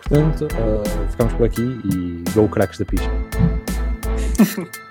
Portanto, 0.07 0.47
ficamos 1.11 1.33
por 1.33 1.45
aqui 1.45 1.79
e 1.85 2.23
go 2.33 2.47
cracks 2.47 2.79
da 2.79 2.85
pista. 2.85 3.09